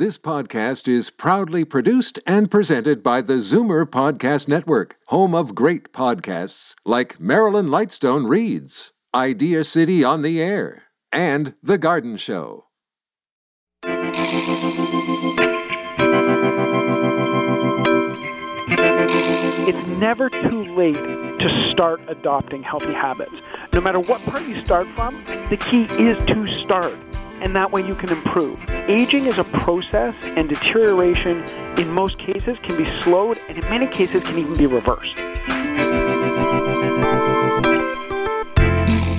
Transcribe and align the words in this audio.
This 0.00 0.16
podcast 0.16 0.88
is 0.88 1.10
proudly 1.10 1.62
produced 1.62 2.20
and 2.26 2.50
presented 2.50 3.02
by 3.02 3.20
the 3.20 3.34
Zoomer 3.34 3.84
Podcast 3.84 4.48
Network, 4.48 4.96
home 5.08 5.34
of 5.34 5.54
great 5.54 5.92
podcasts 5.92 6.74
like 6.86 7.20
Marilyn 7.20 7.66
Lightstone 7.66 8.26
Reads, 8.26 8.92
Idea 9.14 9.62
City 9.62 10.02
on 10.02 10.22
the 10.22 10.42
Air, 10.42 10.84
and 11.12 11.54
The 11.62 11.76
Garden 11.76 12.16
Show. 12.16 12.64
It's 19.68 19.86
never 20.00 20.30
too 20.30 20.64
late 20.74 20.94
to 20.94 21.70
start 21.70 22.00
adopting 22.08 22.62
healthy 22.62 22.94
habits. 22.94 23.34
No 23.74 23.82
matter 23.82 24.00
what 24.00 24.22
part 24.22 24.48
you 24.48 24.64
start 24.64 24.86
from, 24.88 25.22
the 25.50 25.58
key 25.58 25.82
is 26.02 26.16
to 26.24 26.50
start 26.52 26.96
and 27.40 27.56
that 27.56 27.72
way 27.72 27.86
you 27.86 27.94
can 27.94 28.10
improve. 28.10 28.58
Aging 28.88 29.26
is 29.26 29.38
a 29.38 29.44
process, 29.44 30.14
and 30.22 30.48
deterioration 30.48 31.42
in 31.78 31.90
most 31.90 32.18
cases 32.18 32.58
can 32.60 32.76
be 32.76 32.84
slowed, 33.02 33.38
and 33.48 33.58
in 33.58 33.64
many 33.70 33.86
cases 33.86 34.22
can 34.22 34.38
even 34.38 34.56
be 34.56 34.66
reversed. 34.66 35.16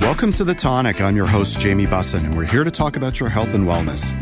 Welcome 0.00 0.32
to 0.32 0.44
The 0.44 0.54
Tonic. 0.54 1.00
I'm 1.00 1.16
your 1.16 1.26
host, 1.26 1.58
Jamie 1.58 1.86
Bussin, 1.86 2.24
and 2.24 2.36
we're 2.36 2.44
here 2.44 2.64
to 2.64 2.70
talk 2.70 2.96
about 2.96 3.18
your 3.18 3.28
health 3.28 3.54
and 3.54 3.66
wellness. 3.66 4.12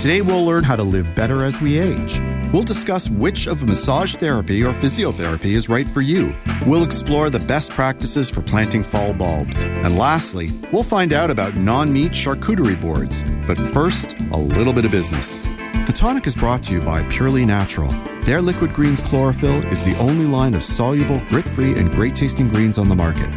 Today, 0.00 0.20
we'll 0.20 0.44
learn 0.44 0.64
how 0.64 0.74
to 0.74 0.82
live 0.82 1.14
better 1.14 1.44
as 1.44 1.60
we 1.60 1.78
age. 1.78 2.20
We'll 2.54 2.62
discuss 2.62 3.10
which 3.10 3.48
of 3.48 3.66
massage 3.66 4.14
therapy 4.14 4.62
or 4.62 4.68
physiotherapy 4.68 5.56
is 5.56 5.68
right 5.68 5.88
for 5.88 6.02
you. 6.02 6.32
We'll 6.64 6.84
explore 6.84 7.28
the 7.28 7.40
best 7.40 7.72
practices 7.72 8.30
for 8.30 8.42
planting 8.42 8.84
fall 8.84 9.12
bulbs. 9.12 9.64
And 9.64 9.98
lastly, 9.98 10.52
we'll 10.70 10.84
find 10.84 11.12
out 11.12 11.32
about 11.32 11.56
non 11.56 11.92
meat 11.92 12.12
charcuterie 12.12 12.80
boards. 12.80 13.24
But 13.48 13.58
first, 13.58 14.16
a 14.30 14.36
little 14.36 14.72
bit 14.72 14.84
of 14.84 14.92
business. 14.92 15.40
The 15.88 15.92
tonic 15.92 16.28
is 16.28 16.36
brought 16.36 16.62
to 16.64 16.74
you 16.74 16.80
by 16.80 17.02
Purely 17.08 17.44
Natural. 17.44 17.90
Their 18.22 18.40
Liquid 18.40 18.72
Greens 18.72 19.02
Chlorophyll 19.02 19.66
is 19.66 19.84
the 19.84 19.98
only 19.98 20.24
line 20.24 20.54
of 20.54 20.62
soluble, 20.62 21.20
grit 21.26 21.48
free, 21.48 21.76
and 21.76 21.90
great 21.90 22.14
tasting 22.14 22.48
greens 22.48 22.78
on 22.78 22.88
the 22.88 22.94
market. 22.94 23.28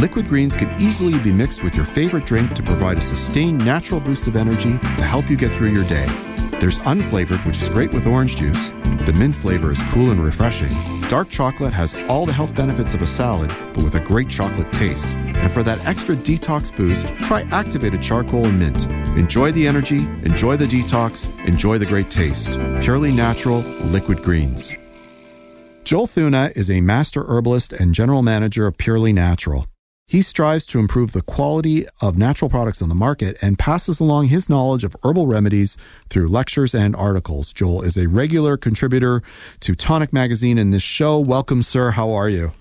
Liquid 0.00 0.26
greens 0.26 0.56
can 0.56 0.70
easily 0.80 1.18
be 1.18 1.32
mixed 1.32 1.62
with 1.62 1.76
your 1.76 1.84
favorite 1.84 2.24
drink 2.24 2.54
to 2.54 2.62
provide 2.62 2.96
a 2.96 3.02
sustained 3.02 3.58
natural 3.62 4.00
boost 4.00 4.26
of 4.26 4.36
energy 4.36 4.78
to 4.96 5.04
help 5.04 5.28
you 5.28 5.36
get 5.36 5.52
through 5.52 5.68
your 5.68 5.84
day. 5.84 6.08
There's 6.60 6.78
unflavored, 6.80 7.44
which 7.44 7.60
is 7.60 7.68
great 7.68 7.92
with 7.92 8.06
orange 8.06 8.36
juice. 8.36 8.70
The 9.06 9.14
mint 9.16 9.36
flavor 9.36 9.70
is 9.70 9.82
cool 9.92 10.10
and 10.10 10.20
refreshing. 10.20 10.70
Dark 11.08 11.28
chocolate 11.28 11.74
has 11.74 11.94
all 12.08 12.26
the 12.26 12.32
health 12.32 12.54
benefits 12.54 12.94
of 12.94 13.02
a 13.02 13.06
salad, 13.06 13.52
but 13.74 13.84
with 13.84 13.96
a 13.96 14.00
great 14.00 14.28
chocolate 14.28 14.72
taste. 14.72 15.12
And 15.14 15.52
for 15.52 15.62
that 15.62 15.84
extra 15.84 16.16
detox 16.16 16.74
boost, 16.74 17.08
try 17.24 17.42
activated 17.50 18.00
charcoal 18.00 18.46
and 18.46 18.58
mint. 18.58 18.86
Enjoy 19.18 19.50
the 19.50 19.66
energy, 19.66 20.06
enjoy 20.22 20.56
the 20.56 20.66
detox, 20.66 21.28
enjoy 21.46 21.78
the 21.78 21.86
great 21.86 22.10
taste. 22.10 22.58
Purely 22.80 23.12
natural 23.12 23.58
liquid 23.90 24.22
greens. 24.22 24.74
Joel 25.84 26.06
Thuna 26.06 26.50
is 26.56 26.70
a 26.70 26.80
master 26.80 27.24
herbalist 27.24 27.74
and 27.74 27.94
general 27.94 28.22
manager 28.22 28.66
of 28.66 28.78
Purely 28.78 29.12
Natural. 29.12 29.66
He 30.06 30.20
strives 30.20 30.66
to 30.68 30.78
improve 30.78 31.12
the 31.12 31.22
quality 31.22 31.86
of 32.02 32.18
natural 32.18 32.50
products 32.50 32.82
on 32.82 32.90
the 32.90 32.94
market 32.94 33.38
and 33.40 33.58
passes 33.58 34.00
along 34.00 34.26
his 34.26 34.50
knowledge 34.50 34.84
of 34.84 34.94
herbal 35.02 35.26
remedies 35.26 35.76
through 36.10 36.28
lectures 36.28 36.74
and 36.74 36.94
articles. 36.94 37.54
Joel 37.54 37.82
is 37.82 37.96
a 37.96 38.06
regular 38.06 38.58
contributor 38.58 39.22
to 39.60 39.74
Tonic 39.74 40.12
Magazine 40.12 40.58
in 40.58 40.70
this 40.70 40.82
show. 40.82 41.18
Welcome, 41.18 41.62
sir. 41.62 41.92
How 41.92 42.12
are 42.12 42.28
you? 42.28 42.52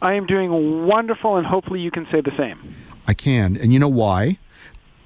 I 0.00 0.14
am 0.14 0.26
doing 0.26 0.86
wonderful, 0.86 1.36
and 1.36 1.46
hopefully 1.46 1.80
you 1.80 1.90
can 1.90 2.06
say 2.10 2.22
the 2.22 2.34
same. 2.36 2.58
I 3.06 3.12
can. 3.12 3.56
And 3.58 3.74
you 3.74 3.78
know 3.78 3.88
why? 3.88 4.38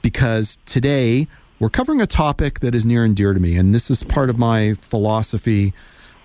Because 0.01 0.59
today 0.65 1.27
we're 1.59 1.71
covering 1.71 2.01
a 2.01 2.07
topic 2.07 2.61
that 2.61 2.75
is 2.75 2.87
near 2.87 3.05
and 3.05 3.17
dear 3.17 3.35
to 3.35 3.41
me, 3.41 3.57
and 3.57 3.75
this 3.75 3.91
is 3.91 4.05
part 4.05 4.31
of 4.31 4.39
my 4.39 4.75
philosophy 4.75 5.75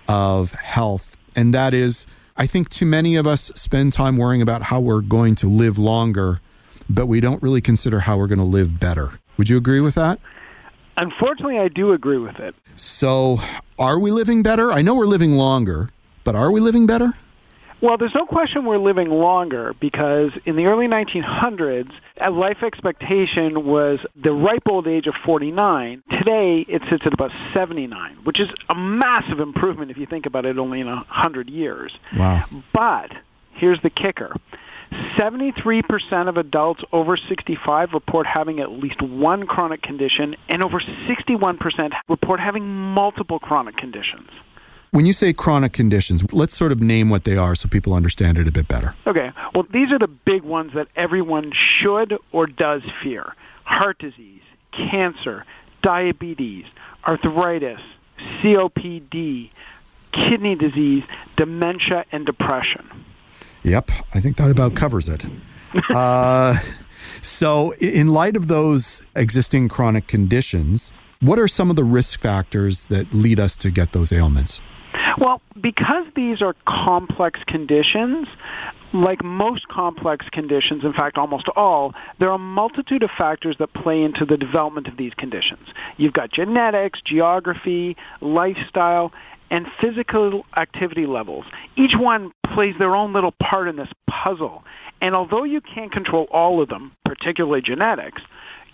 of 0.08 0.52
health, 0.52 1.16
and 1.34 1.52
that 1.52 1.74
is 1.74 2.06
I 2.38 2.46
think 2.46 2.68
too 2.68 2.84
many 2.84 3.16
of 3.16 3.26
us 3.26 3.44
spend 3.54 3.94
time 3.94 4.18
worrying 4.18 4.42
about 4.42 4.64
how 4.64 4.78
we're 4.78 5.00
going 5.00 5.34
to 5.36 5.48
live 5.48 5.78
longer, 5.78 6.40
but 6.88 7.06
we 7.06 7.18
don't 7.18 7.42
really 7.42 7.62
consider 7.62 8.00
how 8.00 8.18
we're 8.18 8.26
going 8.26 8.38
to 8.38 8.44
live 8.44 8.78
better. 8.78 9.12
Would 9.38 9.48
you 9.48 9.56
agree 9.56 9.80
with 9.80 9.94
that? 9.94 10.18
Unfortunately, 10.98 11.58
I 11.58 11.68
do 11.68 11.92
agree 11.92 12.18
with 12.18 12.38
it. 12.38 12.54
So, 12.74 13.40
are 13.78 13.98
we 13.98 14.10
living 14.10 14.42
better? 14.42 14.70
I 14.70 14.82
know 14.82 14.94
we're 14.94 15.06
living 15.06 15.32
longer, 15.32 15.88
but 16.24 16.34
are 16.34 16.50
we 16.50 16.60
living 16.60 16.86
better? 16.86 17.14
Well, 17.80 17.98
there's 17.98 18.14
no 18.14 18.24
question 18.24 18.64
we're 18.64 18.78
living 18.78 19.10
longer 19.10 19.74
because 19.74 20.32
in 20.46 20.56
the 20.56 20.66
early 20.66 20.88
1900s, 20.88 21.92
life 22.30 22.62
expectation 22.62 23.66
was 23.66 24.00
the 24.16 24.32
ripe 24.32 24.66
old 24.66 24.86
age 24.86 25.06
of 25.06 25.14
49. 25.14 26.02
Today, 26.10 26.60
it 26.60 26.82
sits 26.88 27.04
at 27.04 27.12
about 27.12 27.32
79, 27.52 28.16
which 28.24 28.40
is 28.40 28.48
a 28.70 28.74
massive 28.74 29.40
improvement 29.40 29.90
if 29.90 29.98
you 29.98 30.06
think 30.06 30.24
about 30.24 30.46
it 30.46 30.56
only 30.56 30.80
in 30.80 30.86
100 30.86 31.50
years. 31.50 31.92
Wow. 32.16 32.44
But 32.72 33.12
here's 33.52 33.80
the 33.82 33.90
kicker. 33.90 34.34
73% 34.90 36.28
of 36.28 36.36
adults 36.36 36.82
over 36.92 37.16
65 37.16 37.92
report 37.92 38.26
having 38.26 38.60
at 38.60 38.70
least 38.70 39.02
one 39.02 39.46
chronic 39.46 39.82
condition, 39.82 40.36
and 40.48 40.62
over 40.62 40.80
61% 40.80 41.92
report 42.08 42.40
having 42.40 42.66
multiple 42.66 43.38
chronic 43.38 43.76
conditions. 43.76 44.30
When 44.90 45.04
you 45.04 45.12
say 45.12 45.32
chronic 45.32 45.72
conditions, 45.72 46.32
let's 46.32 46.54
sort 46.54 46.72
of 46.72 46.80
name 46.80 47.10
what 47.10 47.24
they 47.24 47.36
are 47.36 47.54
so 47.54 47.68
people 47.68 47.92
understand 47.92 48.38
it 48.38 48.48
a 48.48 48.52
bit 48.52 48.68
better. 48.68 48.94
Okay. 49.06 49.32
Well, 49.54 49.66
these 49.68 49.92
are 49.92 49.98
the 49.98 50.08
big 50.08 50.42
ones 50.42 50.72
that 50.74 50.88
everyone 50.96 51.52
should 51.52 52.18
or 52.32 52.46
does 52.46 52.82
fear 53.02 53.34
heart 53.64 53.98
disease, 53.98 54.42
cancer, 54.70 55.44
diabetes, 55.82 56.66
arthritis, 57.06 57.80
COPD, 58.40 59.50
kidney 60.12 60.54
disease, 60.54 61.04
dementia, 61.34 62.04
and 62.12 62.24
depression. 62.24 62.88
Yep, 63.62 63.90
I 64.14 64.20
think 64.20 64.36
that 64.36 64.50
about 64.50 64.74
covers 64.74 65.08
it. 65.08 65.26
uh, 65.90 66.58
so, 67.22 67.72
in 67.80 68.08
light 68.08 68.36
of 68.36 68.46
those 68.46 69.10
existing 69.16 69.68
chronic 69.68 70.06
conditions, 70.06 70.92
what 71.20 71.38
are 71.38 71.48
some 71.48 71.70
of 71.70 71.76
the 71.76 71.84
risk 71.84 72.20
factors 72.20 72.84
that 72.84 73.12
lead 73.12 73.40
us 73.40 73.56
to 73.58 73.70
get 73.70 73.92
those 73.92 74.12
ailments? 74.12 74.60
Well, 75.18 75.40
because 75.60 76.06
these 76.14 76.42
are 76.42 76.54
complex 76.66 77.40
conditions, 77.44 78.28
like 78.92 79.22
most 79.22 79.68
complex 79.68 80.28
conditions, 80.30 80.84
in 80.84 80.92
fact, 80.92 81.18
almost 81.18 81.48
all, 81.56 81.94
there 82.18 82.28
are 82.30 82.34
a 82.34 82.38
multitude 82.38 83.02
of 83.02 83.10
factors 83.10 83.56
that 83.58 83.72
play 83.72 84.02
into 84.02 84.24
the 84.24 84.36
development 84.36 84.88
of 84.88 84.96
these 84.96 85.14
conditions. 85.14 85.68
You've 85.96 86.12
got 86.12 86.30
genetics, 86.32 87.00
geography, 87.02 87.96
lifestyle, 88.20 89.12
and 89.50 89.70
physical 89.80 90.44
activity 90.56 91.06
levels. 91.06 91.44
Each 91.76 91.94
one 91.94 92.32
plays 92.42 92.76
their 92.78 92.94
own 92.96 93.12
little 93.12 93.32
part 93.32 93.68
in 93.68 93.76
this 93.76 93.90
puzzle. 94.06 94.64
And 95.00 95.14
although 95.14 95.44
you 95.44 95.60
can't 95.60 95.92
control 95.92 96.24
all 96.30 96.60
of 96.60 96.68
them, 96.68 96.92
particularly 97.04 97.62
genetics, 97.62 98.22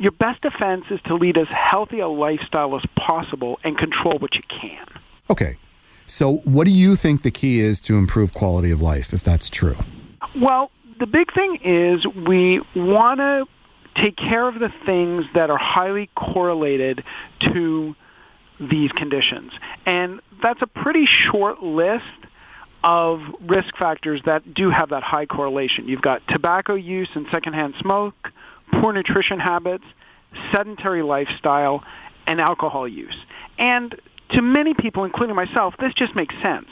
your 0.02 0.10
best 0.10 0.42
defense 0.42 0.84
is 0.90 1.00
to 1.02 1.14
lead 1.14 1.38
as 1.38 1.46
healthy 1.46 2.00
a 2.00 2.08
lifestyle 2.08 2.74
as 2.74 2.82
possible 2.96 3.60
and 3.62 3.78
control 3.78 4.18
what 4.18 4.34
you 4.34 4.42
can. 4.48 4.84
Okay. 5.30 5.56
So, 6.06 6.38
what 6.38 6.64
do 6.64 6.72
you 6.72 6.96
think 6.96 7.22
the 7.22 7.30
key 7.30 7.60
is 7.60 7.80
to 7.82 7.96
improve 7.96 8.34
quality 8.34 8.72
of 8.72 8.82
life, 8.82 9.14
if 9.14 9.22
that's 9.22 9.48
true? 9.48 9.76
Well, 10.34 10.72
the 10.98 11.06
big 11.06 11.32
thing 11.32 11.60
is 11.62 12.04
we 12.04 12.60
want 12.74 13.20
to 13.20 13.46
take 13.94 14.16
care 14.16 14.48
of 14.48 14.58
the 14.58 14.70
things 14.84 15.24
that 15.34 15.50
are 15.50 15.58
highly 15.58 16.10
correlated 16.16 17.04
to 17.40 17.94
these 18.58 18.90
conditions. 18.90 19.52
And 19.86 20.20
that's 20.42 20.62
a 20.62 20.66
pretty 20.66 21.06
short 21.06 21.62
list 21.62 22.04
of 22.82 23.22
risk 23.40 23.76
factors 23.76 24.20
that 24.24 24.52
do 24.52 24.70
have 24.70 24.88
that 24.88 25.04
high 25.04 25.26
correlation. 25.26 25.86
You've 25.86 26.02
got 26.02 26.26
tobacco 26.26 26.74
use 26.74 27.08
and 27.14 27.26
secondhand 27.30 27.74
smoke, 27.80 28.32
poor 28.72 28.92
nutrition 28.92 29.38
habits, 29.38 29.84
sedentary 30.50 31.02
lifestyle, 31.02 31.84
and 32.26 32.40
alcohol 32.40 32.88
use. 32.88 33.16
And 33.58 33.94
to 34.30 34.42
many 34.42 34.74
people, 34.74 35.04
including 35.04 35.36
myself, 35.36 35.76
this 35.76 35.94
just 35.94 36.14
makes 36.14 36.34
sense. 36.42 36.68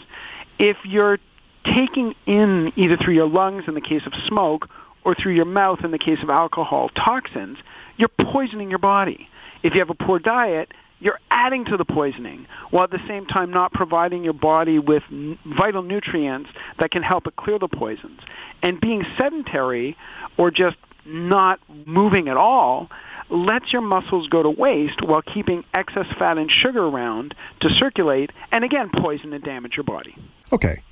If 0.59 0.85
you're 0.85 1.19
taking 1.65 2.15
in 2.27 2.73
either 2.77 2.97
through 2.97 3.15
your 3.15 3.29
lungs 3.29 3.69
in 3.69 3.75
the 3.75 3.81
case 3.81 4.07
of 4.07 4.15
smoke 4.27 4.69
or 5.05 5.15
through 5.15 5.33
your 5.33 5.45
mouth 5.45 5.85
in 5.85 5.91
the 5.91 5.99
case 5.99 6.23
of 6.23 6.31
alcohol 6.31 6.91
toxins, 6.91 7.59
you're 7.97 8.09
poisoning 8.09 8.71
your 8.71 8.79
body. 8.79 9.29
If 9.63 9.75
you 9.75 9.81
have 9.81 9.91
a 9.91 9.95
poor 9.95 10.19
diet, 10.19 10.73
you're 11.01 11.19
adding 11.31 11.65
to 11.67 11.77
the 11.77 11.85
poisoning 11.85 12.47
while 12.71 12.85
at 12.85 12.91
the 12.91 13.07
same 13.07 13.27
time 13.27 13.51
not 13.51 13.73
providing 13.73 14.23
your 14.23 14.35
body 14.35 14.79
with 14.79 15.03
vital 15.05 15.83
nutrients 15.83 16.51
that 16.79 16.91
can 16.91 17.03
help 17.03 17.27
it 17.27 17.37
clear 17.37 17.59
the 17.59 17.69
poisons. 17.69 18.21
And 18.63 18.81
being 18.81 19.07
sedentary 19.17 19.97
or 20.37 20.51
just 20.51 20.77
not 21.11 21.61
moving 21.87 22.29
at 22.29 22.37
all 22.37 22.91
lets 23.29 23.73
your 23.73 23.83
muscles 23.83 24.29
go 24.29 24.43
to 24.43 24.51
waste 24.51 25.03
while 25.03 25.23
keeping 25.23 25.65
excess 25.73 26.07
fat 26.19 26.37
and 26.39 26.51
sugar 26.51 26.85
around 26.85 27.35
to 27.61 27.71
circulate 27.71 28.31
and 28.51 28.65
again 28.65 28.91
poison 28.91 29.33
and 29.33 29.45
damage 29.45 29.77
your 29.77 29.85
body. 29.85 30.17
Okay. 30.53 30.83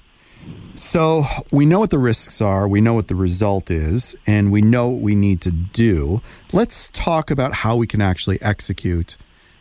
So 0.75 1.25
we 1.51 1.67
know 1.67 1.81
what 1.81 1.91
the 1.91 1.99
risks 1.99 2.41
are, 2.41 2.69
we 2.69 2.81
know 2.81 2.95
what 2.95 3.09
the 3.09 3.17
result 3.17 3.71
is, 3.71 4.17
and 4.27 4.53
we 4.53 4.63
know 4.63 4.89
what 4.89 5.03
we 5.03 5.17
need 5.17 5.41
to 5.43 5.51
do. 5.51 6.23
Let's 6.53 6.89
talk 6.91 7.31
about 7.31 7.53
how 7.53 7.77
we 7.77 7.89
can 7.89 8.01
actually 8.01 8.41
execute 8.41 9.17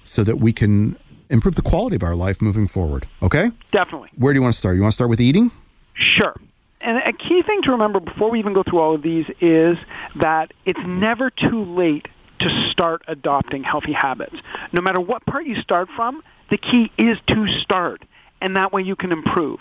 so 0.05 0.23
that 0.23 0.37
we 0.37 0.53
can 0.53 0.95
improve 1.29 1.55
the 1.55 1.63
quality 1.63 1.95
of 1.95 2.03
our 2.03 2.15
life 2.15 2.41
moving 2.41 2.67
forward. 2.67 3.07
Okay? 3.23 3.49
Definitely. 3.71 4.09
Where 4.15 4.33
do 4.33 4.37
you 4.37 4.43
want 4.43 4.53
to 4.53 4.59
start? 4.59 4.75
You 4.75 4.83
want 4.83 4.91
to 4.91 4.95
start 4.95 5.09
with 5.09 5.19
eating? 5.19 5.51
Sure. 5.95 6.35
And 6.81 6.97
a 6.97 7.13
key 7.13 7.41
thing 7.41 7.63
to 7.63 7.71
remember 7.71 7.99
before 7.99 8.29
we 8.29 8.39
even 8.39 8.53
go 8.53 8.63
through 8.63 8.79
all 8.79 8.93
of 8.93 9.01
these 9.01 9.29
is 9.41 9.77
that 10.15 10.53
it's 10.65 10.79
never 10.79 11.29
too 11.29 11.63
late 11.63 12.07
to 12.39 12.71
start 12.71 13.01
adopting 13.07 13.63
healthy 13.63 13.93
habits. 13.93 14.35
No 14.71 14.81
matter 14.81 14.99
what 14.99 15.25
part 15.25 15.45
you 15.45 15.59
start 15.61 15.89
from, 15.89 16.23
the 16.49 16.57
key 16.57 16.91
is 16.97 17.17
to 17.27 17.47
start, 17.59 18.03
and 18.39 18.55
that 18.55 18.71
way 18.71 18.83
you 18.83 18.95
can 18.95 19.11
improve. 19.11 19.59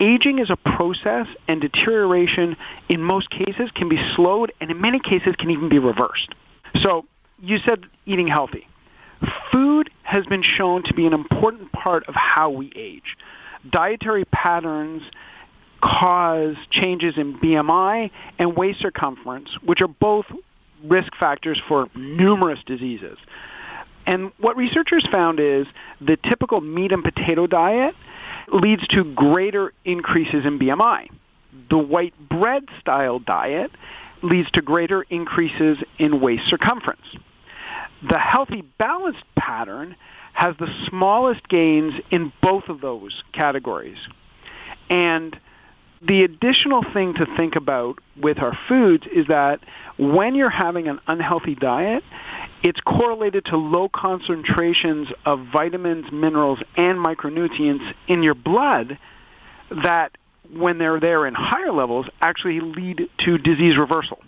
Aging 0.00 0.38
is 0.38 0.50
a 0.50 0.56
process, 0.56 1.26
and 1.48 1.60
deterioration 1.60 2.56
in 2.88 3.02
most 3.02 3.30
cases 3.30 3.70
can 3.72 3.88
be 3.88 4.00
slowed, 4.14 4.52
and 4.60 4.70
in 4.70 4.80
many 4.80 5.00
cases 5.00 5.34
can 5.36 5.50
even 5.50 5.68
be 5.68 5.78
reversed. 5.78 6.34
So 6.82 7.04
you 7.42 7.58
said 7.58 7.84
eating 8.06 8.28
healthy. 8.28 8.68
Food 9.50 9.90
has 10.02 10.26
been 10.26 10.42
shown 10.42 10.82
to 10.84 10.94
be 10.94 11.06
an 11.06 11.14
important 11.14 11.72
part 11.72 12.06
of 12.08 12.14
how 12.14 12.50
we 12.50 12.72
age. 12.76 13.16
Dietary 13.68 14.24
patterns 14.26 15.02
cause 15.84 16.56
changes 16.70 17.18
in 17.18 17.38
BMI 17.38 18.10
and 18.38 18.56
waist 18.56 18.80
circumference, 18.80 19.50
which 19.60 19.82
are 19.82 19.88
both 19.88 20.24
risk 20.82 21.14
factors 21.14 21.60
for 21.68 21.90
numerous 21.94 22.58
diseases. 22.64 23.18
And 24.06 24.32
what 24.38 24.56
researchers 24.56 25.06
found 25.06 25.40
is 25.40 25.66
the 26.00 26.16
typical 26.16 26.62
meat 26.62 26.90
and 26.92 27.04
potato 27.04 27.46
diet 27.46 27.94
leads 28.48 28.86
to 28.88 29.04
greater 29.04 29.74
increases 29.84 30.46
in 30.46 30.58
BMI. 30.58 31.10
The 31.68 31.78
white 31.78 32.14
bread 32.18 32.64
style 32.80 33.18
diet 33.18 33.70
leads 34.22 34.50
to 34.52 34.62
greater 34.62 35.02
increases 35.10 35.78
in 35.98 36.18
waist 36.18 36.48
circumference. 36.48 37.06
The 38.02 38.18
healthy 38.18 38.62
balanced 38.78 39.24
pattern 39.34 39.96
has 40.32 40.56
the 40.56 40.72
smallest 40.88 41.46
gains 41.46 41.94
in 42.10 42.32
both 42.40 42.70
of 42.70 42.80
those 42.80 43.22
categories. 43.32 43.98
And 44.88 45.38
the 46.04 46.22
additional 46.22 46.82
thing 46.82 47.14
to 47.14 47.26
think 47.36 47.56
about 47.56 47.98
with 48.16 48.38
our 48.38 48.56
foods 48.68 49.06
is 49.06 49.26
that 49.28 49.60
when 49.96 50.34
you're 50.34 50.50
having 50.50 50.86
an 50.88 51.00
unhealthy 51.06 51.54
diet, 51.54 52.04
it's 52.62 52.80
correlated 52.80 53.46
to 53.46 53.56
low 53.56 53.88
concentrations 53.88 55.08
of 55.24 55.40
vitamins, 55.46 56.12
minerals, 56.12 56.60
and 56.76 56.98
micronutrients 56.98 57.94
in 58.06 58.22
your 58.22 58.34
blood 58.34 58.98
that, 59.70 60.16
when 60.52 60.78
they're 60.78 61.00
there 61.00 61.26
in 61.26 61.34
higher 61.34 61.72
levels, 61.72 62.06
actually 62.20 62.60
lead 62.60 63.08
to 63.18 63.38
disease 63.38 63.76
reversal. 63.76 64.22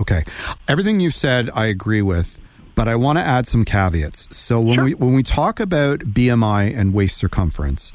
Okay. 0.00 0.24
Everything 0.68 1.00
you've 1.00 1.14
said, 1.14 1.48
I 1.54 1.66
agree 1.66 2.02
with 2.02 2.40
but 2.74 2.88
I 2.88 2.96
want 2.96 3.18
to 3.18 3.24
add 3.24 3.46
some 3.46 3.64
caveats. 3.64 4.34
So 4.36 4.60
when 4.60 4.76
Sure. 4.76 4.84
we 4.84 4.94
when 4.94 5.12
we 5.14 5.22
talk 5.22 5.60
about 5.60 6.00
BMI 6.00 6.74
and 6.76 6.92
waist 6.92 7.16
circumference, 7.16 7.92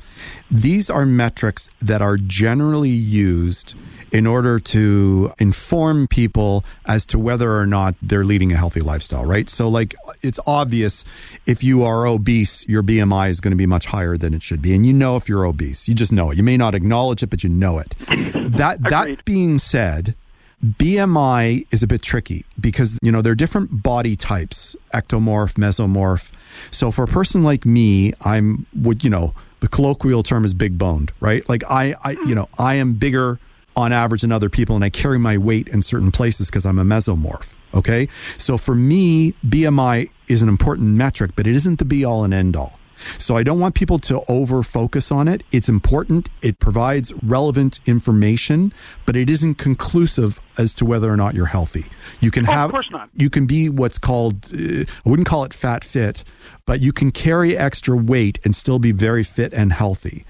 these 0.49 0.89
are 0.89 1.05
metrics 1.05 1.69
that 1.81 2.01
are 2.01 2.17
generally 2.17 2.89
used 2.89 3.75
in 4.11 4.25
order 4.25 4.59
to 4.59 5.31
inform 5.37 6.07
people 6.07 6.65
as 6.87 7.05
to 7.05 7.19
whether 7.19 7.51
or 7.55 7.67
not 7.67 7.93
they're 8.01 8.23
leading 8.23 8.51
a 8.51 8.55
healthy 8.57 8.79
lifestyle, 8.81 9.23
right? 9.23 9.47
So 9.49 9.69
like 9.69 9.93
it's 10.23 10.39
obvious 10.47 11.05
if 11.45 11.63
you 11.63 11.83
are 11.83 12.07
obese, 12.07 12.67
your 12.67 12.81
BMI 12.81 13.29
is 13.29 13.39
going 13.39 13.51
to 13.51 13.57
be 13.57 13.67
much 13.67 13.85
higher 13.87 14.17
than 14.17 14.33
it 14.33 14.41
should 14.41 14.61
be. 14.63 14.73
And 14.73 14.83
you 14.85 14.93
know 14.93 15.15
if 15.15 15.29
you're 15.29 15.45
obese. 15.45 15.87
You 15.87 15.93
just 15.93 16.11
know 16.11 16.31
it. 16.31 16.37
You 16.37 16.43
may 16.43 16.57
not 16.57 16.73
acknowledge 16.73 17.21
it, 17.21 17.29
but 17.29 17.43
you 17.43 17.49
know 17.51 17.77
it. 17.77 17.89
That 17.99 18.77
that 18.89 19.23
being 19.25 19.59
said, 19.59 20.15
BMI 20.63 21.65
is 21.71 21.83
a 21.83 21.87
bit 21.87 22.01
tricky 22.01 22.45
because 22.59 22.97
you 23.01 23.11
know 23.11 23.21
there 23.21 23.31
are 23.31 23.35
different 23.35 23.81
body 23.81 24.15
types, 24.15 24.75
ectomorph, 24.93 25.55
mesomorph. 25.55 26.33
So 26.73 26.91
for 26.91 27.03
a 27.03 27.07
person 27.07 27.43
like 27.43 27.65
me, 27.65 28.13
I'm 28.25 28.65
would 28.75 29.03
you 29.03 29.09
know 29.09 29.33
the 29.61 29.67
colloquial 29.67 30.23
term 30.23 30.43
is 30.43 30.53
big 30.53 30.77
boned, 30.77 31.11
right? 31.21 31.47
Like 31.47 31.63
I, 31.69 31.95
I 32.03 32.11
you 32.25 32.35
know 32.35 32.49
I 32.57 32.75
am 32.75 32.93
bigger 32.93 33.39
on 33.75 33.93
average 33.93 34.21
than 34.21 34.31
other 34.31 34.49
people, 34.49 34.75
and 34.75 34.83
I 34.83 34.89
carry 34.89 35.17
my 35.17 35.37
weight 35.37 35.69
in 35.69 35.81
certain 35.81 36.11
places 36.11 36.49
because 36.49 36.65
I'm 36.65 36.79
a 36.79 36.83
mesomorph. 36.83 37.55
Okay, 37.73 38.07
so 38.37 38.57
for 38.57 38.75
me, 38.75 39.33
BMI 39.45 40.09
is 40.27 40.41
an 40.41 40.49
important 40.49 40.89
metric, 40.89 41.31
but 41.35 41.47
it 41.47 41.55
isn't 41.55 41.79
the 41.79 41.85
be 41.85 42.03
all 42.03 42.23
and 42.23 42.33
end 42.33 42.55
all. 42.55 42.78
So 43.17 43.37
I 43.37 43.43
don't 43.43 43.59
want 43.59 43.75
people 43.75 43.97
to 43.99 44.21
over 44.29 44.61
focus 44.63 45.11
on 45.11 45.27
it. 45.27 45.43
It's 45.51 45.69
important. 45.69 46.29
It 46.41 46.59
provides 46.59 47.13
relevant 47.23 47.79
information, 47.87 48.73
but 49.05 49.15
it 49.15 49.29
isn't 49.29 49.55
conclusive 49.55 50.39
as 50.57 50.73
to 50.75 50.85
whether 50.85 51.09
or 51.11 51.17
not 51.17 51.33
you're 51.33 51.45
healthy. 51.47 51.85
You 52.19 52.31
can 52.31 52.45
Oh, 52.47 52.51
of 52.51 52.55
have 52.55 52.71
course 52.71 52.91
not. 52.91 53.09
you 53.15 53.29
can 53.29 53.45
be 53.47 53.69
what's 53.69 53.97
called 53.97 54.45
uh, 54.53 54.83
I 55.05 55.09
wouldn't 55.09 55.27
call 55.27 55.43
it 55.45 55.53
fat 55.53 55.83
fit, 55.83 56.23
but 56.65 56.81
you 56.81 56.91
can 56.91 57.11
carry 57.11 57.57
extra 57.57 57.95
weight 57.95 58.39
and 58.45 58.55
still 58.55 58.79
be 58.79 58.91
very 58.91 59.23
fit 59.23 59.53
and 59.53 59.71
healthy. 59.73 60.25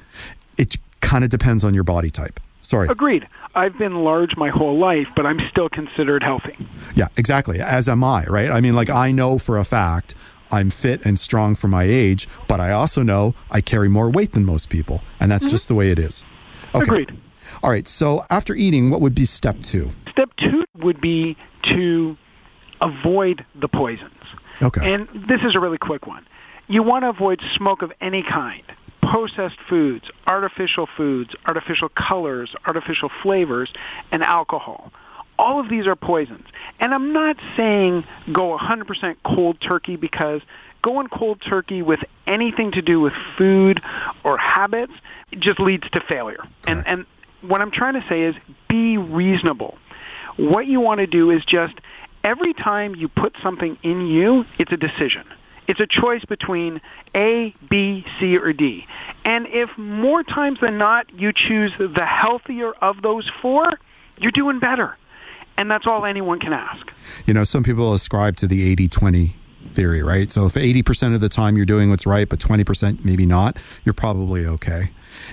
It 0.58 0.78
kind 1.02 1.24
of 1.24 1.30
depends 1.30 1.64
on 1.64 1.74
your 1.74 1.84
body 1.84 2.10
type. 2.10 2.40
Sorry. 2.62 2.88
Agreed. 2.88 3.28
I've 3.56 3.78
been 3.80 4.04
large 4.04 4.38
my 4.38 4.50
whole 4.50 4.78
life, 4.78 5.08
but 5.16 5.26
I'm 5.26 5.40
still 5.50 5.70
considered 5.70 6.22
healthy. 6.22 6.56
Yeah, 6.96 7.08
exactly. 7.18 7.60
As 7.60 7.90
am 7.90 8.04
I, 8.04 8.26
right? 8.26 8.52
I 8.52 8.62
mean, 8.62 8.76
like, 8.76 8.92
I 8.92 9.12
know 9.12 9.40
for 9.40 9.58
a 9.58 9.64
fact 9.66 10.14
I'm 10.52 10.70
fit 10.70 11.06
and 11.06 11.20
strong 11.20 11.56
for 11.56 11.68
my 11.68 11.84
age, 11.84 12.28
but 12.48 12.60
I 12.60 12.72
also 12.72 13.04
know 13.04 13.36
I 13.52 13.62
carry 13.62 13.90
more 13.90 14.10
weight 14.10 14.32
than 14.32 14.46
most 14.46 14.70
people. 14.70 15.02
And 15.20 15.32
that's 15.32 15.46
mm-hmm. 15.46 15.52
just 15.52 15.68
the 15.68 15.76
way 15.76 15.92
it 15.92 16.00
is. 16.00 16.26
Okay. 16.74 16.84
Agreed. 16.84 17.18
All 17.64 17.70
right. 17.70 17.88
So 17.88 18.24
after 18.30 18.56
eating, 18.56 18.90
what 18.90 19.02
would 19.02 19.16
be 19.16 19.26
step 19.26 19.62
two? 19.62 19.92
Step 20.10 20.32
two 20.38 20.66
would 20.78 21.02
be 21.02 21.36
to 21.64 22.18
avoid 22.82 23.46
the 23.56 23.68
poisons. 23.68 24.14
Okay. 24.62 24.94
And 24.94 25.08
this 25.14 25.42
is 25.44 25.56
a 25.56 25.60
really 25.60 25.78
quick 25.78 26.08
one. 26.08 26.26
You 26.68 26.84
want 26.84 27.04
to 27.04 27.10
avoid 27.10 27.42
smoke 27.56 27.82
of 27.82 27.92
any 28.00 28.24
kind. 28.24 28.64
Processed 29.02 29.60
foods, 29.62 30.10
artificial 30.28 30.86
foods, 30.86 31.34
artificial 31.46 31.90
colors, 31.90 32.54
artificial 32.68 33.10
flavors, 33.24 33.72
and 34.12 34.22
alcohol. 34.22 34.92
All 35.40 35.62
of 35.62 35.70
these 35.70 35.88
are 35.88 35.96
poisons. 35.96 36.46
And 36.82 36.94
I'm 36.94 37.14
not 37.14 37.38
saying 37.56 38.04
go 38.32 38.58
100% 38.58 39.16
cold 39.24 39.62
turkey 39.62 39.96
because 39.96 40.42
going 40.82 41.08
cold 41.08 41.40
turkey 41.40 41.82
with 41.82 42.04
anything 42.28 42.74
to 42.74 42.82
do 42.82 43.00
with 43.00 43.14
food 43.38 43.82
or 44.26 44.38
habits 44.38 44.92
just 45.32 45.62
leads 45.62 45.90
to 45.92 46.02
failure. 46.02 46.44
And, 46.68 46.86
and 46.86 47.06
what 47.42 47.62
I'm 47.62 47.72
trying 47.72 47.94
to 47.94 48.06
say 48.10 48.24
is 48.24 48.36
be 48.68 48.98
reasonable. 48.98 49.78
What 50.36 50.68
you 50.68 50.82
want 50.82 51.00
to 51.00 51.08
do 51.08 51.32
is 51.32 51.46
just 51.46 51.74
every 52.22 52.54
time 52.54 52.94
you 52.94 53.08
put 53.08 53.34
something 53.42 53.78
in 53.82 54.08
you, 54.08 54.46
it's 54.58 54.74
a 54.74 54.78
decision. 54.78 55.26
It's 55.70 55.80
a 55.80 55.88
choice 55.88 56.26
between 56.26 56.82
A, 57.16 57.56
B, 57.70 58.06
C, 58.20 58.38
or 58.38 58.52
D. 58.52 58.88
And 59.24 59.48
if 59.48 59.78
more 59.78 60.22
times 60.22 60.60
than 60.60 60.78
not 60.78 61.14
you 61.14 61.32
choose 61.32 61.72
the 61.78 62.06
healthier 62.06 62.72
of 62.74 63.02
those 63.02 63.30
four, 63.42 63.80
you're 64.18 64.32
doing 64.32 64.60
better. 64.60 64.98
And 65.60 65.70
that's 65.70 65.86
all 65.86 66.06
anyone 66.06 66.40
can 66.40 66.54
ask. 66.54 66.92
You 67.28 67.34
know, 67.34 67.44
some 67.44 67.64
people 67.64 67.94
ascribe 67.94 68.38
to 68.38 68.48
the 68.48 68.72
80 68.72 68.88
20 68.88 69.36
theory, 69.72 70.02
right? 70.02 70.32
So 70.32 70.46
if 70.46 70.54
80% 70.54 71.14
of 71.14 71.22
the 71.22 71.30
time 71.30 71.56
you're 71.56 71.66
doing 71.66 71.90
what's 71.90 72.08
right, 72.08 72.28
but 72.28 72.40
20% 72.40 73.06
maybe 73.06 73.26
not, 73.26 73.58
you're 73.86 73.94
probably 73.94 74.46
okay. 74.46 74.90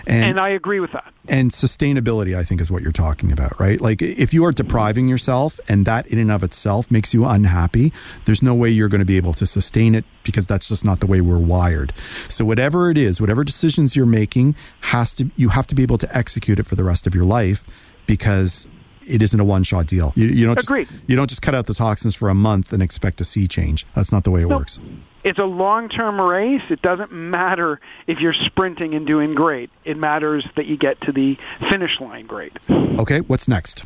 And, 0.07 0.25
And 0.25 0.41
I 0.41 0.51
agree 0.51 0.81
with 0.81 0.93
that. 0.93 1.13
and 1.29 1.51
sustainability, 1.53 2.37
I 2.37 2.43
think, 2.43 2.61
is 2.61 2.71
what 2.71 2.83
you're 2.83 2.93
talking 2.93 3.33
about, 3.33 3.59
right? 3.59 3.81
Like 3.81 4.03
if 4.03 4.35
you 4.35 4.45
are 4.45 4.53
depriving 4.53 5.09
yourself 5.09 5.59
and 5.69 5.87
that 5.87 6.07
in 6.09 6.19
and 6.19 6.31
of 6.31 6.43
itself 6.43 6.91
makes 6.91 7.15
you 7.15 7.25
unhappy, 7.25 7.93
there's 8.25 8.43
no 8.43 8.55
way 8.55 8.69
you're 8.69 8.89
going 8.89 9.01
to 9.01 9.07
be 9.07 9.17
able 9.17 9.33
to 9.35 9.47
sustain 9.47 9.95
it 9.95 10.05
because 10.25 10.47
that's 10.47 10.69
just 10.69 10.85
not 10.85 11.01
the 11.01 11.07
way 11.07 11.21
we're 11.21 11.39
wired. 11.39 11.97
So 12.29 12.45
whatever 12.45 12.91
it 12.91 12.99
is, 12.99 13.21
whatever 13.21 13.45
decisions 13.45 13.97
you're 13.97 14.07
making 14.07 14.55
has 14.83 15.15
to, 15.15 15.31
you 15.37 15.51
have 15.51 15.67
to 15.69 15.75
be 15.75 15.83
able 15.83 15.99
to 15.99 16.17
execute 16.17 16.59
it 16.59 16.67
for 16.67 16.75
the 16.75 16.85
rest 16.85 17.07
of 17.07 17.15
your 17.15 17.25
life 17.25 17.95
because 18.07 18.67
it 19.07 19.23
isn't 19.23 19.39
a 19.41 19.45
one 19.45 19.63
shot 19.63 19.87
deal. 19.87 20.13
You, 20.17 20.27
you 20.27 20.47
don't 20.47 20.61
Agreed. 20.63 20.89
just, 20.89 21.03
you 21.09 21.17
don't 21.17 21.29
just 21.29 21.43
cut 21.43 21.55
out 21.55 21.67
the 21.67 21.75
toxins 21.75 22.15
for 22.15 22.29
a 22.29 22.35
month 22.35 22.73
and 22.73 22.83
expect 22.83 23.19
to 23.19 23.25
see 23.25 23.47
change. 23.47 23.87
That's 23.95 24.13
not 24.13 24.25
the 24.25 24.31
way 24.31 24.43
it 24.43 24.49
No. 24.49 24.59
works. 24.59 24.79
It's 25.25 25.39
a 25.41 25.45
long-term 25.45 26.21
race. 26.21 26.63
It 26.69 26.83
doesn't 26.83 27.11
matter 27.11 27.81
if 28.07 28.21
you're 28.21 28.33
sprinting 28.33 28.95
and 28.95 29.07
doing 29.07 29.35
great. 29.35 29.71
It 29.85 29.97
matters 29.97 30.47
that 30.55 30.67
you 30.67 30.77
get 30.77 31.01
to 31.03 31.13
the 31.13 31.37
finish 31.69 32.01
line 32.01 32.27
great. 32.27 32.53
Okay, 32.71 33.21
what's 33.23 33.49
next? 33.49 33.85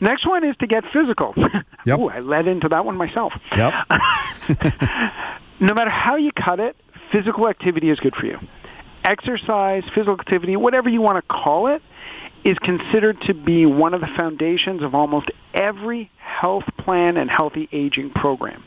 Next 0.00 0.24
one 0.26 0.44
is 0.44 0.56
to 0.58 0.66
get 0.66 0.84
physical. 0.92 1.34
Yep. 1.86 1.98
Ooh, 2.00 2.08
I 2.08 2.18
led 2.18 2.48
into 2.48 2.68
that 2.70 2.84
one 2.84 2.96
myself. 2.96 3.32
Yep. 3.56 3.72
no 5.60 5.72
matter 5.72 5.88
how 5.90 6.16
you 6.16 6.32
cut 6.32 6.58
it, 6.58 6.74
physical 7.12 7.48
activity 7.48 7.90
is 7.90 8.00
good 8.00 8.16
for 8.16 8.26
you. 8.26 8.40
Exercise, 9.04 9.84
physical 9.94 10.14
activity, 10.18 10.56
whatever 10.56 10.88
you 10.88 11.00
want 11.00 11.16
to 11.16 11.22
call 11.32 11.68
it, 11.68 11.82
is 12.46 12.56
considered 12.60 13.20
to 13.22 13.34
be 13.34 13.66
one 13.66 13.92
of 13.92 14.00
the 14.00 14.06
foundations 14.06 14.80
of 14.80 14.94
almost 14.94 15.28
every 15.52 16.08
health 16.18 16.64
plan 16.76 17.16
and 17.16 17.28
healthy 17.28 17.68
aging 17.72 18.08
program. 18.08 18.62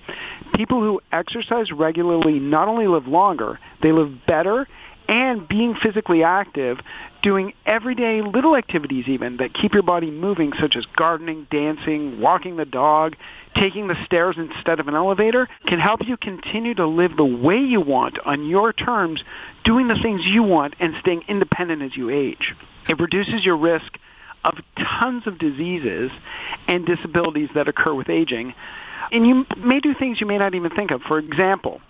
People 0.54 0.82
who 0.82 1.02
exercise 1.14 1.72
regularly 1.72 2.42
not 2.42 2.68
only 2.68 2.88
live 2.88 3.08
longer, 3.08 3.58
they 3.80 3.94
live 3.94 4.26
better, 4.26 4.68
and 5.08 5.48
being 5.48 5.76
physically 5.76 6.24
active, 6.24 6.82
doing 7.22 7.54
everyday 7.66 8.22
little 8.22 8.58
activities 8.58 9.08
even 9.08 9.38
that 9.38 9.54
keep 9.54 9.74
your 9.74 9.82
body 9.82 10.12
moving, 10.12 10.52
such 10.52 10.76
as 10.76 10.86
gardening, 10.86 11.48
dancing, 11.50 12.20
walking 12.20 12.58
the 12.58 12.66
dog, 12.66 13.16
taking 13.56 13.88
the 13.88 14.04
stairs 14.04 14.36
instead 14.38 14.82
of 14.82 14.90
an 14.90 14.96
elevator 14.96 15.48
can 15.66 15.80
help 15.80 16.06
you 16.06 16.18
continue 16.18 16.74
to 16.74 16.86
live 16.86 17.16
the 17.16 17.24
way 17.24 17.60
you 17.64 17.80
want 17.80 18.20
on 18.20 18.46
your 18.46 18.74
terms, 18.74 19.24
doing 19.64 19.88
the 19.88 19.96
things 19.96 20.26
you 20.26 20.44
want 20.44 20.74
and 20.82 20.96
staying 21.00 21.24
independent 21.30 21.82
as 21.82 21.96
you 21.96 22.10
age. 22.10 22.54
It 22.90 23.00
reduces 23.00 23.46
your 23.46 23.56
risk 23.56 24.00
of 24.44 24.60
tons 24.76 25.28
of 25.28 25.38
diseases 25.38 26.12
and 26.68 26.86
disabilities 26.86 27.50
that 27.54 27.68
occur 27.68 27.94
with 27.94 28.10
aging. 28.10 28.56
And 29.12 29.28
you 29.28 29.46
may 29.58 29.80
do 29.80 29.94
things 29.94 30.20
you 30.20 30.26
may 30.26 30.40
not 30.40 30.56
even 30.56 30.72
think 30.72 30.92
of. 30.92 31.04
For 31.04 31.20
example, 31.20 31.82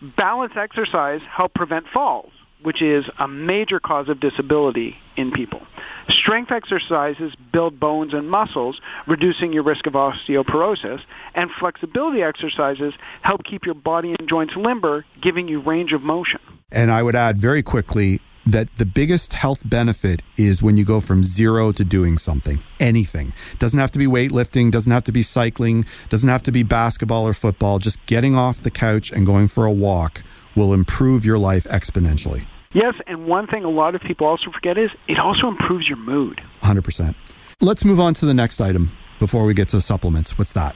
balance 0.00 0.52
exercise 0.56 1.22
help 1.22 1.54
prevent 1.54 1.88
falls, 1.88 2.32
which 2.62 2.82
is 2.82 3.04
a 3.18 3.26
major 3.26 3.80
cause 3.80 4.08
of 4.08 4.20
disability 4.20 4.98
in 5.16 5.32
people. 5.32 5.60
Strength 6.08 6.52
exercises 6.52 7.34
build 7.50 7.80
bones 7.80 8.14
and 8.14 8.30
muscles, 8.30 8.80
reducing 9.06 9.52
your 9.52 9.64
risk 9.64 9.86
of 9.86 9.94
osteoporosis, 9.94 11.00
and 11.34 11.50
flexibility 11.50 12.22
exercises 12.22 12.94
help 13.22 13.42
keep 13.42 13.64
your 13.64 13.74
body 13.74 14.14
and 14.16 14.28
joints 14.28 14.54
limber, 14.54 15.04
giving 15.20 15.48
you 15.48 15.60
range 15.60 15.92
of 15.92 16.02
motion. 16.02 16.40
And 16.70 16.90
I 16.90 17.02
would 17.02 17.16
add 17.16 17.38
very 17.38 17.62
quickly 17.62 18.20
that 18.46 18.76
the 18.76 18.86
biggest 18.86 19.32
health 19.32 19.68
benefit 19.68 20.22
is 20.36 20.62
when 20.62 20.76
you 20.76 20.84
go 20.84 21.00
from 21.00 21.24
zero 21.24 21.72
to 21.72 21.84
doing 21.84 22.18
something, 22.18 22.60
anything. 22.78 23.32
Doesn't 23.58 23.78
have 23.78 23.90
to 23.92 23.98
be 23.98 24.06
weightlifting, 24.06 24.70
doesn't 24.70 24.92
have 24.92 25.04
to 25.04 25.12
be 25.12 25.22
cycling, 25.22 25.86
doesn't 26.08 26.28
have 26.28 26.42
to 26.44 26.52
be 26.52 26.62
basketball 26.62 27.26
or 27.26 27.34
football. 27.34 27.78
Just 27.78 28.04
getting 28.06 28.36
off 28.36 28.58
the 28.58 28.70
couch 28.70 29.12
and 29.12 29.24
going 29.24 29.48
for 29.48 29.64
a 29.64 29.72
walk 29.72 30.22
will 30.54 30.72
improve 30.72 31.24
your 31.24 31.38
life 31.38 31.64
exponentially. 31.64 32.44
Yes, 32.72 32.94
and 33.06 33.26
one 33.26 33.46
thing 33.46 33.64
a 33.64 33.70
lot 33.70 33.94
of 33.94 34.02
people 34.02 34.26
also 34.26 34.50
forget 34.50 34.76
is 34.76 34.90
it 35.06 35.18
also 35.18 35.48
improves 35.48 35.88
your 35.88 35.96
mood. 35.96 36.42
100%. 36.62 37.14
Let's 37.60 37.84
move 37.84 38.00
on 38.00 38.14
to 38.14 38.26
the 38.26 38.34
next 38.34 38.60
item 38.60 38.96
before 39.18 39.44
we 39.46 39.54
get 39.54 39.68
to 39.68 39.80
supplements. 39.80 40.36
What's 40.36 40.52
that? 40.54 40.74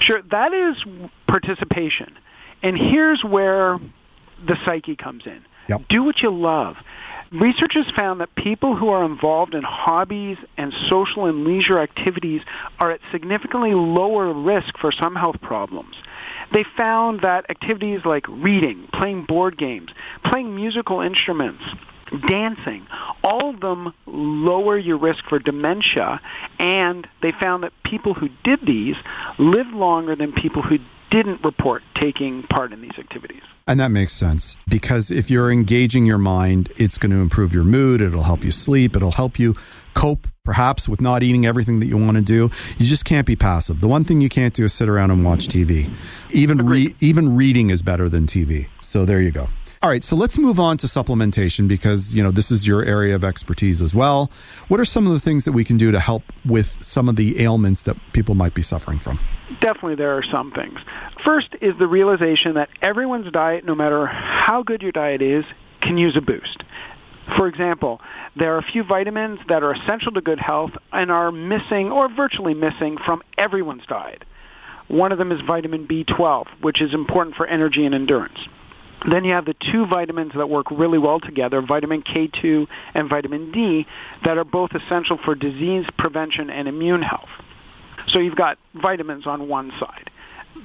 Sure, 0.00 0.22
that 0.22 0.54
is 0.54 0.76
participation. 1.26 2.16
And 2.62 2.78
here's 2.78 3.24
where 3.24 3.80
the 4.44 4.56
psyche 4.64 4.96
comes 4.96 5.26
in. 5.26 5.44
Yep. 5.68 5.88
Do 5.88 6.02
what 6.02 6.22
you 6.22 6.30
love. 6.30 6.78
Researchers 7.32 7.90
found 7.90 8.20
that 8.20 8.34
people 8.34 8.76
who 8.76 8.90
are 8.90 9.04
involved 9.04 9.54
in 9.54 9.62
hobbies 9.62 10.36
and 10.58 10.74
social 10.90 11.24
and 11.24 11.46
leisure 11.46 11.78
activities 11.78 12.42
are 12.78 12.90
at 12.90 13.00
significantly 13.10 13.72
lower 13.72 14.30
risk 14.34 14.76
for 14.76 14.92
some 14.92 15.16
health 15.16 15.40
problems. 15.40 15.96
They 16.50 16.62
found 16.62 17.22
that 17.22 17.48
activities 17.48 18.04
like 18.04 18.26
reading, 18.28 18.86
playing 18.92 19.24
board 19.24 19.56
games, 19.56 19.90
playing 20.22 20.54
musical 20.54 21.00
instruments, 21.00 21.62
dancing, 22.28 22.86
all 23.24 23.50
of 23.50 23.60
them 23.60 23.94
lower 24.04 24.76
your 24.76 24.98
risk 24.98 25.24
for 25.24 25.38
dementia, 25.38 26.20
and 26.58 27.08
they 27.22 27.32
found 27.32 27.62
that 27.62 27.72
people 27.82 28.12
who 28.12 28.28
did 28.44 28.60
these 28.60 28.96
lived 29.38 29.72
longer 29.72 30.14
than 30.14 30.32
people 30.32 30.60
who 30.60 30.78
didn't 31.12 31.44
report 31.44 31.82
taking 31.94 32.42
part 32.44 32.72
in 32.72 32.80
these 32.80 32.98
activities. 32.98 33.42
And 33.68 33.78
that 33.78 33.90
makes 33.90 34.14
sense 34.14 34.56
because 34.68 35.10
if 35.10 35.30
you're 35.30 35.52
engaging 35.52 36.06
your 36.06 36.18
mind, 36.18 36.72
it's 36.76 36.98
going 36.98 37.12
to 37.12 37.18
improve 37.18 37.52
your 37.52 37.64
mood. 37.64 38.00
It'll 38.00 38.22
help 38.22 38.42
you 38.42 38.50
sleep. 38.50 38.96
It'll 38.96 39.12
help 39.12 39.38
you 39.38 39.54
cope 39.94 40.26
perhaps 40.42 40.88
with 40.88 41.00
not 41.00 41.22
eating 41.22 41.46
everything 41.46 41.78
that 41.80 41.86
you 41.86 41.96
want 41.96 42.16
to 42.16 42.22
do. 42.22 42.50
You 42.78 42.86
just 42.86 43.04
can't 43.04 43.26
be 43.26 43.36
passive. 43.36 43.80
The 43.80 43.88
one 43.88 44.04
thing 44.04 44.20
you 44.20 44.30
can't 44.30 44.54
do 44.54 44.64
is 44.64 44.72
sit 44.72 44.88
around 44.88 45.10
and 45.10 45.22
watch 45.22 45.46
TV. 45.48 45.92
Even 46.34 46.66
re- 46.66 46.94
even 46.98 47.36
reading 47.36 47.70
is 47.70 47.82
better 47.82 48.08
than 48.08 48.26
TV. 48.26 48.68
So 48.80 49.04
there 49.04 49.20
you 49.20 49.30
go. 49.30 49.48
All 49.84 49.90
right, 49.90 50.04
so 50.04 50.14
let's 50.14 50.38
move 50.38 50.60
on 50.60 50.76
to 50.76 50.86
supplementation 50.86 51.66
because, 51.66 52.14
you 52.14 52.22
know, 52.22 52.30
this 52.30 52.52
is 52.52 52.68
your 52.68 52.84
area 52.84 53.16
of 53.16 53.24
expertise 53.24 53.82
as 53.82 53.92
well. 53.92 54.30
What 54.68 54.78
are 54.78 54.84
some 54.84 55.08
of 55.08 55.12
the 55.12 55.18
things 55.18 55.44
that 55.44 55.50
we 55.50 55.64
can 55.64 55.76
do 55.76 55.90
to 55.90 55.98
help 55.98 56.22
with 56.44 56.80
some 56.84 57.08
of 57.08 57.16
the 57.16 57.42
ailments 57.42 57.82
that 57.82 57.96
people 58.12 58.36
might 58.36 58.54
be 58.54 58.62
suffering 58.62 59.00
from? 59.00 59.18
Definitely 59.58 59.96
there 59.96 60.16
are 60.16 60.22
some 60.22 60.52
things. 60.52 60.78
First 61.18 61.56
is 61.60 61.76
the 61.78 61.88
realization 61.88 62.54
that 62.54 62.68
everyone's 62.80 63.32
diet, 63.32 63.64
no 63.64 63.74
matter 63.74 64.06
how 64.06 64.62
good 64.62 64.82
your 64.82 64.92
diet 64.92 65.20
is, 65.20 65.44
can 65.80 65.98
use 65.98 66.14
a 66.14 66.20
boost. 66.20 66.62
For 67.36 67.48
example, 67.48 68.00
there 68.36 68.54
are 68.54 68.58
a 68.58 68.62
few 68.62 68.84
vitamins 68.84 69.40
that 69.48 69.64
are 69.64 69.72
essential 69.72 70.12
to 70.12 70.20
good 70.20 70.38
health 70.38 70.78
and 70.92 71.10
are 71.10 71.32
missing 71.32 71.90
or 71.90 72.08
virtually 72.08 72.54
missing 72.54 72.98
from 72.98 73.20
everyone's 73.36 73.86
diet. 73.86 74.22
One 74.86 75.10
of 75.10 75.18
them 75.18 75.32
is 75.32 75.40
vitamin 75.40 75.88
B12, 75.88 76.46
which 76.60 76.80
is 76.80 76.94
important 76.94 77.34
for 77.34 77.48
energy 77.48 77.84
and 77.84 77.96
endurance. 77.96 78.38
Then 79.06 79.24
you 79.24 79.32
have 79.32 79.44
the 79.44 79.54
two 79.54 79.86
vitamins 79.86 80.32
that 80.34 80.48
work 80.48 80.70
really 80.70 80.98
well 80.98 81.18
together, 81.20 81.60
vitamin 81.60 82.02
K2 82.02 82.68
and 82.94 83.08
vitamin 83.08 83.50
D, 83.50 83.86
that 84.24 84.38
are 84.38 84.44
both 84.44 84.74
essential 84.74 85.16
for 85.16 85.34
disease 85.34 85.86
prevention 85.96 86.50
and 86.50 86.68
immune 86.68 87.02
health. 87.02 87.30
So 88.08 88.18
you've 88.18 88.36
got 88.36 88.58
vitamins 88.74 89.26
on 89.26 89.48
one 89.48 89.72
side. 89.78 90.10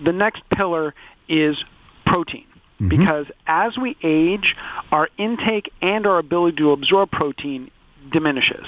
The 0.02 0.14
next 0.14 0.48
pillar 0.50 0.94
is 1.28 1.64
protein. 2.06 2.46
Mm-hmm. 2.78 2.90
Because 2.90 3.28
as 3.48 3.78
we 3.78 3.98
age, 4.04 4.56
our 4.92 5.10
intake 5.18 5.72
and 5.82 6.06
our 6.06 6.20
ability 6.20 6.58
to 6.58 6.72
absorb 6.72 7.10
protein 7.10 7.72
diminishes. 8.12 8.68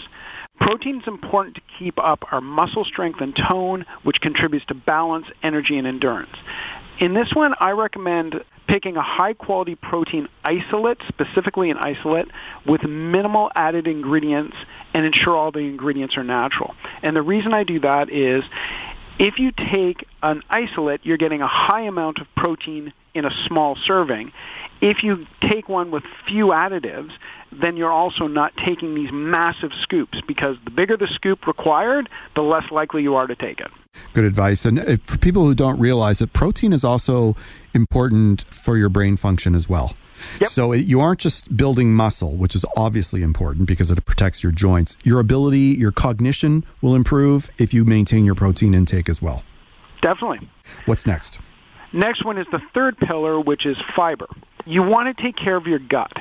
Protein 0.60 1.00
is 1.02 1.08
important 1.08 1.56
to 1.56 1.62
keep 1.78 1.98
up 2.00 2.34
our 2.34 2.42
muscle 2.42 2.84
strength 2.84 3.22
and 3.22 3.36
tone, 3.36 3.86
which 4.04 4.20
contributes 4.20 4.66
to 4.66 4.74
balance, 4.74 5.28
energy, 5.42 5.78
and 5.78 5.88
endurance. 5.88 6.36
In 7.00 7.13
this 7.13 7.34
one, 7.34 7.56
I 7.62 7.72
recommend 7.72 8.44
picking 8.68 8.98
a 8.98 9.01
high 9.01 9.34
quality 9.34 9.75
protein 9.75 10.27
isolate, 10.44 11.01
specifically 11.08 11.72
an 11.72 11.77
isolate, 11.77 12.27
with 12.65 12.84
minimal 12.84 13.50
added 13.56 13.88
ingredients 13.88 14.58
and 14.94 15.06
ensure 15.06 15.36
all 15.36 15.51
the 15.51 15.60
ingredients 15.60 16.18
are 16.18 16.25
natural. 16.25 16.75
And 17.01 17.15
the 17.15 17.22
reason 17.22 17.53
I 17.53 17.63
do 17.63 17.79
that 17.79 18.10
is 18.10 18.44
if 19.18 19.39
you 19.39 19.51
take 19.53 20.08
an 20.22 20.44
isolate, 20.50 21.06
you're 21.06 21.18
getting 21.18 21.41
a 21.41 21.48
high 21.48 21.82
amount 21.84 22.20
of 22.20 22.36
protein 22.36 22.91
in 23.13 23.24
a 23.24 23.32
small 23.48 23.77
serving. 23.77 24.34
If 24.82 25.01
you 25.01 25.25
take 25.39 25.70
one 25.70 25.91
with 25.91 26.03
few 26.27 26.48
additives, 26.48 27.12
then 27.50 27.77
you're 27.77 27.91
also 27.91 28.27
not 28.27 28.56
taking 28.58 28.94
these 28.94 29.12
massive 29.12 29.74
scoops 29.74 30.20
because 30.22 30.58
the 30.65 30.72
bigger 30.72 30.98
the 30.98 31.08
scoop 31.08 31.48
required, 31.48 32.10
the 32.36 32.44
less 32.44 32.70
likely 32.72 33.03
you 33.03 33.15
are 33.15 33.25
to 33.25 33.36
take 33.36 33.62
it. 33.62 33.72
Good 34.13 34.24
advice. 34.24 34.65
And 34.65 34.79
uh, 34.79 34.98
for 35.06 35.18
people 35.18 35.46
who 35.46 35.56
don't 35.56 35.79
realize 35.79 36.20
that 36.20 36.34
protein 36.34 36.74
is 36.74 36.84
also 36.84 37.36
important 37.74 38.44
for 38.44 38.77
your 38.77 38.89
brain 38.89 39.18
function 39.18 39.56
as 39.56 39.70
well. 39.70 39.94
Yep. 40.41 40.50
So 40.50 40.72
it, 40.74 40.86
you 40.86 41.00
aren't 41.00 41.20
just 41.20 41.56
building 41.56 41.94
muscle, 41.94 42.36
which 42.36 42.56
is 42.56 42.65
obviously 42.75 43.22
important 43.22 43.68
because 43.68 43.89
it 43.91 44.06
protects 44.06 44.44
your 44.44 44.51
joints. 44.51 44.98
Your 45.03 45.20
ability, 45.20 45.75
your 45.77 45.91
cognition 45.91 46.65
will 46.82 46.96
improve 46.96 47.50
if 47.58 47.74
you 47.74 47.86
maintain 47.86 48.25
your 48.25 48.36
protein 48.36 48.74
intake 48.74 49.08
as 49.08 49.22
well. 49.22 49.44
Definitely. 50.01 50.48
What's 50.86 51.06
next? 51.06 51.39
Next 51.91 52.24
one 52.24 52.38
is 52.38 52.48
the 52.51 52.60
third 52.74 52.98
pillar, 52.98 53.39
which 53.39 53.65
is 53.65 53.77
fiber. 53.96 54.27
You 54.65 54.84
want 54.84 55.15
to 55.15 55.24
take 55.24 55.36
care 55.36 55.56
of 55.56 55.68
your 55.68 55.79
gut. 55.79 56.12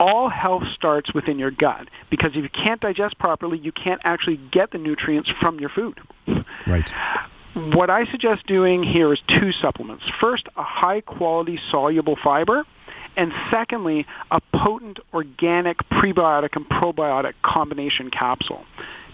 All 0.00 0.28
health 0.28 0.64
starts 0.74 1.12
within 1.12 1.38
your 1.38 1.50
gut 1.50 1.88
because 2.10 2.30
if 2.30 2.36
you 2.36 2.48
can't 2.48 2.80
digest 2.80 3.18
properly, 3.18 3.58
you 3.58 3.72
can't 3.72 4.00
actually 4.04 4.36
get 4.36 4.70
the 4.70 4.78
nutrients 4.78 5.28
from 5.28 5.58
your 5.58 5.70
food. 5.70 6.00
Right. 6.66 6.92
What 7.54 7.90
I 7.90 8.04
suggest 8.06 8.46
doing 8.46 8.82
here 8.82 9.12
is 9.12 9.20
two 9.26 9.52
supplements. 9.52 10.04
First, 10.20 10.48
a 10.56 10.62
high 10.62 11.00
quality 11.00 11.58
soluble 11.70 12.14
fiber, 12.14 12.64
and 13.16 13.32
secondly, 13.50 14.06
a 14.30 14.40
potent 14.52 15.00
organic 15.12 15.78
prebiotic 15.88 16.54
and 16.54 16.68
probiotic 16.68 17.34
combination 17.42 18.10
capsule. 18.10 18.64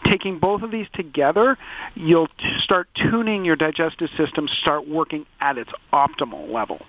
Taking 0.04 0.38
both 0.38 0.62
of 0.62 0.70
these 0.70 0.88
together, 0.92 1.56
you'll 1.94 2.26
t- 2.26 2.58
start 2.60 2.88
tuning 2.94 3.46
your 3.46 3.56
digestive 3.56 4.10
system, 4.18 4.48
start 4.48 4.86
working 4.86 5.24
at 5.40 5.56
its 5.56 5.72
optimal 5.90 6.50
level. 6.50 6.82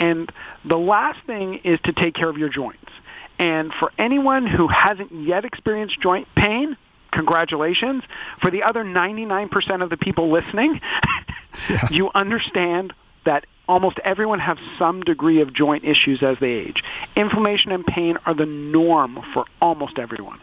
And 0.00 0.32
the 0.64 0.78
last 0.78 1.20
thing 1.26 1.56
is 1.62 1.80
to 1.82 1.92
take 1.92 2.14
care 2.14 2.28
of 2.28 2.38
your 2.38 2.48
joints. 2.48 2.90
And 3.38 3.72
for 3.72 3.92
anyone 3.98 4.46
who 4.46 4.68
hasn't 4.68 5.12
yet 5.12 5.44
experienced 5.44 6.00
joint 6.00 6.26
pain, 6.34 6.76
congratulations. 7.10 8.02
For 8.40 8.50
the 8.50 8.64
other 8.64 8.84
99% 8.84 9.82
of 9.82 9.90
the 9.90 9.96
people 9.96 10.30
listening, 10.30 10.80
yeah. 11.68 11.88
you 11.90 12.10
understand 12.14 12.92
that 13.24 13.46
almost 13.68 13.98
everyone 14.00 14.40
has 14.40 14.58
some 14.78 15.02
degree 15.02 15.40
of 15.40 15.52
joint 15.52 15.84
issues 15.84 16.22
as 16.22 16.38
they 16.38 16.50
age. 16.50 16.82
Inflammation 17.14 17.70
and 17.70 17.86
pain 17.86 18.18
are 18.26 18.34
the 18.34 18.46
norm 18.46 19.22
for 19.32 19.44
almost 19.62 19.98
everyone. 19.98 20.40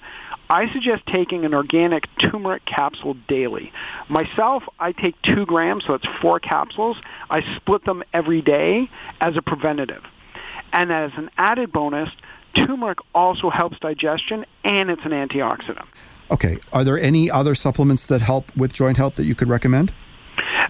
I 0.49 0.71
suggest 0.71 1.05
taking 1.05 1.45
an 1.45 1.53
organic 1.53 2.07
turmeric 2.17 2.63
capsule 2.65 3.15
daily. 3.27 3.71
Myself, 4.07 4.63
I 4.79 4.93
take 4.93 5.21
two 5.21 5.45
grams, 5.45 5.85
so 5.85 5.97
that's 5.97 6.17
four 6.21 6.39
capsules. 6.39 6.97
I 7.29 7.41
split 7.57 7.83
them 7.83 8.03
every 8.13 8.41
day 8.41 8.89
as 9.19 9.35
a 9.35 9.41
preventative. 9.41 10.05
And 10.71 10.91
as 10.91 11.11
an 11.15 11.29
added 11.37 11.71
bonus, 11.71 12.09
turmeric 12.53 12.99
also 13.13 13.49
helps 13.49 13.79
digestion 13.79 14.45
and 14.63 14.89
it's 14.89 15.03
an 15.03 15.11
antioxidant. 15.11 15.85
Okay. 16.31 16.57
Are 16.73 16.83
there 16.83 16.99
any 16.99 17.31
other 17.31 17.55
supplements 17.55 18.05
that 18.07 18.21
help 18.21 18.55
with 18.55 18.73
joint 18.73 18.97
health 18.97 19.15
that 19.15 19.25
you 19.25 19.35
could 19.35 19.47
recommend? 19.47 19.91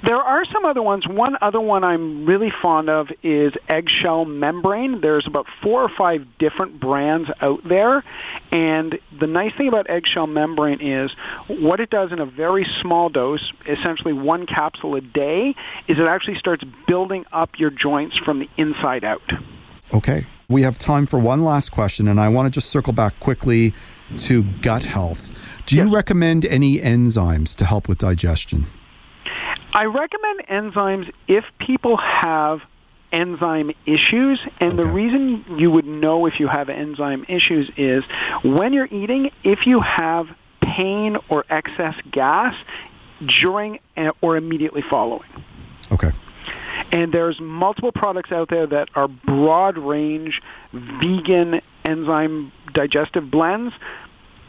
There 0.04 0.16
are 0.18 0.46
some 0.46 0.66
other 0.66 0.82
ones. 0.82 1.08
One 1.08 1.38
other 1.42 1.60
one 1.60 1.84
I'm 1.84 2.26
really 2.26 2.50
fond 2.50 2.90
of 2.90 3.12
is 3.24 3.54
eggshell 3.68 4.26
membrane. 4.26 5.02
There's 5.02 5.28
about 5.28 5.48
four 5.62 5.84
or 5.84 5.90
five 5.90 6.38
different 6.38 6.80
brands 6.80 7.30
out 7.42 7.64
there. 7.64 8.04
And 8.52 9.00
the 9.18 9.28
nice 9.28 9.54
thing 9.56 9.68
about 9.68 9.90
eggshell 9.90 10.28
membrane 10.28 10.80
is 10.82 11.12
what 11.48 11.80
it 11.80 11.90
does 11.90 12.12
in 12.12 12.20
a 12.20 12.26
very 12.26 12.66
small 12.82 13.10
dose, 13.10 13.52
essentially 13.66 14.14
one 14.14 14.46
capsule 14.46 14.96
a 14.96 15.02
day, 15.02 15.56
is 15.88 15.98
it 16.00 16.06
actually 16.06 16.38
starts 16.38 16.64
building 16.88 17.26
up 17.32 17.60
your 17.60 17.70
joints 17.72 18.18
from 18.18 18.40
the 18.40 18.50
inside 18.58 19.04
out. 19.04 19.24
Okay. 19.94 20.26
We 20.50 20.62
have 20.62 20.78
time 20.78 21.06
for 21.06 21.20
one 21.20 21.44
last 21.44 21.70
question, 21.72 22.08
and 22.08 22.22
I 22.22 22.30
want 22.30 22.46
to 22.46 22.50
just 22.50 22.70
circle 22.70 22.94
back 22.94 23.20
quickly 23.20 23.74
to 24.20 24.44
gut 24.62 24.86
health. 24.86 25.32
Do 25.66 25.76
you 25.76 25.84
Yes. 25.86 25.94
recommend 25.94 26.46
any 26.46 26.80
enzymes 26.80 27.54
to 27.58 27.66
help 27.66 27.90
with 27.90 27.98
digestion? 27.98 28.66
I 29.74 29.86
recommend 29.86 30.48
enzymes 30.48 31.12
if 31.28 31.46
people 31.60 31.98
have 31.98 32.62
enzyme 33.12 33.72
issues. 33.86 34.40
And 34.60 34.78
the 34.78 34.86
reason 34.86 35.46
you 35.58 35.72
would 35.72 35.86
know 35.86 36.26
if 36.26 36.40
you 36.40 36.48
have 36.48 36.70
enzyme 36.70 37.26
issues 37.28 37.70
is 37.78 38.04
when 38.44 38.74
you're 38.74 38.90
eating, 38.90 39.32
if 39.44 39.66
you 39.66 39.80
have 39.82 40.30
pain 40.62 41.18
or 41.30 41.46
excess 41.50 41.96
gas 42.12 42.56
during 43.26 43.80
or 44.22 44.38
immediately 44.38 44.82
following. 44.82 45.30
Okay. 45.92 46.12
And 46.92 47.12
there's 47.12 47.40
multiple 47.40 47.92
products 47.92 48.32
out 48.32 48.50
there 48.50 48.68
that 48.68 48.90
are 48.96 49.08
broad 49.08 49.78
range 49.78 50.42
vegan 50.72 51.62
enzyme 51.84 52.52
digestive 52.74 53.30
blends. 53.32 53.74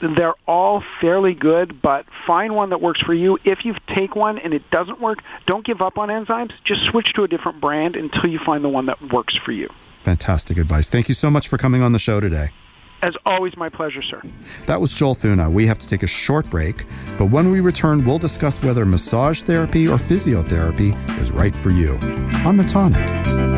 They're 0.00 0.34
all 0.46 0.82
fairly 1.00 1.34
good, 1.34 1.82
but 1.82 2.06
find 2.26 2.54
one 2.54 2.70
that 2.70 2.80
works 2.80 3.00
for 3.00 3.14
you. 3.14 3.38
If 3.44 3.64
you 3.64 3.74
take 3.88 4.14
one 4.14 4.38
and 4.38 4.54
it 4.54 4.70
doesn't 4.70 5.00
work, 5.00 5.22
don't 5.46 5.64
give 5.64 5.82
up 5.82 5.98
on 5.98 6.08
enzymes. 6.08 6.52
Just 6.64 6.84
switch 6.84 7.12
to 7.14 7.24
a 7.24 7.28
different 7.28 7.60
brand 7.60 7.96
until 7.96 8.30
you 8.30 8.38
find 8.38 8.64
the 8.64 8.68
one 8.68 8.86
that 8.86 9.00
works 9.12 9.36
for 9.36 9.52
you. 9.52 9.68
Fantastic 10.02 10.56
advice. 10.58 10.88
Thank 10.88 11.08
you 11.08 11.14
so 11.14 11.30
much 11.30 11.48
for 11.48 11.56
coming 11.56 11.82
on 11.82 11.92
the 11.92 11.98
show 11.98 12.20
today. 12.20 12.48
As 13.00 13.16
always, 13.24 13.56
my 13.56 13.68
pleasure, 13.68 14.02
sir. 14.02 14.22
That 14.66 14.80
was 14.80 14.92
Joel 14.92 15.14
Thuna. 15.14 15.50
We 15.50 15.66
have 15.66 15.78
to 15.78 15.86
take 15.86 16.02
a 16.02 16.08
short 16.08 16.50
break, 16.50 16.84
but 17.16 17.26
when 17.26 17.52
we 17.52 17.60
return, 17.60 18.04
we'll 18.04 18.18
discuss 18.18 18.62
whether 18.62 18.84
massage 18.84 19.42
therapy 19.42 19.86
or 19.86 19.98
physiotherapy 19.98 20.96
is 21.20 21.30
right 21.30 21.54
for 21.54 21.70
you 21.70 21.92
on 22.44 22.56
The 22.56 22.64
Tonic. 22.64 23.57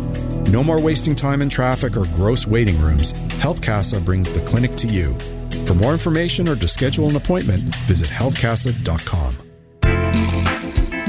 No 0.52 0.62
more 0.62 0.80
wasting 0.80 1.16
time 1.16 1.42
in 1.42 1.49
traffic 1.49 1.96
or 1.96 2.04
gross 2.14 2.46
waiting 2.46 2.80
rooms. 2.80 3.10
Health 3.40 3.60
Casa 3.60 4.00
brings 4.00 4.30
the 4.30 4.40
clinic 4.43 4.76
to 4.76 4.86
you. 4.86 5.19
For 5.66 5.75
more 5.75 5.93
information 5.93 6.49
or 6.49 6.54
to 6.54 6.69
schedule 6.69 7.08
an 7.08 7.16
appointment, 7.16 7.62
visit 7.86 8.08
healthcasa.com. 8.08 9.34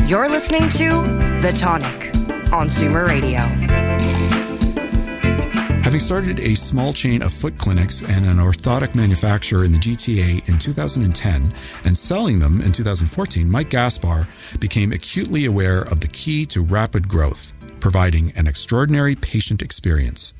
You're 0.07 0.29
listening 0.29 0.67
to 0.71 0.89
The 1.43 1.55
Tonic 1.55 2.15
on 2.51 2.69
Zoomer 2.69 3.07
Radio. 3.07 3.81
Having 5.84 6.00
started 6.00 6.39
a 6.39 6.56
small 6.56 6.94
chain 6.94 7.22
of 7.22 7.34
foot 7.34 7.58
clinics 7.58 8.02
and 8.02 8.26
an 8.26 8.38
orthotic 8.38 8.96
manufacturer 8.96 9.65
in 9.65 9.72
the 9.72 9.80
GTA 9.80 10.48
in 10.48 10.58
2010 10.58 11.54
and 11.86 11.98
selling 11.98 12.39
them 12.39 12.62
in 12.62 12.72
2014, 12.72 13.50
Mike 13.50 13.70
Gaspar 13.70 14.28
became 14.60 14.91
acutely 14.91 15.46
aware 15.46 15.82
of 15.82 16.00
the 16.00 16.08
key 16.08 16.46
to 16.46 16.62
rapid 16.62 17.08
growth, 17.08 17.54
providing 17.82 18.32
an 18.38 18.48
extraordinary 18.48 19.15
patient 19.15 19.62
experience. 19.62 20.34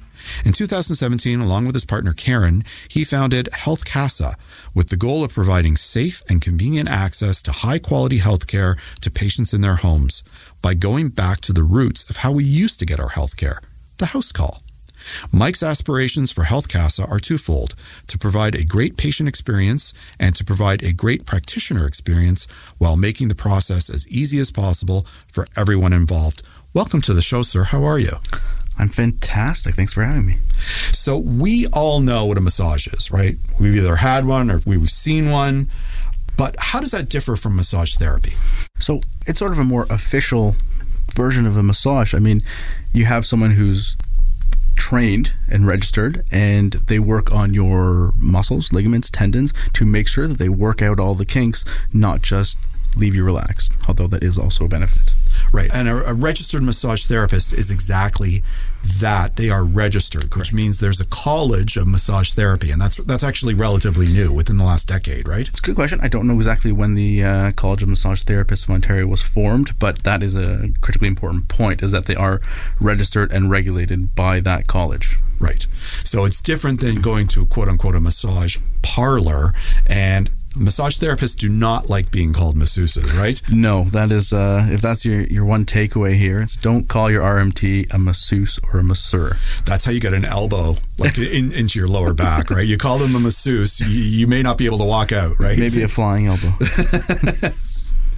In 0.46 0.54
2017, 0.54 1.40
along 1.40 1.66
with 1.66 1.76
his 1.76 1.86
partner 1.86 2.14
Karen, 2.14 2.64
he 2.88 3.04
founded 3.04 3.50
Health 3.54 3.92
Casa 3.92 4.36
with 4.76 4.90
the 4.90 4.96
goal 4.96 5.24
of 5.24 5.34
providing 5.34 5.76
safe 5.76 6.22
and 6.30 6.42
convenient 6.42 6.88
access 6.88 7.42
to 7.44 7.52
high 7.52 7.80
quality 7.80 8.20
healthcare 8.20 8.76
to 9.02 9.12
patients 9.12 9.54
in 9.54 9.62
their 9.62 9.78
homes 9.78 10.24
by 10.62 10.76
going 10.76 11.10
back 11.10 11.42
to 11.42 11.54
the 11.54 11.64
roots 11.64 12.08
of 12.10 12.18
how 12.18 12.32
we 12.32 12.44
used 12.44 12.80
to 12.80 12.86
get 12.86 13.00
our 13.00 13.10
healthcare, 13.10 13.58
the 13.98 14.08
house 14.08 14.32
call. 14.32 14.61
Mike's 15.32 15.64
aspirations 15.64 16.32
for 16.32 16.44
Health 16.44 16.70
Casa 16.70 17.06
are 17.08 17.20
twofold 17.20 17.76
to 18.08 18.18
provide 18.18 18.56
a 18.56 18.66
great 18.66 18.98
patient 18.98 19.30
experience 19.30 19.94
and 20.20 20.36
to 20.36 20.44
provide 20.44 20.84
a 20.84 20.94
great 20.94 21.26
practitioner 21.26 21.88
experience 21.88 22.46
while 22.78 22.98
making 22.98 23.28
the 23.28 23.36
process 23.36 23.90
as 23.90 24.08
easy 24.08 24.40
as 24.40 24.52
possible 24.52 25.06
for 25.32 25.46
everyone 25.56 25.94
involved. 25.94 26.42
Welcome 26.74 27.02
to 27.02 27.14
the 27.14 27.22
show, 27.22 27.42
sir. 27.42 27.64
How 27.64 27.84
are 27.84 28.00
you? 28.00 28.18
I'm 28.80 28.90
fantastic. 28.90 29.76
Thanks 29.76 29.94
for 29.94 30.04
having 30.04 30.26
me. 30.26 30.38
So, 30.58 31.18
we 31.18 31.68
all 31.74 32.00
know 32.00 32.26
what 32.26 32.38
a 32.38 32.42
massage 32.42 32.88
is, 32.88 33.12
right? 33.12 33.36
We've 33.60 33.76
either 33.76 33.98
had 33.98 34.26
one 34.26 34.50
or 34.50 34.62
we've 34.66 34.88
seen 34.90 35.30
one. 35.30 35.68
But 36.38 36.56
how 36.58 36.80
does 36.80 36.92
that 36.92 37.10
differ 37.10 37.36
from 37.36 37.56
massage 37.56 37.94
therapy? 37.96 38.34
So 38.80 39.02
it's 39.28 39.38
sort 39.38 39.52
of 39.52 39.60
a 39.60 39.64
more 39.64 39.86
official 39.92 40.56
version 41.14 41.46
of 41.46 41.56
a 41.56 41.64
massage. 41.64 42.16
I 42.16 42.20
mean, 42.20 42.42
you 42.94 43.06
have 43.06 43.26
someone 43.26 43.52
who's 43.52 43.96
trained 44.82 45.32
and 45.48 45.68
registered 45.68 46.26
and 46.32 46.74
they 46.74 46.98
work 46.98 47.32
on 47.32 47.54
your 47.54 48.14
muscles, 48.18 48.74
ligaments, 48.74 49.12
tendons 49.12 49.54
to 49.74 49.86
make 49.86 50.08
sure 50.08 50.26
that 50.26 50.40
they 50.40 50.50
work 50.50 50.82
out 50.82 51.00
all 51.00 51.14
the 51.14 51.24
kinks, 51.24 51.64
not 51.94 52.24
just 52.24 52.58
leave 52.96 53.14
you 53.14 53.24
relaxed, 53.24 53.78
although 53.88 54.08
that 54.08 54.24
is 54.24 54.40
also 54.40 54.66
a 54.66 54.68
benefit. 54.68 55.14
Right. 55.54 55.70
And 55.72 55.88
a, 55.88 56.10
a 56.10 56.16
registered 56.16 56.64
massage 56.64 57.06
therapist 57.06 57.54
is 57.54 57.70
exactly 57.70 58.42
that. 59.00 59.36
They 59.36 59.50
are 59.50 59.64
registered, 59.66 60.36
which 60.36 60.54
means 60.54 60.80
there's 60.80 61.00
a 61.00 61.08
college 61.08 61.78
of 61.78 61.88
massage 61.88 62.32
therapy, 62.32 62.72
and 62.72 62.82
that's 62.82 62.98
that's 62.98 63.24
actually 63.24 63.54
relatively 63.54 64.08
new 64.08 64.34
within 64.34 64.58
the 64.58 64.64
last 64.64 64.88
decade, 64.88 65.28
right? 65.28 65.48
It's 65.48 65.60
a 65.60 65.62
good 65.62 65.76
question. 65.76 66.00
I 66.02 66.08
don't 66.08 66.28
know 66.28 66.36
exactly 66.36 66.72
when 66.72 66.96
the 66.96 67.24
uh, 67.24 67.52
College 67.52 67.84
of 67.84 67.90
Massage 67.90 68.24
Therapists 68.24 68.66
of 68.66 68.72
Ontario 68.72 69.08
was 69.08 69.24
formed, 69.24 69.78
but 69.80 70.04
that 70.04 70.24
is 70.24 70.36
a 70.36 70.70
critically 70.82 71.08
important 71.08 71.48
point: 71.48 71.84
is 71.84 71.92
that 71.92 72.06
they 72.06 72.16
are 72.16 72.40
registered 72.80 73.32
and 73.32 73.50
regulated 73.50 74.16
by 74.16 74.40
that 74.42 74.68
college. 74.68 75.18
Right. 75.40 75.66
So 76.04 76.24
it's 76.24 76.40
different 76.40 76.82
than 76.82 77.02
going 77.02 77.28
to 77.30 77.48
quote 77.48 77.68
unquote 77.68 77.96
a 77.96 78.00
massage 78.00 78.58
parlor 78.84 79.54
and 79.88 80.30
massage 80.56 80.98
therapists 80.98 81.38
do 81.38 81.50
not 81.50 81.90
like 81.90 82.12
being 82.12 82.34
called 82.34 82.56
masseuses, 82.56 83.18
right? 83.18 83.42
No, 83.52 83.84
that 83.86 84.12
is 84.12 84.34
uh, 84.34 84.68
if 84.70 84.82
that's 84.82 85.06
your 85.06 85.22
your 85.22 85.46
one 85.46 85.66
takeaway 85.66 86.16
here. 86.16 86.42
It's 86.42 86.58
don't 86.58 86.88
call 86.88 87.10
your 87.10 87.22
RMT 87.22 87.94
a 87.94 87.98
masseuse 87.98 88.60
or 88.72 88.80
a 88.80 88.84
masseur. 88.84 89.38
That's 89.66 89.86
how 89.86 89.92
you 89.92 90.00
get 90.00 90.14
an 90.14 90.26
elbow 90.26 90.76
like 90.98 91.18
in, 91.18 91.52
into 91.52 91.80
your 91.80 91.88
lower 91.88 92.14
back, 92.14 92.50
right? 92.50 92.66
You 92.66 92.78
call 92.78 92.98
them 92.98 93.16
a 93.16 93.20
masseuse, 93.20 93.80
you, 93.80 93.88
you 93.88 94.28
may 94.28 94.42
not 94.42 94.58
be 94.58 94.66
able 94.66 94.80
to 94.80 94.86
walk 94.86 95.12
out, 95.12 95.40
right? 95.40 95.58
Maybe 95.58 95.84
a 95.84 95.88
flying 95.88 96.28
elbow. 96.28 96.52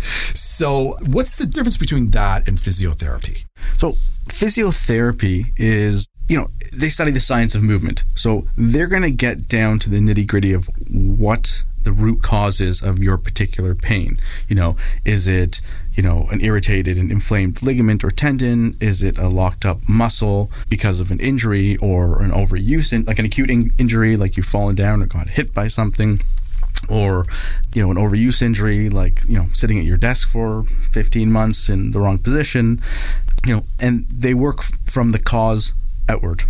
So, 0.03 0.95
what's 1.07 1.37
the 1.37 1.45
difference 1.45 1.77
between 1.77 2.11
that 2.11 2.49
and 2.49 2.57
physiotherapy? 2.57 3.45
So 3.77 3.91
physiotherapy 3.91 5.45
is 5.57 6.07
you 6.27 6.37
know 6.37 6.47
they 6.73 6.89
study 6.89 7.11
the 7.11 7.19
science 7.19 7.55
of 7.55 7.63
movement. 7.63 8.03
So 8.15 8.43
they're 8.57 8.87
going 8.87 9.03
to 9.03 9.11
get 9.11 9.47
down 9.47 9.79
to 9.79 9.89
the 9.89 9.99
nitty 9.99 10.27
gritty 10.27 10.53
of 10.53 10.69
what 10.91 11.63
the 11.83 11.91
root 11.91 12.21
causes 12.21 12.81
of 12.81 12.99
your 12.99 13.17
particular 13.17 13.75
pain. 13.75 14.17
You 14.47 14.55
know, 14.55 14.77
is 15.05 15.27
it 15.27 15.61
you 15.93 16.03
know 16.03 16.27
an 16.31 16.41
irritated 16.41 16.97
and 16.97 17.11
inflamed 17.11 17.61
ligament 17.61 18.03
or 18.03 18.11
tendon? 18.11 18.75
Is 18.79 19.03
it 19.03 19.17
a 19.17 19.27
locked 19.27 19.65
up 19.65 19.77
muscle 19.87 20.51
because 20.69 20.99
of 20.99 21.11
an 21.11 21.19
injury 21.19 21.77
or 21.77 22.21
an 22.21 22.31
overuse, 22.31 22.93
in, 22.93 23.03
like 23.03 23.19
an 23.19 23.25
acute 23.25 23.49
in- 23.49 23.71
injury, 23.77 24.17
like 24.17 24.37
you've 24.37 24.45
fallen 24.45 24.75
down 24.75 25.01
or 25.01 25.05
got 25.05 25.29
hit 25.29 25.53
by 25.53 25.67
something? 25.67 26.19
or 26.89 27.23
you 27.73 27.81
know 27.81 27.91
an 27.91 27.95
overuse 27.97 28.41
injury 28.41 28.89
like 28.89 29.21
you 29.25 29.37
know 29.37 29.47
sitting 29.53 29.79
at 29.79 29.85
your 29.85 29.95
desk 29.95 30.27
for 30.27 30.63
15 30.91 31.31
months 31.31 31.69
in 31.69 31.91
the 31.91 31.99
wrong 31.99 32.17
position 32.17 32.81
you 33.45 33.55
know 33.55 33.63
and 33.79 34.05
they 34.09 34.33
work 34.33 34.61
from 34.61 35.11
the 35.11 35.19
cause 35.19 35.73
outward 36.09 36.43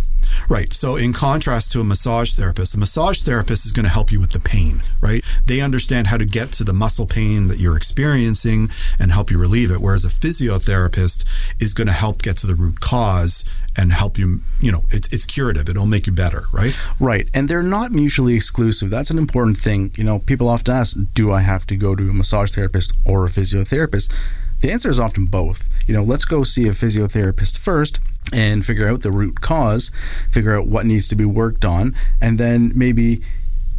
Right. 0.48 0.72
So, 0.72 0.96
in 0.96 1.12
contrast 1.12 1.72
to 1.72 1.80
a 1.80 1.84
massage 1.84 2.32
therapist, 2.34 2.74
a 2.74 2.78
massage 2.78 3.22
therapist 3.22 3.64
is 3.64 3.72
going 3.72 3.84
to 3.84 3.92
help 3.92 4.12
you 4.12 4.20
with 4.20 4.32
the 4.32 4.40
pain, 4.40 4.82
right? 5.02 5.24
They 5.46 5.60
understand 5.60 6.08
how 6.08 6.18
to 6.18 6.24
get 6.24 6.52
to 6.52 6.64
the 6.64 6.72
muscle 6.72 7.06
pain 7.06 7.48
that 7.48 7.58
you're 7.58 7.76
experiencing 7.76 8.68
and 8.98 9.12
help 9.12 9.30
you 9.30 9.38
relieve 9.38 9.70
it. 9.70 9.80
Whereas 9.80 10.04
a 10.04 10.08
physiotherapist 10.08 11.62
is 11.62 11.72
going 11.74 11.86
to 11.86 11.92
help 11.92 12.22
get 12.22 12.36
to 12.38 12.46
the 12.46 12.54
root 12.54 12.80
cause 12.80 13.44
and 13.76 13.92
help 13.92 14.18
you, 14.18 14.40
you 14.60 14.70
know, 14.70 14.84
it, 14.90 15.12
it's 15.12 15.26
curative. 15.26 15.68
It'll 15.68 15.86
make 15.86 16.06
you 16.06 16.12
better, 16.12 16.42
right? 16.52 16.78
Right. 17.00 17.28
And 17.34 17.48
they're 17.48 17.62
not 17.62 17.90
mutually 17.90 18.34
exclusive. 18.34 18.90
That's 18.90 19.10
an 19.10 19.18
important 19.18 19.56
thing. 19.56 19.92
You 19.96 20.04
know, 20.04 20.18
people 20.18 20.48
often 20.48 20.74
ask, 20.74 20.96
do 21.14 21.32
I 21.32 21.40
have 21.40 21.66
to 21.66 21.76
go 21.76 21.94
to 21.96 22.10
a 22.10 22.12
massage 22.12 22.52
therapist 22.52 22.92
or 23.04 23.24
a 23.24 23.28
physiotherapist? 23.28 24.14
The 24.60 24.70
answer 24.70 24.88
is 24.88 25.00
often 25.00 25.26
both. 25.26 25.68
You 25.86 25.94
know, 25.94 26.02
let's 26.02 26.24
go 26.24 26.44
see 26.44 26.68
a 26.68 26.72
physiotherapist 26.72 27.58
first 27.58 28.00
and 28.32 28.64
figure 28.64 28.88
out 28.88 29.00
the 29.00 29.12
root 29.12 29.40
cause, 29.40 29.90
figure 30.30 30.56
out 30.56 30.66
what 30.66 30.86
needs 30.86 31.08
to 31.08 31.16
be 31.16 31.24
worked 31.24 31.64
on, 31.64 31.94
and 32.20 32.38
then 32.38 32.72
maybe 32.74 33.22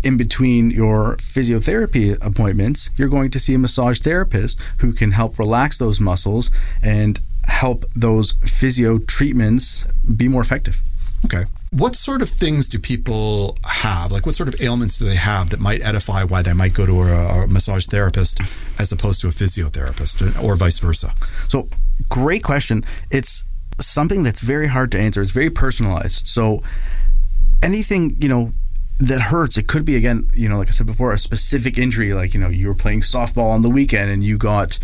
in 0.03 0.17
between 0.17 0.69
your 0.69 1.15
physiotherapy 1.15 2.15
appointments, 2.25 2.91
you're 2.95 3.09
going 3.09 3.31
to 3.31 3.39
see 3.39 3.55
a 3.55 3.57
massage 3.57 4.01
therapist 4.01 4.61
who 4.79 4.93
can 4.93 5.11
help 5.11 5.39
relax 5.39 5.79
those 5.79 5.99
muscles 5.99 6.51
and 6.83 7.19
help 7.45 7.85
those 7.95 8.33
physio 8.43 8.99
treatments 8.99 9.87
be 10.03 10.27
more 10.27 10.41
effective. 10.41 10.79
Okay. 11.25 11.43
What 11.71 11.95
sort 11.95 12.21
of 12.21 12.29
things 12.29 12.69
do 12.69 12.79
people 12.79 13.57
have? 13.65 14.11
Like, 14.11 14.25
what 14.25 14.35
sort 14.35 14.47
of 14.47 14.61
ailments 14.61 14.99
do 14.99 15.05
they 15.05 15.15
have 15.15 15.49
that 15.49 15.59
might 15.59 15.83
edify 15.83 16.23
why 16.23 16.41
they 16.41 16.53
might 16.53 16.73
go 16.73 16.85
to 16.85 16.93
a, 17.01 17.43
a 17.43 17.47
massage 17.47 17.87
therapist 17.87 18.39
as 18.79 18.91
opposed 18.91 19.21
to 19.21 19.27
a 19.27 19.31
physiotherapist, 19.31 20.41
or 20.41 20.55
vice 20.55 20.79
versa? 20.79 21.09
So, 21.49 21.67
great 22.09 22.43
question. 22.43 22.83
It's 23.11 23.43
something 23.79 24.23
that's 24.23 24.41
very 24.41 24.67
hard 24.67 24.91
to 24.93 24.99
answer. 24.99 25.21
It's 25.21 25.31
very 25.31 25.49
personalized. 25.49 26.27
So, 26.27 26.63
anything, 27.63 28.15
you 28.19 28.29
know, 28.29 28.51
that 28.99 29.19
hurts, 29.19 29.57
it 29.57 29.67
could 29.67 29.85
be, 29.85 29.95
again, 29.95 30.29
you 30.33 30.47
know, 30.47 30.57
like 30.57 30.69
I 30.69 30.71
said 30.71 30.87
before, 30.87 31.11
a 31.11 31.17
specific 31.17 31.77
injury, 31.77 32.13
like, 32.13 32.33
you 32.33 32.39
know, 32.39 32.47
you 32.47 32.67
were 32.67 32.75
playing 32.75 33.01
softball 33.01 33.51
on 33.51 33.61
the 33.61 33.69
weekend 33.69 34.09
and 34.09 34.23
you 34.23 34.37
got 34.37 34.79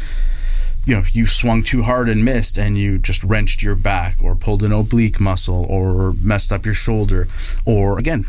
you 0.86 0.95
know 0.95 1.04
you 1.12 1.27
swung 1.27 1.62
too 1.63 1.84
hard 1.84 2.10
and 2.10 2.25
missed 2.25 2.58
and 2.58 2.77
you 2.77 2.97
just 2.97 3.23
wrenched 3.23 3.62
your 3.62 3.75
back 3.75 4.15
or 4.23 4.36
pulled 4.36 4.63
an 4.63 4.71
oblique 4.71 5.19
muscle 5.19 5.65
or 5.69 6.13
messed 6.23 6.51
up 6.51 6.65
your 6.65 6.73
shoulder 6.73 7.27
or 7.65 7.99
again 7.99 8.25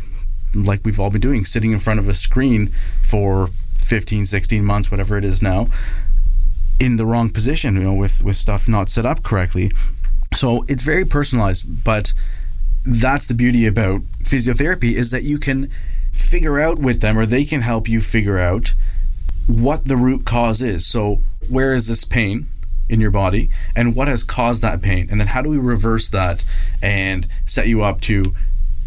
like 0.53 0.81
we've 0.85 0.99
all 0.99 1.09
been 1.09 1.21
doing 1.21 1.45
sitting 1.45 1.71
in 1.71 1.79
front 1.79 1.99
of 1.99 2.07
a 2.07 2.13
screen 2.13 2.67
for 3.01 3.47
15 3.77 4.25
16 4.25 4.63
months 4.63 4.91
whatever 4.91 5.17
it 5.17 5.23
is 5.23 5.41
now 5.41 5.65
in 6.79 6.97
the 6.97 7.05
wrong 7.05 7.29
position 7.29 7.75
you 7.75 7.83
know 7.83 7.95
with 7.95 8.23
with 8.23 8.35
stuff 8.35 8.67
not 8.67 8.89
set 8.89 9.05
up 9.05 9.23
correctly 9.23 9.71
so 10.33 10.65
it's 10.67 10.83
very 10.83 11.05
personalized 11.05 11.83
but 11.83 12.13
that's 12.85 13.27
the 13.27 13.33
beauty 13.33 13.65
about 13.65 14.01
physiotherapy 14.23 14.93
is 14.93 15.11
that 15.11 15.23
you 15.23 15.37
can 15.37 15.67
figure 16.11 16.59
out 16.59 16.79
with 16.79 17.01
them 17.01 17.17
or 17.17 17.25
they 17.25 17.45
can 17.45 17.61
help 17.61 17.87
you 17.87 18.01
figure 18.01 18.37
out 18.37 18.73
what 19.47 19.85
the 19.85 19.97
root 19.97 20.25
cause 20.25 20.61
is. 20.61 20.85
So 20.85 21.19
where 21.49 21.73
is 21.73 21.87
this 21.87 22.03
pain 22.03 22.45
in 22.89 22.99
your 22.99 23.11
body 23.11 23.49
and 23.75 23.95
what 23.95 24.07
has 24.07 24.23
caused 24.23 24.61
that 24.61 24.81
pain? 24.81 25.07
And 25.09 25.19
then 25.19 25.27
how 25.27 25.41
do 25.41 25.49
we 25.49 25.57
reverse 25.57 26.09
that 26.09 26.45
and 26.81 27.27
set 27.45 27.67
you 27.67 27.81
up 27.81 28.01
to 28.01 28.33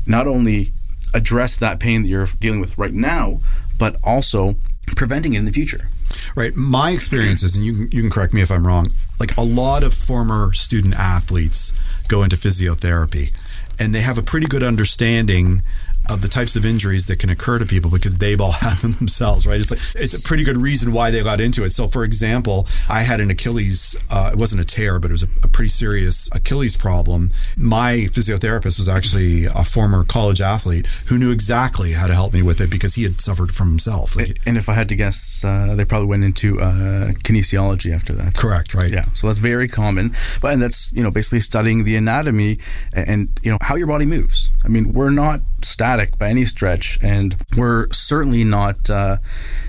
not 0.07 0.27
only 0.27 0.71
address 1.15 1.57
that 1.59 1.81
pain 1.81 2.03
that 2.03 2.09
you're 2.09 2.27
dealing 2.41 2.61
with 2.61 2.77
right 2.79 2.93
now 2.93 3.39
but 3.79 3.97
also 4.05 4.55
preventing 4.95 5.35
it 5.35 5.39
in 5.39 5.45
the 5.45 5.53
future? 5.53 5.89
Right. 6.35 6.55
My 6.55 6.91
experiences 6.91 7.57
and 7.57 7.65
you, 7.65 7.87
you 7.91 8.03
can 8.03 8.11
correct 8.11 8.35
me 8.35 8.41
if 8.43 8.51
i'm 8.51 8.67
wrong 8.67 8.87
like 9.19 9.37
a 9.37 9.43
lot 9.43 9.83
of 9.83 9.95
former 9.95 10.53
student 10.53 10.95
athletes 10.95 11.73
go 12.09 12.23
into 12.23 12.37
physiotherapy 12.37 13.37
and 13.79 13.95
they 13.95 14.01
have 14.01 14.19
a 14.19 14.23
pretty 14.23 14.47
good 14.47 14.63
understanding 14.63 15.63
of 16.11 16.23
the 16.23 16.29
types 16.29 16.57
of 16.57 16.65
injuries 16.65 17.07
that 17.07 17.19
can 17.19 17.31
occur 17.31 17.59
to 17.59 17.67
people 17.67 17.91
because 17.91 18.19
they've 18.19 18.41
all 18.41 18.53
had 18.61 18.79
them 18.79 18.93
themselves, 18.93 19.47
right? 19.47 19.61
It's 19.61 19.71
like 19.71 20.03
it's 20.03 20.25
a 20.25 20.27
pretty 20.27 20.45
good 20.45 20.57
reason 20.57 20.93
why 20.93 21.11
they 21.11 21.23
got 21.23 21.41
into 21.41 21.65
it. 21.65 21.71
So, 21.73 21.89
for 21.89 22.05
example, 22.05 22.67
I 22.89 23.03
had 23.03 23.21
an 23.21 23.31
Achilles. 23.31 23.97
Uh, 24.11 24.31
it 24.33 24.39
wasn't 24.39 24.61
a 24.63 24.65
tear, 24.65 24.99
but 24.99 25.11
it 25.11 25.15
was 25.15 25.23
a, 25.23 25.29
a, 25.45 25.49
pretty 25.49 25.69
serious 25.69 26.29
Achilles 26.35 26.77
problem. 26.77 27.31
My 27.57 28.07
physiotherapist 28.11 28.79
was 28.79 28.89
actually 28.89 29.47
a 29.47 29.65
former 29.65 30.05
college 30.05 30.41
athlete 30.41 30.87
who 31.09 31.19
knew 31.19 31.33
exactly 31.33 31.93
how 31.93 32.07
to 32.07 32.15
help 32.15 32.35
me 32.35 32.43
with 32.43 32.61
it 32.61 32.71
because 32.71 32.95
he 32.95 33.03
had 33.05 33.21
suffered 33.21 33.53
from 33.53 33.69
himself. 33.69 34.17
Like, 34.17 34.39
and 34.47 34.57
if 34.57 34.69
I 34.69 34.75
had 34.75 34.89
to 34.91 34.97
guess, 34.97 35.45
uh, 35.45 35.75
they 35.75 35.85
probably 35.85 36.09
went 36.09 36.25
into 36.25 36.61
uh, 36.61 37.13
kinesiology 37.25 37.95
after 37.95 38.13
that. 38.15 38.35
Correct, 38.35 38.75
right? 38.75 38.93
Yeah. 38.93 39.03
So 39.15 39.27
that's 39.27 39.39
very 39.39 39.69
common, 39.69 40.13
but 40.43 40.53
and 40.53 40.63
that's 40.63 40.93
you 40.93 41.03
know 41.03 41.11
basically 41.11 41.41
studying 41.41 41.85
the 41.85 41.97
anatomy 41.97 42.57
and, 42.93 43.09
and 43.09 43.29
you 43.43 43.51
know 43.51 43.59
how 43.61 43.77
your 43.77 43.87
body 43.87 44.07
moves. 44.07 44.51
I 44.65 44.69
mean, 44.69 44.93
we're 44.93 45.11
not 45.11 45.41
static 45.63 45.96
by 46.19 46.29
any 46.29 46.45
stretch, 46.45 46.99
and 47.03 47.35
we're 47.57 47.89
certainly 47.91 48.45
not, 48.45 48.91
uh, 48.91 49.17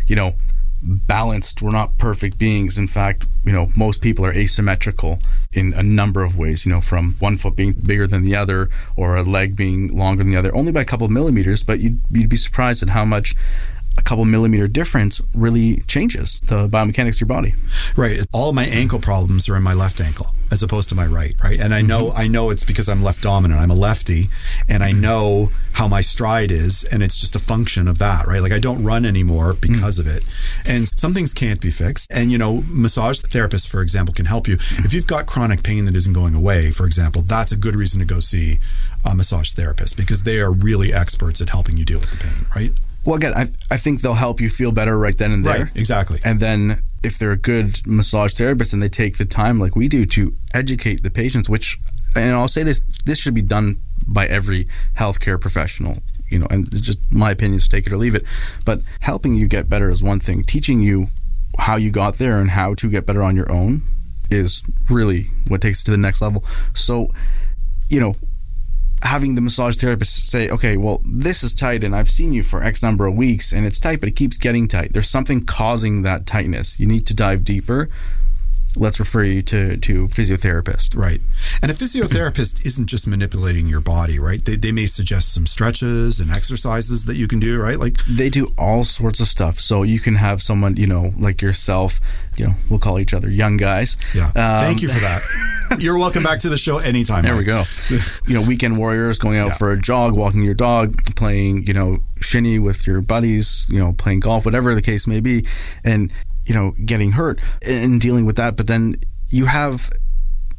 you 0.06 0.16
know, 0.16 0.34
balanced. 0.84 1.62
We're 1.62 1.72
not 1.72 1.98
perfect 1.98 2.38
beings. 2.38 2.78
In 2.78 2.88
fact, 2.88 3.26
you 3.44 3.52
know, 3.52 3.68
most 3.76 4.02
people 4.02 4.26
are 4.26 4.34
asymmetrical 4.34 5.20
in 5.54 5.74
a 5.76 5.84
number 5.84 6.24
of 6.24 6.38
ways. 6.38 6.66
You 6.66 6.72
know, 6.72 6.82
from 6.82 7.14
one 7.20 7.38
foot 7.38 7.56
being 7.56 7.74
bigger 7.74 8.08
than 8.08 8.24
the 8.24 8.36
other, 8.36 8.70
or 8.96 9.16
a 9.16 9.24
leg 9.24 9.56
being 9.56 9.96
longer 9.96 10.24
than 10.24 10.32
the 10.32 10.38
other, 10.38 10.56
only 10.56 10.72
by 10.72 10.82
a 10.82 10.86
couple 10.86 11.06
of 11.06 11.12
millimeters. 11.12 11.64
But 11.64 11.80
you'd, 11.80 11.98
you'd 12.12 12.30
be 12.30 12.38
surprised 12.38 12.84
at 12.84 12.90
how 12.90 13.06
much 13.06 13.36
a 13.98 14.02
couple 14.02 14.26
millimeter 14.26 14.68
difference 14.68 15.22
really 15.36 15.78
changes 15.88 16.40
the 16.42 16.68
biomechanics 16.68 17.16
of 17.16 17.22
your 17.22 17.28
body. 17.28 17.54
Right. 17.96 18.20
All 18.34 18.54
my 18.54 18.66
ankle 18.66 19.00
problems 19.00 19.50
are 19.50 19.58
in 19.58 19.64
my 19.64 19.74
left 19.74 20.00
ankle 20.00 20.28
as 20.52 20.64
opposed 20.64 20.90
to 20.90 20.96
my 20.96 21.06
right, 21.06 21.34
right? 21.44 21.60
And 21.60 21.74
I 21.74 21.82
know 21.82 22.08
mm-hmm. 22.08 22.18
I 22.18 22.28
know 22.28 22.50
it's 22.52 22.64
because 22.64 22.88
I'm 22.88 23.04
left 23.04 23.22
dominant. 23.24 23.60
I'm 23.60 23.72
a 23.72 23.76
lefty 23.76 24.26
and 24.70 24.84
I 24.84 24.92
mm-hmm. 24.92 25.02
know 25.02 25.48
how 25.74 25.88
my 25.88 26.02
stride 26.02 26.52
is 26.52 26.88
and 26.92 27.04
it's 27.04 27.20
just 27.20 27.36
a 27.36 27.40
function 27.40 27.88
of 27.88 28.00
that, 28.00 28.26
right? 28.28 28.42
Like 28.42 28.52
I 28.52 28.60
don't 28.60 28.84
run 28.84 29.06
anymore 29.06 29.56
because 29.60 30.00
mm-hmm. 30.00 30.10
of 30.10 30.16
it. 30.16 30.26
And 30.68 30.88
some 30.88 31.14
things 31.14 31.34
can't 31.34 31.60
be 31.60 31.70
fixed. 31.70 32.12
And 32.14 32.32
you 32.32 32.38
know, 32.38 32.64
massage 32.68 33.20
therapists 33.20 33.70
for 33.70 33.82
example 33.82 34.14
can 34.14 34.26
help 34.26 34.48
you. 34.48 34.54
If 34.54 34.94
you've 34.94 35.08
got 35.08 35.26
chronic 35.26 35.64
pain 35.64 35.86
that 35.86 35.96
isn't 35.96 36.14
going 36.14 36.36
away, 36.36 36.72
for 36.72 36.86
example, 36.86 37.22
that's 37.24 37.52
a 37.52 37.58
good 37.58 37.76
reason 37.76 38.00
to 38.00 38.06
go 38.06 38.20
see 38.20 38.56
a 39.10 39.16
massage 39.16 39.52
therapist 39.52 39.98
because 39.98 40.24
they 40.24 40.40
are 40.40 40.52
really 40.52 40.94
experts 40.94 41.42
at 41.42 41.50
helping 41.50 41.78
you 41.78 41.86
deal 41.86 42.00
with 42.00 42.12
the 42.12 42.18
pain, 42.18 42.46
right? 42.56 42.72
Well, 43.08 43.16
again, 43.16 43.34
I, 43.34 43.44
I 43.72 43.78
think 43.78 44.02
they'll 44.02 44.16
help 44.16 44.42
you 44.42 44.50
feel 44.50 44.74
better 44.74 45.00
right 45.00 45.18
then 45.18 45.32
and 45.32 45.46
there. 45.46 45.64
Right, 45.64 45.76
exactly. 45.78 46.20
And 46.26 46.42
then 46.42 46.82
if 47.04 47.18
they're 47.18 47.32
a 47.32 47.38
good 47.38 47.80
massage 47.88 48.34
therapist 48.34 48.74
and 48.74 48.84
they 48.84 48.90
take 48.90 49.18
the 49.18 49.24
time 49.24 49.62
like 49.62 49.78
we 49.78 49.88
do 49.88 50.06
to 50.08 50.34
educate 50.54 51.04
the 51.04 51.10
patients, 51.10 51.48
which, 51.48 51.78
and 52.18 52.36
I'll 52.36 52.50
say 52.50 52.64
this, 52.64 52.82
this 53.06 53.18
should 53.18 53.34
be 53.34 53.42
done 53.42 53.78
by 54.06 54.26
every 54.26 54.68
healthcare 54.98 55.40
professional, 55.40 56.00
you 56.28 56.38
know, 56.38 56.48
and 56.52 56.68
it's 56.68 56.82
just 56.82 57.00
my 57.14 57.32
opinion, 57.32 57.62
so 57.62 57.70
take 57.72 57.88
it 57.88 57.94
or 57.94 57.98
leave 57.98 58.14
it. 58.14 58.24
But 58.66 58.80
helping 59.00 59.36
you 59.36 59.48
get 59.48 59.70
better 59.70 59.90
is 59.90 60.04
one 60.04 60.20
thing. 60.20 60.44
Teaching 60.44 60.82
you 60.82 61.08
how 61.60 61.78
you 61.78 61.92
got 61.92 62.16
there 62.16 62.42
and 62.42 62.50
how 62.50 62.74
to 62.74 62.90
get 62.90 63.06
better 63.06 63.24
on 63.24 63.38
your 63.38 63.50
own 63.50 63.84
is 64.30 64.64
really 64.90 65.28
what 65.48 65.62
takes 65.62 65.84
it 65.84 65.86
to 65.86 65.92
the 65.92 65.98
next 65.98 66.22
level. 66.22 66.44
So, 66.74 67.08
you 67.88 68.02
know, 68.02 68.16
having 69.08 69.36
the 69.36 69.42
massage 69.42 69.78
therapist 69.78 70.30
say, 70.30 70.50
okay, 70.50 70.78
well, 70.78 71.02
this 71.06 71.44
is 71.44 71.54
tight 71.54 71.84
and 71.84 71.96
I've 71.96 72.10
seen 72.10 72.34
you 72.34 72.44
for 72.44 72.64
X 72.64 72.84
number 72.84 73.08
of 73.08 73.16
weeks 73.16 73.54
and 73.54 73.66
it's 73.66 73.80
tight, 73.80 74.00
but 74.00 74.10
it 74.10 74.16
keeps 74.16 74.38
getting 74.38 74.68
tight. 74.68 74.94
There's 74.94 75.10
something 75.10 75.46
causing 75.46 76.04
that 76.04 76.26
tightness. 76.26 76.80
You 76.80 76.86
need 76.86 77.08
to 77.08 77.14
dive 77.14 77.44
deeper 77.44 77.90
let's 78.78 79.00
refer 79.00 79.24
you 79.24 79.42
to 79.44 79.78
to 79.78 80.08
physiotherapist. 80.08 80.96
Right. 80.96 81.20
And 81.62 81.72
a 81.72 81.74
physiotherapist 81.74 82.66
isn't 82.66 82.88
just 82.88 83.08
manipulating 83.08 83.68
your 83.68 83.82
body, 83.82 84.20
right? 84.20 84.44
They, 84.44 84.56
they 84.56 84.72
may 84.72 84.86
suggest 84.86 85.34
some 85.34 85.46
stretches 85.46 86.20
and 86.20 86.32
exercises 86.32 87.06
that 87.06 87.18
you 87.18 87.28
can 87.28 87.40
do, 87.40 87.62
right? 87.62 87.78
Like 87.78 87.98
they 88.06 88.30
do 88.30 88.48
all 88.58 88.84
sorts 88.84 89.20
of 89.20 89.28
stuff. 89.28 89.56
So 89.56 89.84
you 89.84 90.00
can 90.00 90.16
have 90.16 90.42
someone, 90.42 90.76
you 90.78 90.88
know, 90.88 91.12
like 91.18 91.42
yourself, 91.42 92.00
you 92.38 92.46
know, 92.46 92.54
we'll 92.70 92.80
call 92.80 93.00
each 93.00 93.14
other 93.14 93.30
young 93.30 93.58
guys. 93.58 93.98
Yeah. 94.16 94.28
Um, 94.28 94.62
Thank 94.62 94.82
you 94.82 94.90
for 94.90 95.00
that. 95.00 95.22
You're 95.80 95.98
welcome 95.98 96.24
back 96.24 96.40
to 96.40 96.50
the 96.50 96.58
show 96.58 96.78
anytime. 96.78 97.24
There 97.24 97.34
Mike. 97.34 97.40
we 97.40 97.46
go. 97.46 97.64
you 98.26 98.34
know, 98.34 98.48
weekend 98.48 98.78
warriors 98.78 99.20
going 99.20 99.38
out 99.38 99.48
yeah. 99.48 99.54
for 99.54 99.72
a 99.72 99.82
jog, 99.82 100.14
walking 100.14 100.44
your 100.44 100.54
dog, 100.54 100.98
playing, 101.16 101.68
you 101.68 101.74
know, 101.74 101.98
shinny 102.22 102.58
with 102.60 102.88
your 102.88 103.02
buddies, 103.02 103.66
you 103.70 103.80
know, 103.80 103.94
playing 103.94 104.22
golf, 104.22 104.46
whatever 104.46 104.74
the 104.76 104.82
case 104.82 105.08
may 105.08 105.20
be. 105.20 105.46
And 105.84 106.14
you 106.48 106.56
know, 106.56 106.74
getting 106.84 107.12
hurt 107.12 107.40
and 107.62 108.02
dealing 108.02 108.26
with 108.26 108.38
that. 108.38 108.58
But 108.58 108.68
then 108.68 108.96
you 109.30 109.46
have 109.46 109.92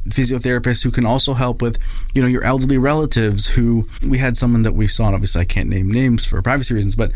physiotherapists 0.07 0.83
who 0.83 0.91
can 0.91 1.05
also 1.05 1.33
help 1.33 1.61
with, 1.61 1.77
you 2.13 2.21
know, 2.21 2.27
your 2.27 2.43
elderly 2.43 2.77
relatives 2.77 3.47
who 3.47 3.87
we 4.07 4.17
had 4.17 4.37
someone 4.37 4.61
that 4.61 4.73
we 4.73 4.87
saw, 4.87 5.07
and 5.07 5.15
obviously 5.15 5.41
I 5.41 5.45
can't 5.45 5.69
name 5.69 5.91
names 5.91 6.25
for 6.25 6.41
privacy 6.41 6.73
reasons, 6.73 6.95
but 6.95 7.11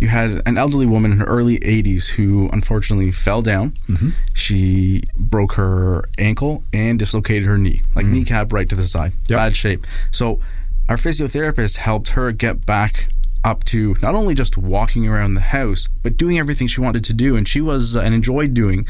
you 0.00 0.08
had 0.08 0.42
an 0.46 0.56
elderly 0.56 0.86
woman 0.86 1.12
in 1.12 1.18
her 1.18 1.26
early 1.26 1.58
80s 1.58 2.08
who 2.08 2.48
unfortunately 2.52 3.12
fell 3.12 3.42
down. 3.42 3.70
Mm-hmm. 3.88 4.10
She 4.34 5.02
broke 5.18 5.54
her 5.54 6.04
ankle 6.18 6.64
and 6.72 6.98
dislocated 6.98 7.46
her 7.46 7.58
knee, 7.58 7.82
like 7.94 8.06
mm-hmm. 8.06 8.14
kneecap 8.14 8.52
right 8.52 8.68
to 8.68 8.76
the 8.76 8.84
side, 8.84 9.12
yep. 9.28 9.38
bad 9.38 9.56
shape. 9.56 9.86
So 10.10 10.40
our 10.88 10.96
physiotherapist 10.96 11.76
helped 11.78 12.10
her 12.10 12.32
get 12.32 12.64
back 12.66 13.06
up 13.44 13.64
to 13.64 13.96
not 14.02 14.14
only 14.14 14.34
just 14.34 14.56
walking 14.56 15.08
around 15.08 15.34
the 15.34 15.40
house, 15.40 15.88
but 16.02 16.16
doing 16.16 16.38
everything 16.38 16.66
she 16.66 16.80
wanted 16.80 17.04
to 17.04 17.12
do. 17.14 17.36
And 17.36 17.46
she 17.46 17.60
was 17.60 17.96
uh, 17.96 18.00
and 18.00 18.14
enjoyed 18.14 18.54
doing. 18.54 18.86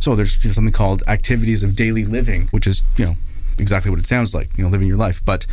So 0.00 0.14
there's 0.14 0.40
something 0.54 0.72
called 0.72 1.02
activities 1.08 1.62
of 1.62 1.76
daily 1.76 2.04
living, 2.04 2.48
which 2.48 2.66
is, 2.66 2.82
you 2.96 3.06
know, 3.06 3.14
exactly 3.58 3.90
what 3.90 4.00
it 4.00 4.06
sounds 4.06 4.34
like, 4.34 4.56
you 4.56 4.64
know, 4.64 4.70
living 4.70 4.88
your 4.88 4.98
life. 4.98 5.24
But 5.24 5.46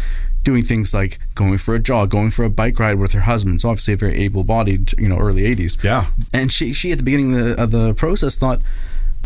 doing 0.44 0.64
things 0.64 0.94
like 0.94 1.20
going 1.36 1.58
for 1.58 1.76
a 1.76 1.80
jog, 1.80 2.10
going 2.10 2.32
for 2.32 2.44
a 2.44 2.50
bike 2.50 2.80
ride 2.80 2.98
with 2.98 3.14
her 3.14 3.22
husband. 3.22 3.62
So 3.62 3.70
obviously 3.70 3.94
a 3.94 3.98
very 3.98 4.18
able-bodied, 4.18 4.94
you 4.94 5.08
know, 5.08 5.18
early 5.18 5.44
80s. 5.44 5.84
Yeah. 5.84 6.06
And 6.34 6.52
she, 6.52 6.74
she 6.74 6.92
at 6.92 6.98
the 6.98 7.04
beginning 7.04 7.36
of 7.36 7.46
the, 7.46 7.64
of 7.64 7.72
the 7.72 7.94
process 7.94 8.36
thought, 8.36 8.62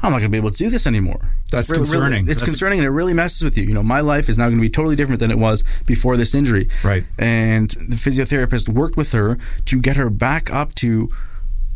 I'm 0.03 0.11
not 0.11 0.19
going 0.19 0.29
to 0.29 0.29
be 0.29 0.37
able 0.37 0.51
to 0.51 0.57
do 0.57 0.69
this 0.69 0.85
anymore. 0.85 1.34
That's 1.55 1.69
really, 1.69 1.79
concerning. 1.79 2.11
Really, 2.11 2.31
it's 2.31 2.41
That's 2.41 2.51
concerning 2.51 2.79
and 2.79 2.85
it 2.85 2.91
really 2.91 3.13
messes 3.13 3.43
with 3.43 3.57
you. 3.57 3.63
You 3.63 3.73
know, 3.73 3.83
my 3.83 4.01
life 4.01 4.29
is 4.29 4.37
now 4.37 4.45
going 4.45 4.57
to 4.57 4.61
be 4.61 4.69
totally 4.69 4.95
different 4.95 5.19
than 5.19 5.31
it 5.31 5.37
was 5.37 5.63
before 5.85 6.17
this 6.17 6.35
injury. 6.35 6.67
Right. 6.83 7.03
And 7.17 7.69
the 7.71 7.95
physiotherapist 7.95 8.69
worked 8.69 8.97
with 8.97 9.11
her 9.13 9.37
to 9.65 9.81
get 9.81 9.95
her 9.97 10.09
back 10.09 10.51
up 10.51 10.73
to 10.75 11.09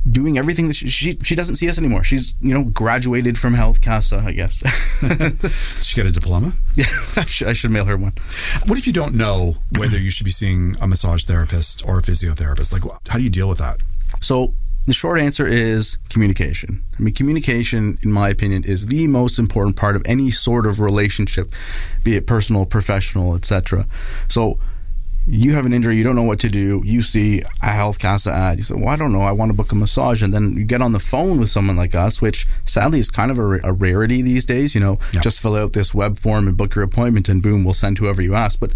doing 0.10 0.38
everything 0.38 0.68
that 0.68 0.76
she, 0.76 0.90
she, 0.90 1.12
she 1.18 1.36
doesn't 1.36 1.56
see 1.56 1.70
us 1.70 1.78
anymore. 1.78 2.04
She's, 2.04 2.36
you 2.42 2.54
know, 2.54 2.66
graduated 2.66 3.38
from 3.38 3.54
Health 3.54 3.82
Casa, 3.82 4.18
I 4.26 4.32
guess. 4.32 4.60
Did 5.02 5.84
she 5.84 5.96
get 5.96 6.08
a 6.08 6.12
diploma? 6.12 6.54
yeah, 6.76 6.86
I 7.18 7.24
should, 7.24 7.48
I 7.48 7.54
should 7.54 7.72
mail 7.72 7.86
her 7.86 7.98
one. 7.98 8.14
What 8.66 8.78
if 8.78 8.88
you 8.88 8.94
don't 8.94 9.16
know 9.16 9.54
whether 9.78 9.98
you 9.98 10.10
should 10.10 10.26
be 10.26 10.32
seeing 10.32 10.76
a 10.82 10.88
massage 10.88 11.24
therapist 11.24 11.88
or 11.88 12.00
a 12.00 12.02
physiotherapist? 12.02 12.72
Like, 12.74 12.84
how 13.08 13.18
do 13.18 13.24
you 13.24 13.30
deal 13.30 13.50
with 13.50 13.60
that? 13.60 13.78
So 14.22 14.54
the 14.86 14.94
short 14.94 15.20
answer 15.20 15.46
is 15.48 15.98
communication. 16.10 16.82
I 16.98 17.02
mean, 17.04 17.14
communication, 17.14 17.98
in 18.04 18.12
my 18.12 18.30
opinion, 18.30 18.64
is 18.66 18.88
the 18.88 19.08
most 19.08 19.38
important 19.38 19.76
part 19.76 19.96
of 19.96 20.02
any 20.06 20.32
sort 20.32 20.66
of 20.66 20.80
relationship, 20.80 21.52
be 22.04 22.16
it 22.16 22.26
personal, 22.26 22.66
professional, 22.66 23.36
etc. 23.36 23.86
So 24.28 24.58
you 25.28 25.54
have 25.54 25.68
an 25.68 25.74
injury, 25.74 25.96
you 25.96 26.04
don't 26.04 26.16
know 26.16 26.24
what 26.24 26.40
to 26.40 26.50
do, 26.50 26.82
you 26.84 27.04
see 27.04 27.44
a 27.62 27.68
Health 27.68 28.00
Casa 28.00 28.32
ad, 28.34 28.58
you 28.58 28.64
say, 28.64 28.74
Well, 28.74 28.88
I 28.88 28.96
don't 28.96 29.12
know, 29.12 29.22
I 29.22 29.32
want 29.32 29.52
to 29.52 29.56
book 29.56 29.72
a 29.72 29.76
massage. 29.76 30.24
And 30.24 30.34
then 30.34 30.54
you 30.54 30.66
get 30.66 30.82
on 30.82 30.92
the 30.92 31.00
phone 31.00 31.40
with 31.40 31.50
someone 31.50 31.76
like 31.78 31.94
us, 31.94 32.20
which 32.20 32.48
sadly 32.66 32.98
is 32.98 33.12
kind 33.12 33.30
of 33.30 33.38
a, 33.38 33.60
a 33.64 33.72
rarity 33.72 34.24
these 34.24 34.44
days. 34.44 34.74
You 34.74 34.82
know, 34.82 34.98
Yeah. 35.14 35.22
just 35.22 35.40
fill 35.42 35.56
out 35.56 35.74
this 35.74 35.94
web 35.94 36.18
form 36.18 36.48
and 36.48 36.58
book 36.58 36.74
your 36.74 36.84
appointment, 36.84 37.30
and 37.30 37.44
boom, 37.44 37.64
we'll 37.64 37.76
send 37.76 38.00
whoever 38.00 38.24
you 38.24 38.34
ask. 38.34 38.60
But 38.60 38.74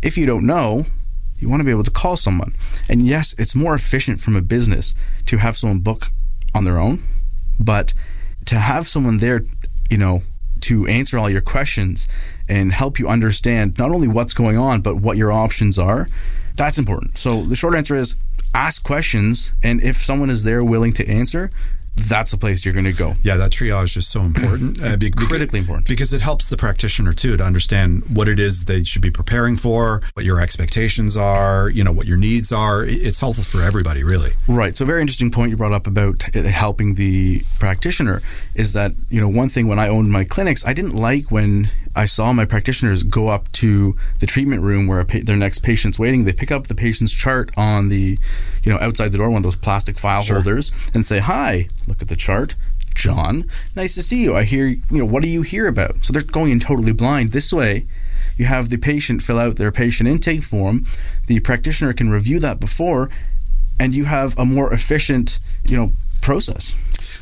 if 0.00 0.16
you 0.16 0.26
don't 0.26 0.46
know, 0.46 0.86
you 1.38 1.48
want 1.48 1.60
to 1.60 1.64
be 1.64 1.70
able 1.70 1.84
to 1.84 1.90
call 1.90 2.16
someone. 2.16 2.52
And 2.88 3.06
yes, 3.06 3.34
it's 3.38 3.54
more 3.54 3.74
efficient 3.74 4.20
from 4.20 4.36
a 4.36 4.42
business 4.42 4.94
to 5.26 5.38
have 5.38 5.56
someone 5.56 5.80
book 5.80 6.06
on 6.54 6.64
their 6.64 6.78
own, 6.78 7.02
but 7.58 7.94
to 8.46 8.56
have 8.56 8.88
someone 8.88 9.18
there, 9.18 9.40
you 9.90 9.98
know, 9.98 10.22
to 10.62 10.86
answer 10.86 11.18
all 11.18 11.28
your 11.28 11.40
questions 11.40 12.08
and 12.48 12.72
help 12.72 12.98
you 12.98 13.08
understand 13.08 13.78
not 13.78 13.90
only 13.90 14.08
what's 14.08 14.34
going 14.34 14.56
on, 14.56 14.80
but 14.80 14.96
what 14.96 15.16
your 15.16 15.32
options 15.32 15.78
are, 15.78 16.08
that's 16.56 16.78
important. 16.78 17.18
So 17.18 17.42
the 17.42 17.56
short 17.56 17.74
answer 17.74 17.96
is 17.96 18.16
ask 18.54 18.82
questions. 18.82 19.52
And 19.62 19.82
if 19.82 19.96
someone 19.96 20.30
is 20.30 20.44
there 20.44 20.64
willing 20.64 20.92
to 20.94 21.08
answer, 21.08 21.50
that's 21.96 22.30
the 22.30 22.36
place 22.36 22.64
you're 22.64 22.74
going 22.74 22.86
to 22.86 22.92
go. 22.92 23.14
Yeah, 23.22 23.36
that 23.36 23.50
triage 23.50 23.96
is 23.96 24.06
so 24.06 24.22
important. 24.22 24.78
Uh, 24.86 24.96
be- 24.96 25.10
Critically 25.10 25.58
important. 25.58 25.88
Because 25.88 26.12
it 26.12 26.20
helps 26.20 26.48
the 26.48 26.56
practitioner 26.56 27.12
too 27.12 27.36
to 27.36 27.42
understand 27.42 28.04
what 28.14 28.28
it 28.28 28.38
is 28.38 28.66
they 28.66 28.84
should 28.84 29.02
be 29.02 29.10
preparing 29.10 29.56
for, 29.56 30.00
what 30.14 30.24
your 30.24 30.40
expectations 30.40 31.16
are, 31.16 31.70
you 31.70 31.82
know, 31.82 31.92
what 31.92 32.06
your 32.06 32.18
needs 32.18 32.52
are. 32.52 32.84
It's 32.84 33.18
helpful 33.18 33.42
for 33.42 33.62
everybody, 33.66 34.04
really. 34.04 34.30
Right. 34.48 34.74
So, 34.74 34.84
a 34.84 34.86
very 34.86 35.00
interesting 35.00 35.30
point 35.30 35.50
you 35.50 35.56
brought 35.56 35.72
up 35.72 35.86
about 35.86 36.22
helping 36.22 36.94
the 36.94 37.42
practitioner 37.58 38.20
is 38.54 38.74
that, 38.74 38.92
you 39.08 39.20
know, 39.20 39.28
one 39.28 39.48
thing 39.48 39.66
when 39.66 39.78
I 39.78 39.88
owned 39.88 40.10
my 40.12 40.24
clinics, 40.24 40.64
I 40.66 40.72
didn't 40.74 40.94
like 40.94 41.30
when 41.30 41.68
I 41.96 42.04
saw 42.04 42.32
my 42.32 42.44
practitioners 42.44 43.02
go 43.02 43.28
up 43.28 43.50
to 43.52 43.94
the 44.20 44.26
treatment 44.26 44.62
room 44.62 44.86
where 44.86 45.00
a 45.00 45.04
pa- 45.04 45.20
their 45.24 45.36
next 45.36 45.60
patient's 45.60 45.98
waiting. 45.98 46.24
They 46.24 46.32
pick 46.32 46.50
up 46.52 46.66
the 46.66 46.74
patient's 46.74 47.12
chart 47.12 47.50
on 47.56 47.88
the, 47.88 48.18
you 48.62 48.70
know, 48.72 48.78
outside 48.80 49.12
the 49.12 49.18
door, 49.18 49.30
one 49.30 49.38
of 49.38 49.42
those 49.44 49.56
plastic 49.56 49.98
file 49.98 50.20
Sure. 50.22 50.36
holders, 50.36 50.70
and 50.94 51.04
say, 51.04 51.18
Hi, 51.20 51.68
look 51.88 52.02
at 52.02 52.08
the 52.08 52.16
chart. 52.16 52.54
John, 52.94 53.44
nice 53.74 53.94
to 53.94 54.02
see 54.02 54.22
you. 54.22 54.36
I 54.36 54.44
hear, 54.44 54.66
you 54.66 54.78
know, 54.90 55.04
what 55.04 55.22
do 55.22 55.28
you 55.28 55.42
hear 55.42 55.66
about? 55.68 56.04
So 56.04 56.12
they're 56.12 56.22
going 56.22 56.50
in 56.52 56.60
totally 56.60 56.92
blind. 56.92 57.32
This 57.32 57.52
way, 57.52 57.84
you 58.36 58.44
have 58.46 58.68
the 58.68 58.76
patient 58.78 59.22
fill 59.22 59.38
out 59.38 59.56
their 59.56 59.72
patient 59.72 60.08
intake 60.08 60.42
form. 60.42 60.86
The 61.26 61.40
practitioner 61.40 61.92
can 61.92 62.08
review 62.10 62.38
that 62.40 62.60
before, 62.60 63.10
and 63.80 63.94
you 63.94 64.04
have 64.04 64.38
a 64.38 64.44
more 64.44 64.72
efficient, 64.72 65.38
you 65.66 65.76
know, 65.76 65.92
process. 66.22 66.74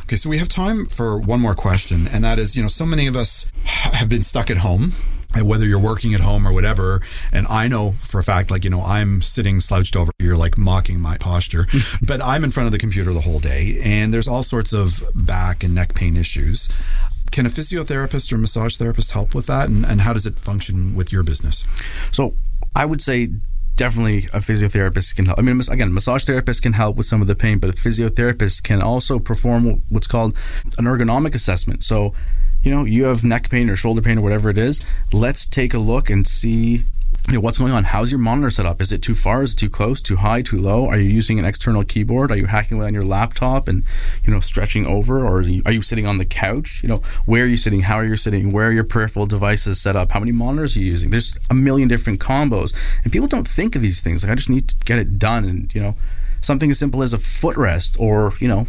Okay, 0.04 0.16
so 0.16 0.28
we 0.28 0.36
have 0.36 0.48
time 0.48 0.84
for 0.84 1.18
one 1.18 1.40
more 1.40 1.54
question, 1.54 2.06
and 2.12 2.22
that 2.22 2.38
is, 2.38 2.54
you 2.54 2.60
know, 2.60 2.68
so 2.68 2.84
many 2.84 3.06
of 3.06 3.16
us 3.16 3.50
have 3.64 4.10
been 4.10 4.22
stuck 4.22 4.50
at 4.50 4.58
home. 4.58 4.92
And 5.36 5.48
whether 5.48 5.64
you're 5.64 5.82
working 5.82 6.14
at 6.14 6.20
home 6.20 6.46
or 6.46 6.52
whatever, 6.52 7.00
and 7.32 7.44
I 7.48 7.66
know 7.66 7.94
for 8.02 8.20
a 8.20 8.22
fact, 8.22 8.52
like, 8.52 8.62
you 8.62 8.70
know, 8.70 8.82
I'm 8.82 9.20
sitting 9.20 9.58
slouched 9.58 9.96
over, 9.96 10.12
you're 10.20 10.36
like 10.36 10.56
mocking 10.56 11.00
my 11.00 11.16
posture, 11.18 11.66
but 12.06 12.22
I'm 12.22 12.44
in 12.44 12.52
front 12.52 12.66
of 12.66 12.72
the 12.72 12.78
computer 12.78 13.12
the 13.12 13.22
whole 13.22 13.40
day, 13.40 13.78
and 13.82 14.14
there's 14.14 14.28
all 14.28 14.44
sorts 14.44 14.72
of 14.72 15.02
back 15.26 15.64
and 15.64 15.74
neck 15.74 15.94
pain 15.94 16.16
issues. 16.16 16.68
Can 17.32 17.46
a 17.46 17.48
physiotherapist 17.48 18.32
or 18.32 18.38
massage 18.38 18.76
therapist 18.76 19.10
help 19.10 19.34
with 19.34 19.46
that? 19.46 19.68
And, 19.68 19.84
and 19.84 20.02
how 20.02 20.12
does 20.12 20.26
it 20.26 20.34
function 20.34 20.94
with 20.94 21.12
your 21.12 21.24
business? 21.24 21.64
So 22.12 22.34
I 22.76 22.84
would 22.86 23.02
say 23.02 23.30
definitely 23.76 24.18
a 24.32 24.40
physiotherapist 24.40 25.16
can 25.16 25.26
help. 25.26 25.38
I 25.38 25.42
mean, 25.42 25.60
again, 25.70 25.92
massage 25.92 26.24
therapists 26.24 26.62
can 26.62 26.74
help 26.74 26.96
with 26.96 27.06
some 27.06 27.20
of 27.20 27.26
the 27.26 27.34
pain, 27.34 27.58
but 27.58 27.70
a 27.70 27.72
physiotherapist 27.72 28.62
can 28.62 28.80
also 28.80 29.18
perform 29.18 29.82
what's 29.88 30.06
called 30.06 30.36
an 30.78 30.84
ergonomic 30.84 31.34
assessment. 31.34 31.82
So, 31.82 32.14
you 32.62 32.70
know, 32.70 32.84
you 32.84 33.04
have 33.04 33.24
neck 33.24 33.50
pain 33.50 33.68
or 33.68 33.76
shoulder 33.76 34.00
pain 34.00 34.18
or 34.18 34.22
whatever 34.22 34.48
it 34.48 34.58
is. 34.58 34.84
Let's 35.12 35.46
take 35.46 35.74
a 35.74 35.78
look 35.78 36.08
and 36.08 36.26
see. 36.26 36.84
You 37.28 37.34
know, 37.34 37.40
what's 37.40 37.56
going 37.56 37.72
on? 37.72 37.84
How's 37.84 38.12
your 38.12 38.20
monitor 38.20 38.50
set 38.50 38.66
up? 38.66 38.82
Is 38.82 38.92
it 38.92 39.00
too 39.00 39.14
far? 39.14 39.42
Is 39.42 39.54
it 39.54 39.56
too 39.56 39.70
close? 39.70 40.02
Too 40.02 40.16
high? 40.16 40.42
Too 40.42 40.58
low? 40.58 40.86
Are 40.86 40.98
you 40.98 41.08
using 41.08 41.38
an 41.38 41.46
external 41.46 41.82
keyboard? 41.82 42.30
Are 42.30 42.36
you 42.36 42.44
hacking 42.44 42.76
away 42.76 42.86
on 42.86 42.92
your 42.92 43.02
laptop 43.02 43.66
and 43.66 43.82
you 44.24 44.32
know 44.32 44.40
stretching 44.40 44.86
over, 44.86 45.24
or 45.24 45.38
are 45.38 45.40
you, 45.40 45.62
are 45.64 45.72
you 45.72 45.80
sitting 45.80 46.06
on 46.06 46.18
the 46.18 46.26
couch? 46.26 46.82
You 46.82 46.90
know, 46.90 46.96
where 47.24 47.44
are 47.44 47.46
you 47.46 47.56
sitting? 47.56 47.80
How 47.80 47.96
are 47.96 48.04
you 48.04 48.16
sitting? 48.16 48.52
Where 48.52 48.68
are 48.68 48.72
your 48.72 48.84
peripheral 48.84 49.24
devices 49.24 49.80
set 49.80 49.96
up? 49.96 50.12
How 50.12 50.20
many 50.20 50.32
monitors 50.32 50.76
are 50.76 50.80
you 50.80 50.86
using? 50.86 51.08
There's 51.08 51.38
a 51.48 51.54
million 51.54 51.88
different 51.88 52.20
combos, 52.20 52.74
and 53.04 53.12
people 53.12 53.28
don't 53.28 53.48
think 53.48 53.74
of 53.74 53.80
these 53.80 54.02
things. 54.02 54.22
Like 54.22 54.30
I 54.30 54.34
just 54.34 54.50
need 54.50 54.68
to 54.68 54.76
get 54.84 54.98
it 54.98 55.18
done, 55.18 55.46
and 55.46 55.74
you 55.74 55.80
know, 55.80 55.94
something 56.42 56.70
as 56.70 56.78
simple 56.78 57.02
as 57.02 57.14
a 57.14 57.18
footrest, 57.18 57.98
or 57.98 58.34
you 58.38 58.48
know, 58.48 58.66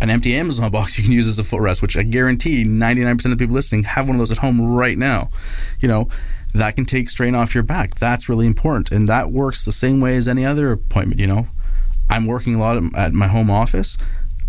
an 0.00 0.10
empty 0.10 0.34
Amazon 0.34 0.72
box 0.72 0.98
you 0.98 1.04
can 1.04 1.12
use 1.12 1.28
as 1.28 1.38
a 1.38 1.44
footrest, 1.44 1.80
which 1.80 1.96
I 1.96 2.02
guarantee 2.02 2.64
99% 2.64 3.24
of 3.26 3.30
the 3.30 3.36
people 3.36 3.54
listening 3.54 3.84
have 3.84 4.08
one 4.08 4.16
of 4.16 4.18
those 4.18 4.32
at 4.32 4.38
home 4.38 4.74
right 4.74 4.98
now. 4.98 5.28
You 5.78 5.86
know, 5.86 6.08
that 6.54 6.76
can 6.76 6.84
take 6.84 7.08
strain 7.10 7.34
off 7.34 7.54
your 7.54 7.64
back. 7.64 7.94
That's 7.96 8.28
really 8.28 8.46
important. 8.46 8.90
And 8.92 9.08
that 9.08 9.30
works 9.30 9.64
the 9.64 9.72
same 9.72 10.00
way 10.00 10.16
as 10.16 10.28
any 10.28 10.44
other 10.44 10.72
appointment. 10.72 11.20
You 11.20 11.26
know, 11.26 11.46
I'm 12.10 12.26
working 12.26 12.54
a 12.54 12.58
lot 12.58 12.76
at- 12.96 13.12
my 13.12 13.28
home 13.28 13.50
office. 13.50 13.96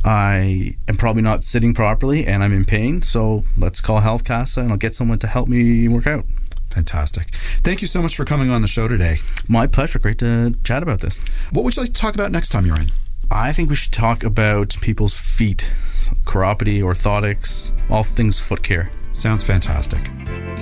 I 0.05 0.75
am 0.89 0.97
probably 0.97 1.21
not 1.21 1.43
sitting 1.45 1.73
properly 1.73 2.25
and 2.27 2.43
I'm 2.43 2.51
in 2.51 2.65
pain. 2.65 3.01
So 3.01 3.45
let's 3.57 3.79
call 3.79 4.01
Health 4.01 4.25
Casa 4.25 4.59
and 4.59 4.71
I'll 4.71 4.77
get 4.77 4.93
someone 4.93 5.19
to 5.19 5.27
help 5.27 5.47
me 5.47 5.87
work 5.87 6.07
out. 6.07 6.25
Fantastic. 6.71 7.27
Thank 7.29 7.81
you 7.81 7.87
so 7.87 8.01
much 8.01 8.15
for 8.17 8.25
coming 8.25 8.49
on 8.49 8.61
the 8.61 8.67
show 8.67 8.87
today. 8.87 9.17
My 9.47 9.67
pleasure. 9.67 9.99
Great 9.99 10.17
to 10.19 10.55
chat 10.63 10.83
about 10.83 11.01
this. 11.01 11.21
What 11.51 11.63
would 11.63 11.75
you 11.75 11.83
like 11.83 11.93
to 11.93 12.01
talk 12.01 12.15
about 12.15 12.31
next 12.31 12.49
time 12.49 12.65
you're 12.65 12.79
in? 12.79 12.91
I 13.31 13.51
think 13.53 13.69
we 13.69 13.75
should 13.75 13.93
talk 13.93 14.23
about 14.23 14.75
people's 14.81 15.17
feet, 15.19 15.73
so 15.85 16.13
chiropody, 16.25 16.81
orthotics, 16.81 17.71
all 17.89 18.03
things 18.03 18.39
foot 18.39 18.61
care. 18.63 18.91
Sounds 19.13 19.43
fantastic. 19.43 20.01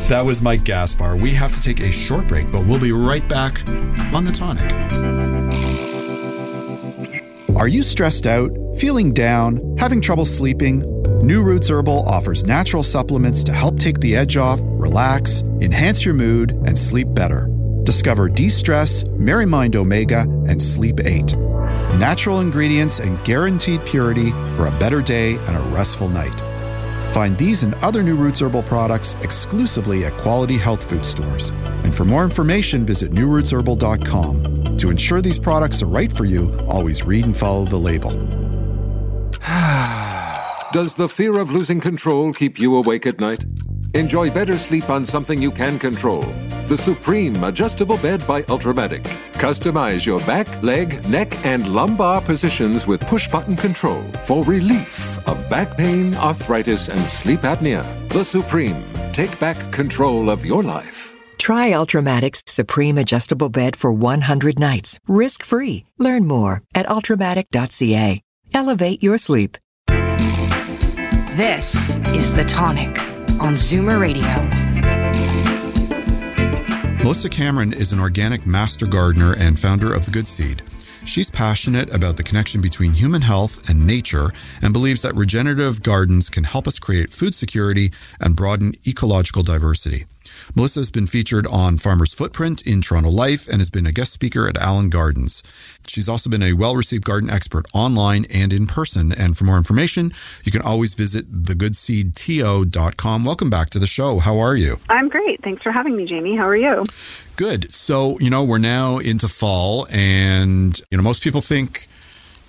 That 0.09 0.23
was 0.25 0.41
Mike 0.41 0.63
Gaspar. 0.63 1.15
We 1.15 1.31
have 1.31 1.51
to 1.51 1.61
take 1.61 1.79
a 1.79 1.91
short 1.91 2.27
break, 2.27 2.51
but 2.51 2.65
we'll 2.65 2.79
be 2.79 2.91
right 2.91 3.27
back 3.27 3.67
on 4.13 4.25
the 4.25 4.31
tonic. 4.31 4.71
Are 7.57 7.67
you 7.67 7.83
stressed 7.83 8.25
out, 8.25 8.51
feeling 8.77 9.13
down, 9.13 9.77
having 9.77 10.01
trouble 10.01 10.25
sleeping? 10.25 10.79
New 11.21 11.43
Roots 11.43 11.69
Herbal 11.69 12.09
offers 12.09 12.45
natural 12.45 12.81
supplements 12.81 13.43
to 13.43 13.53
help 13.53 13.77
take 13.77 13.99
the 13.99 14.15
edge 14.15 14.35
off, 14.35 14.59
relax, 14.63 15.43
enhance 15.61 16.03
your 16.03 16.15
mood, 16.15 16.51
and 16.65 16.75
sleep 16.77 17.13
better. 17.13 17.47
Discover 17.83 18.29
De 18.29 18.49
Stress, 18.49 19.05
Merry 19.09 19.45
Mind 19.45 19.75
Omega, 19.75 20.21
and 20.47 20.59
Sleep 20.59 20.99
8. 20.99 21.35
Natural 21.97 22.39
ingredients 22.39 22.99
and 22.99 23.23
guaranteed 23.23 23.85
purity 23.85 24.31
for 24.55 24.65
a 24.65 24.79
better 24.79 25.01
day 25.01 25.35
and 25.35 25.55
a 25.55 25.61
restful 25.75 26.09
night. 26.09 26.50
Find 27.11 27.37
these 27.37 27.63
and 27.63 27.73
other 27.75 28.03
New 28.03 28.15
Roots 28.15 28.41
Herbal 28.41 28.63
products 28.63 29.15
exclusively 29.21 30.05
at 30.05 30.17
quality 30.17 30.57
health 30.57 30.89
food 30.89 31.05
stores. 31.05 31.51
And 31.83 31.93
for 31.93 32.05
more 32.05 32.23
information, 32.23 32.85
visit 32.85 33.11
newrootsherbal.com. 33.11 34.77
To 34.77 34.89
ensure 34.89 35.21
these 35.21 35.37
products 35.37 35.83
are 35.83 35.87
right 35.87 36.11
for 36.11 36.23
you, 36.23 36.57
always 36.69 37.03
read 37.03 37.25
and 37.25 37.35
follow 37.35 37.65
the 37.65 37.77
label. 37.77 38.11
Does 40.71 40.95
the 40.95 41.09
fear 41.09 41.37
of 41.37 41.51
losing 41.51 41.81
control 41.81 42.31
keep 42.31 42.57
you 42.57 42.77
awake 42.77 43.05
at 43.05 43.19
night? 43.19 43.43
Enjoy 43.93 44.31
better 44.31 44.57
sleep 44.57 44.89
on 44.89 45.03
something 45.03 45.41
you 45.41 45.51
can 45.51 45.77
control. 45.77 46.21
The 46.67 46.77
Supreme 46.77 47.43
Adjustable 47.43 47.97
Bed 47.97 48.25
by 48.25 48.43
Ultramatic. 48.43 49.03
Customize 49.33 50.05
your 50.05 50.21
back, 50.21 50.63
leg, 50.63 51.05
neck, 51.09 51.45
and 51.45 51.67
lumbar 51.67 52.21
positions 52.21 52.87
with 52.87 53.01
push 53.01 53.27
button 53.27 53.57
control 53.57 54.01
for 54.23 54.45
relief 54.45 55.19
of 55.27 55.49
back 55.49 55.77
pain, 55.77 56.15
arthritis, 56.15 56.87
and 56.87 57.05
sleep 57.05 57.41
apnea. 57.41 57.83
The 58.13 58.23
Supreme. 58.23 58.85
Take 59.11 59.37
back 59.39 59.73
control 59.73 60.29
of 60.29 60.45
your 60.45 60.63
life. 60.63 61.17
Try 61.37 61.73
Ultramatic's 61.73 62.43
Supreme 62.45 62.97
Adjustable 62.97 63.49
Bed 63.49 63.75
for 63.75 63.91
100 63.91 64.57
nights, 64.57 64.99
risk 65.05 65.43
free. 65.43 65.83
Learn 65.97 66.27
more 66.27 66.61
at 66.73 66.85
ultramatic.ca. 66.85 68.21
Elevate 68.53 69.03
your 69.03 69.17
sleep. 69.17 69.57
This 71.35 71.97
is 72.09 72.33
The 72.33 72.45
Tonic 72.45 72.97
on 73.41 73.55
Zoomer 73.55 73.99
Radio. 73.99 74.21
Melissa 77.03 77.27
Cameron 77.27 77.73
is 77.73 77.91
an 77.91 77.99
organic 77.99 78.45
master 78.45 78.85
gardener 78.85 79.33
and 79.35 79.57
founder 79.57 79.91
of 79.93 80.05
The 80.05 80.11
Good 80.11 80.29
Seed. 80.29 80.61
She's 81.05 81.31
passionate 81.31 81.93
about 81.93 82.17
the 82.17 82.23
connection 82.23 82.61
between 82.61 82.93
human 82.93 83.23
health 83.23 83.67
and 83.67 83.87
nature 83.87 84.31
and 84.61 84.71
believes 84.71 85.01
that 85.01 85.15
regenerative 85.15 85.81
gardens 85.81 86.29
can 86.29 86.43
help 86.43 86.67
us 86.67 86.77
create 86.77 87.09
food 87.09 87.33
security 87.33 87.91
and 88.19 88.35
broaden 88.35 88.73
ecological 88.85 89.41
diversity. 89.41 90.05
Melissa 90.55 90.79
has 90.79 90.91
been 90.91 91.07
featured 91.07 91.47
on 91.47 91.77
Farmer's 91.77 92.13
Footprint 92.13 92.65
in 92.65 92.81
Toronto 92.81 93.09
Life 93.09 93.47
and 93.47 93.57
has 93.57 93.69
been 93.69 93.85
a 93.85 93.91
guest 93.91 94.11
speaker 94.13 94.47
at 94.47 94.57
Allen 94.57 94.89
Gardens. 94.89 95.43
She's 95.87 96.07
also 96.09 96.29
been 96.29 96.43
a 96.43 96.53
well 96.53 96.75
received 96.75 97.05
garden 97.05 97.29
expert 97.29 97.65
online 97.73 98.25
and 98.33 98.53
in 98.53 98.67
person. 98.67 99.11
And 99.11 99.37
for 99.37 99.45
more 99.45 99.57
information, 99.57 100.11
you 100.43 100.51
can 100.51 100.61
always 100.61 100.95
visit 100.95 101.31
thegoodseedto.com. 101.31 103.25
Welcome 103.25 103.49
back 103.49 103.69
to 103.71 103.79
the 103.79 103.87
show. 103.87 104.19
How 104.19 104.39
are 104.39 104.55
you? 104.55 104.77
I'm 104.89 105.09
great. 105.09 105.41
Thanks 105.43 105.61
for 105.61 105.71
having 105.71 105.95
me, 105.95 106.05
Jamie. 106.05 106.35
How 106.35 106.47
are 106.47 106.55
you? 106.55 106.83
Good. 107.35 107.71
So, 107.73 108.17
you 108.19 108.29
know, 108.29 108.43
we're 108.43 108.59
now 108.59 108.99
into 108.99 109.27
fall, 109.27 109.87
and, 109.91 110.79
you 110.91 110.97
know, 110.97 111.03
most 111.03 111.23
people 111.23 111.41
think 111.41 111.87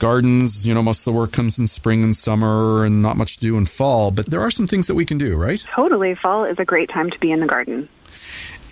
gardens, 0.02 0.66
you 0.66 0.74
know, 0.74 0.82
most 0.82 1.06
of 1.06 1.12
the 1.14 1.18
work 1.18 1.30
comes 1.30 1.60
in 1.60 1.66
spring 1.68 2.02
and 2.02 2.14
summer 2.14 2.84
and 2.84 3.00
not 3.00 3.16
much 3.16 3.36
to 3.36 3.40
do 3.40 3.56
in 3.56 3.64
fall, 3.64 4.10
but 4.10 4.26
there 4.26 4.40
are 4.40 4.50
some 4.50 4.66
things 4.66 4.88
that 4.88 4.96
we 4.96 5.04
can 5.04 5.16
do, 5.16 5.36
right? 5.36 5.64
Totally. 5.68 6.16
Fall 6.16 6.44
is 6.44 6.58
a 6.58 6.64
great 6.64 6.88
time 6.90 7.08
to 7.08 7.18
be 7.20 7.30
in 7.30 7.38
the 7.38 7.46
garden. 7.46 7.88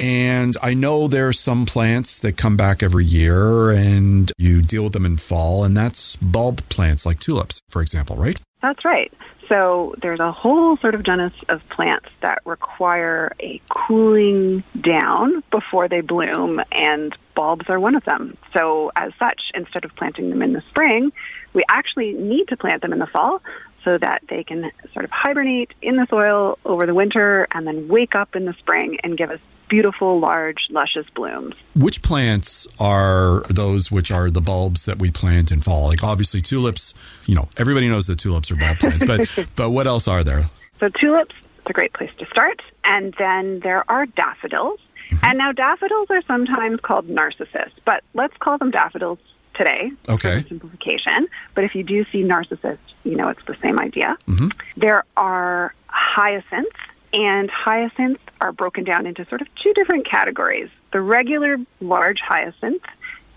And 0.00 0.56
I 0.60 0.74
know 0.74 1.06
there 1.06 1.28
are 1.28 1.32
some 1.32 1.66
plants 1.66 2.18
that 2.18 2.36
come 2.36 2.56
back 2.56 2.82
every 2.82 3.04
year 3.04 3.70
and 3.70 4.32
you 4.38 4.60
deal 4.60 4.84
with 4.84 4.92
them 4.92 5.06
in 5.06 5.18
fall, 5.18 5.62
and 5.62 5.76
that's 5.76 6.16
bulb 6.16 6.68
plants 6.68 7.06
like 7.06 7.20
tulips, 7.20 7.60
for 7.68 7.80
example, 7.80 8.16
right? 8.16 8.40
That's 8.60 8.84
right. 8.84 9.12
So 9.50 9.96
there's 10.00 10.20
a 10.20 10.30
whole 10.30 10.76
sort 10.76 10.94
of 10.94 11.02
genus 11.02 11.34
of 11.48 11.68
plants 11.68 12.16
that 12.18 12.40
require 12.44 13.32
a 13.40 13.60
cooling 13.68 14.62
down 14.80 15.42
before 15.50 15.88
they 15.88 16.02
bloom, 16.02 16.62
and 16.70 17.12
bulbs 17.34 17.68
are 17.68 17.80
one 17.80 17.96
of 17.96 18.04
them. 18.04 18.36
So, 18.52 18.92
as 18.94 19.12
such, 19.18 19.50
instead 19.52 19.84
of 19.84 19.96
planting 19.96 20.30
them 20.30 20.40
in 20.40 20.52
the 20.52 20.60
spring, 20.60 21.10
we 21.52 21.64
actually 21.68 22.12
need 22.12 22.46
to 22.48 22.56
plant 22.56 22.80
them 22.82 22.92
in 22.92 23.00
the 23.00 23.08
fall 23.08 23.42
so 23.82 23.98
that 23.98 24.22
they 24.28 24.44
can 24.44 24.70
sort 24.92 25.04
of 25.04 25.10
hibernate 25.10 25.72
in 25.82 25.96
the 25.96 26.06
soil 26.06 26.56
over 26.64 26.86
the 26.86 26.94
winter 26.94 27.48
and 27.50 27.66
then 27.66 27.88
wake 27.88 28.14
up 28.14 28.36
in 28.36 28.44
the 28.44 28.52
spring 28.54 29.00
and 29.02 29.18
give 29.18 29.32
us 29.32 29.40
beautiful, 29.70 30.18
large, 30.18 30.66
luscious 30.68 31.08
blooms. 31.10 31.54
Which 31.74 32.02
plants 32.02 32.68
are 32.78 33.42
those 33.48 33.90
which 33.90 34.10
are 34.10 34.30
the 34.30 34.42
bulbs 34.42 34.84
that 34.84 34.98
we 34.98 35.10
plant 35.10 35.50
in 35.50 35.62
fall? 35.62 35.88
Like 35.88 36.04
obviously 36.04 36.42
tulips, 36.42 36.92
you 37.26 37.34
know, 37.34 37.44
everybody 37.56 37.88
knows 37.88 38.06
that 38.08 38.18
tulips 38.18 38.50
are 38.50 38.56
bulb 38.56 38.78
plants, 38.78 39.04
but 39.06 39.48
but 39.56 39.70
what 39.70 39.86
else 39.86 40.06
are 40.06 40.22
there? 40.22 40.42
So 40.80 40.90
tulips, 40.90 41.34
it's 41.58 41.70
a 41.70 41.72
great 41.72 41.94
place 41.94 42.10
to 42.18 42.26
start. 42.26 42.60
And 42.84 43.14
then 43.18 43.60
there 43.60 43.88
are 43.90 44.04
daffodils. 44.04 44.80
Mm-hmm. 45.10 45.24
And 45.24 45.38
now 45.38 45.52
daffodils 45.52 46.10
are 46.10 46.22
sometimes 46.22 46.80
called 46.80 47.08
narcissus, 47.08 47.72
but 47.84 48.04
let's 48.14 48.36
call 48.36 48.58
them 48.58 48.70
daffodils 48.70 49.18
today. 49.54 49.92
Okay. 50.08 50.40
simplification. 50.48 51.28
But 51.54 51.64
if 51.64 51.74
you 51.74 51.82
do 51.82 52.04
see 52.04 52.22
narcissus, 52.22 52.78
you 53.04 53.16
know 53.16 53.28
it's 53.28 53.44
the 53.44 53.54
same 53.54 53.78
idea. 53.78 54.16
Mm-hmm. 54.26 54.48
There 54.76 55.04
are 55.16 55.74
hyacinths, 55.88 56.76
and 57.12 57.50
hyacinths 57.50 58.22
are 58.40 58.52
broken 58.52 58.84
down 58.84 59.06
into 59.06 59.24
sort 59.26 59.40
of 59.40 59.54
two 59.56 59.72
different 59.74 60.06
categories 60.06 60.70
the 60.92 61.00
regular 61.00 61.56
large 61.80 62.18
hyacinth 62.20 62.82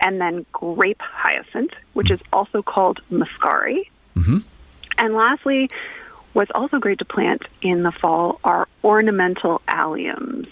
and 0.01 0.19
then 0.19 0.45
grape 0.51 1.01
hyacinth, 1.01 1.71
which 1.93 2.11
is 2.11 2.19
also 2.31 2.61
called 2.61 2.99
muscari. 3.11 3.87
Mm-hmm. 4.15 4.37
And 4.97 5.13
lastly, 5.13 5.69
what's 6.33 6.51
also 6.51 6.79
great 6.79 6.99
to 6.99 7.05
plant 7.05 7.43
in 7.61 7.83
the 7.83 7.91
fall 7.91 8.39
are 8.43 8.67
ornamental 8.83 9.61
alliums. 9.67 10.51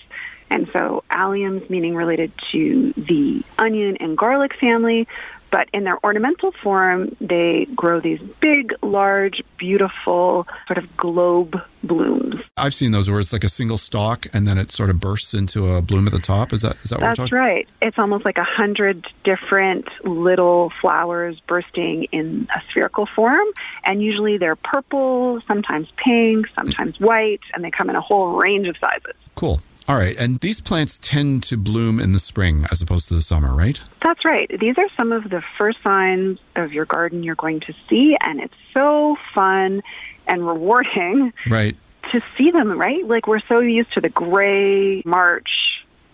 And 0.49 0.69
so, 0.69 1.03
alliums 1.09 1.69
meaning 1.69 1.95
related 1.95 2.31
to 2.51 2.93
the 2.93 3.43
onion 3.57 3.97
and 3.97 4.17
garlic 4.17 4.53
family, 4.55 5.07
but 5.51 5.69
in 5.73 5.83
their 5.83 6.03
ornamental 6.03 6.51
form, 6.51 7.15
they 7.19 7.65
grow 7.75 7.99
these 7.99 8.21
big, 8.21 8.73
large, 8.81 9.43
beautiful, 9.57 10.47
sort 10.67 10.77
of 10.77 10.97
globe 10.97 11.61
blooms. 11.83 12.41
I've 12.57 12.73
seen 12.73 12.91
those 12.91 13.09
where 13.09 13.19
it's 13.19 13.33
like 13.33 13.43
a 13.43 13.49
single 13.49 13.77
stalk 13.77 14.27
and 14.33 14.47
then 14.47 14.57
it 14.57 14.71
sort 14.71 14.89
of 14.89 14.99
bursts 14.99 15.33
into 15.33 15.67
a 15.67 15.81
bloom 15.81 16.07
at 16.07 16.13
the 16.13 16.19
top. 16.19 16.53
Is 16.53 16.61
that 16.61 16.77
is 16.83 16.91
that 16.91 16.99
what 16.99 17.07
That's 17.07 17.19
we're 17.19 17.25
talking? 17.25 17.37
About? 17.37 17.45
That's 17.45 17.55
right. 17.55 17.67
It's 17.81 17.99
almost 17.99 18.25
like 18.25 18.37
a 18.37 18.43
hundred 18.43 19.05
different 19.23 19.87
little 20.05 20.69
flowers 20.69 21.39
bursting 21.41 22.05
in 22.05 22.47
a 22.55 22.61
spherical 22.61 23.05
form, 23.05 23.47
and 23.83 24.01
usually 24.01 24.37
they're 24.37 24.55
purple, 24.55 25.41
sometimes 25.47 25.91
pink, 25.97 26.47
sometimes 26.47 26.99
white, 26.99 27.41
and 27.53 27.63
they 27.63 27.71
come 27.71 27.89
in 27.89 27.95
a 27.95 28.01
whole 28.01 28.37
range 28.37 28.67
of 28.67 28.77
sizes. 28.77 29.15
Cool. 29.35 29.59
All 29.91 29.97
right. 29.97 30.15
And 30.17 30.37
these 30.39 30.61
plants 30.61 30.97
tend 30.97 31.43
to 31.43 31.57
bloom 31.57 31.99
in 31.99 32.13
the 32.13 32.19
spring 32.19 32.65
as 32.71 32.81
opposed 32.81 33.09
to 33.09 33.13
the 33.13 33.19
summer, 33.21 33.53
right? 33.53 33.81
That's 33.99 34.23
right. 34.23 34.47
These 34.57 34.77
are 34.77 34.87
some 34.95 35.11
of 35.11 35.29
the 35.29 35.41
first 35.57 35.81
signs 35.83 36.39
of 36.55 36.71
your 36.71 36.85
garden 36.85 37.23
you're 37.23 37.35
going 37.35 37.59
to 37.59 37.73
see, 37.89 38.15
and 38.23 38.39
it's 38.39 38.53
so 38.73 39.17
fun 39.33 39.83
and 40.27 40.47
rewarding 40.47 41.33
Right. 41.49 41.75
to 42.11 42.21
see 42.37 42.51
them, 42.51 42.71
right? 42.79 43.05
Like 43.05 43.27
we're 43.27 43.41
so 43.41 43.59
used 43.59 43.91
to 43.95 43.99
the 43.99 44.07
gray 44.07 45.01
March 45.03 45.49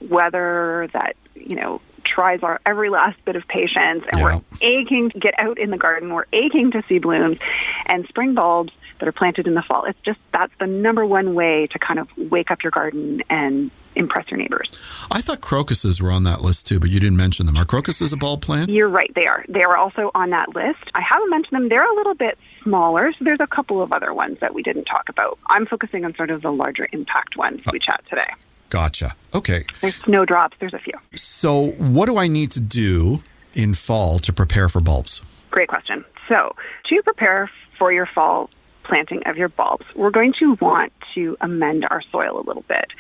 weather 0.02 0.90
that, 0.94 1.16
you 1.36 1.58
know, 1.58 1.80
tries 2.04 2.42
our 2.42 2.60
every 2.66 2.90
last 2.90 3.24
bit 3.26 3.36
of 3.36 3.48
patience 3.48 4.04
and 4.12 4.18
Yeah. 4.18 4.24
we're 4.24 4.42
aching 4.62 5.12
to 5.12 5.20
get 5.20 5.36
out 5.38 5.60
in 5.60 5.70
the 5.70 5.78
garden. 5.78 6.12
We're 6.12 6.24
aching 6.34 6.72
to 6.72 6.82
see 6.90 6.98
blooms 6.98 7.38
and 7.86 8.08
spring 8.08 8.34
bulbs 8.34 8.74
that 9.00 9.08
are 9.08 9.14
planted 9.14 9.48
in 9.48 9.54
the 9.54 9.62
fall. 9.62 9.86
It's 9.86 10.00
just 10.02 10.20
that's 10.32 10.54
the 10.60 10.68
number 10.68 11.06
one 11.06 11.36
way 11.36 11.68
to 11.68 11.80
kind 11.80 12.00
of 12.00 12.10
wake 12.18 12.52
up 12.52 12.64
your 12.64 12.72
garden 12.72 13.22
and 13.30 13.72
impress 13.98 14.30
your 14.30 14.38
neighbors. 14.38 15.06
I 15.12 15.22
thought 15.22 15.42
crocuses 15.42 16.02
were 16.02 16.12
on 16.12 16.24
that 16.24 16.42
list 16.42 16.68
too, 16.68 16.80
but 16.80 16.90
you 16.90 17.00
didn't 17.00 17.18
mention 17.18 17.46
them. 17.46 17.58
Are 17.58 17.66
crocuses 17.66 18.14
a 18.14 18.18
bulb 18.18 18.42
plant? 18.42 18.70
You're 18.70 18.90
right, 18.90 19.12
they 19.16 19.26
are. 19.26 19.44
They 19.50 19.64
are 19.64 19.76
also 19.76 20.12
on 20.14 20.30
that 20.30 20.56
list. 20.56 20.84
I 20.94 21.02
haven't 21.02 21.30
mentioned 21.30 21.60
them. 21.60 21.70
They're 21.70 21.92
a 21.92 21.96
little 21.96 22.14
bit 22.14 22.38
smaller, 22.62 23.12
so 23.14 23.26
there's 23.26 23.40
a 23.40 23.48
couple 23.48 23.82
of 23.82 23.92
other 23.92 24.14
ones 24.14 24.40
that 24.40 24.54
we 24.54 24.64
didn't 24.64 24.86
talk 24.86 25.10
about. 25.10 25.40
I'm 25.48 25.66
focusing 25.66 26.06
on 26.06 26.16
sort 26.16 26.30
of 26.30 26.42
the 26.42 26.52
larger 26.52 26.88
impact 26.92 27.38
ones 27.38 27.62
we 27.72 27.80
chat 27.80 28.04
today. 28.10 28.30
Gotcha. 28.70 29.12
Okay. 29.34 29.62
There's 29.82 29.96
snowdrops, 29.96 30.58
there's 30.60 30.74
a 30.74 30.80
few. 30.80 30.94
So, 31.14 31.68
what 31.78 32.06
do 32.08 32.18
I 32.18 32.28
need 32.28 32.52
to 32.52 32.62
do 32.62 33.22
in 33.54 33.74
fall 33.74 34.20
to 34.20 34.34
prepare 34.34 34.70
for 34.70 34.82
bulbs? 34.82 35.22
Great 35.50 35.70
question. 35.70 36.04
So, 36.28 36.56
to 36.90 37.02
prepare 37.04 37.50
for 37.78 37.92
your 37.92 38.06
fall 38.06 38.50
planting 38.88 39.24
of 39.28 39.38
your 39.38 39.50
bulbs, 39.50 39.86
we're 39.96 40.12
going 40.12 40.34
to 40.40 40.56
want 40.56 40.94
to 41.14 41.38
amend 41.42 41.86
our 41.90 42.02
soil 42.02 42.40
a 42.40 42.46
little 42.46 42.64
bit. 42.68 42.92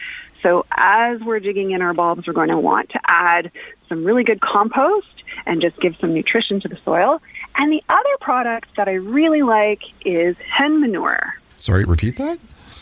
So, 0.43 0.65
as 0.71 1.19
we're 1.21 1.39
digging 1.39 1.71
in 1.71 1.81
our 1.81 1.93
bulbs, 1.93 2.27
we're 2.27 2.33
going 2.33 2.49
to 2.49 2.59
want 2.59 2.89
to 2.91 2.99
add 3.05 3.51
some 3.89 4.03
really 4.03 4.23
good 4.23 4.39
compost 4.39 5.23
and 5.45 5.61
just 5.61 5.79
give 5.79 5.95
some 5.97 6.13
nutrition 6.13 6.59
to 6.61 6.67
the 6.67 6.77
soil. 6.77 7.21
And 7.57 7.71
the 7.71 7.83
other 7.89 8.17
product 8.19 8.75
that 8.75 8.87
I 8.87 8.93
really 8.93 9.41
like 9.41 9.81
is 10.05 10.37
hen 10.39 10.79
manure. 10.79 11.35
Sorry, 11.57 11.83
repeat 11.85 12.17
that? 12.17 12.37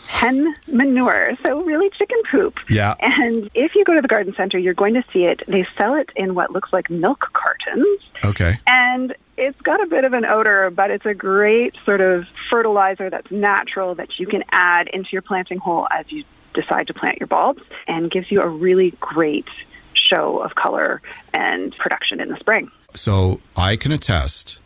Hen 0.07 0.53
manure, 0.67 1.37
so 1.41 1.63
really 1.63 1.89
chicken 1.91 2.19
poop. 2.29 2.59
Yeah. 2.69 2.95
And 2.99 3.49
if 3.53 3.75
you 3.75 3.83
go 3.83 3.93
to 3.93 4.01
the 4.01 4.07
garden 4.07 4.33
center, 4.35 4.57
you're 4.57 4.73
going 4.73 4.93
to 4.95 5.03
see 5.11 5.25
it. 5.25 5.43
They 5.47 5.63
sell 5.77 5.95
it 5.95 6.09
in 6.15 6.35
what 6.35 6.51
looks 6.51 6.71
like 6.73 6.89
milk 6.89 7.29
cartons. 7.33 7.99
Okay. 8.23 8.53
And 8.67 9.15
it's 9.37 9.59
got 9.61 9.81
a 9.81 9.85
bit 9.87 10.03
of 10.03 10.13
an 10.13 10.25
odor, 10.25 10.69
but 10.69 10.91
it's 10.91 11.05
a 11.05 11.13
great 11.13 11.75
sort 11.83 12.01
of 12.01 12.27
fertilizer 12.27 13.09
that's 13.09 13.29
natural 13.31 13.95
that 13.95 14.19
you 14.19 14.27
can 14.27 14.43
add 14.51 14.87
into 14.87 15.09
your 15.11 15.21
planting 15.21 15.57
hole 15.57 15.87
as 15.91 16.11
you 16.11 16.23
decide 16.53 16.87
to 16.87 16.93
plant 16.93 17.19
your 17.19 17.27
bulbs 17.27 17.61
and 17.87 18.09
gives 18.09 18.31
you 18.31 18.41
a 18.41 18.47
really 18.47 18.91
great 18.99 19.47
show 19.93 20.39
of 20.39 20.55
color 20.55 21.01
and 21.33 21.75
production 21.77 22.19
in 22.19 22.29
the 22.29 22.37
spring. 22.37 22.71
So, 22.93 23.41
I 23.57 23.75
can 23.75 23.91
attest 23.91 24.61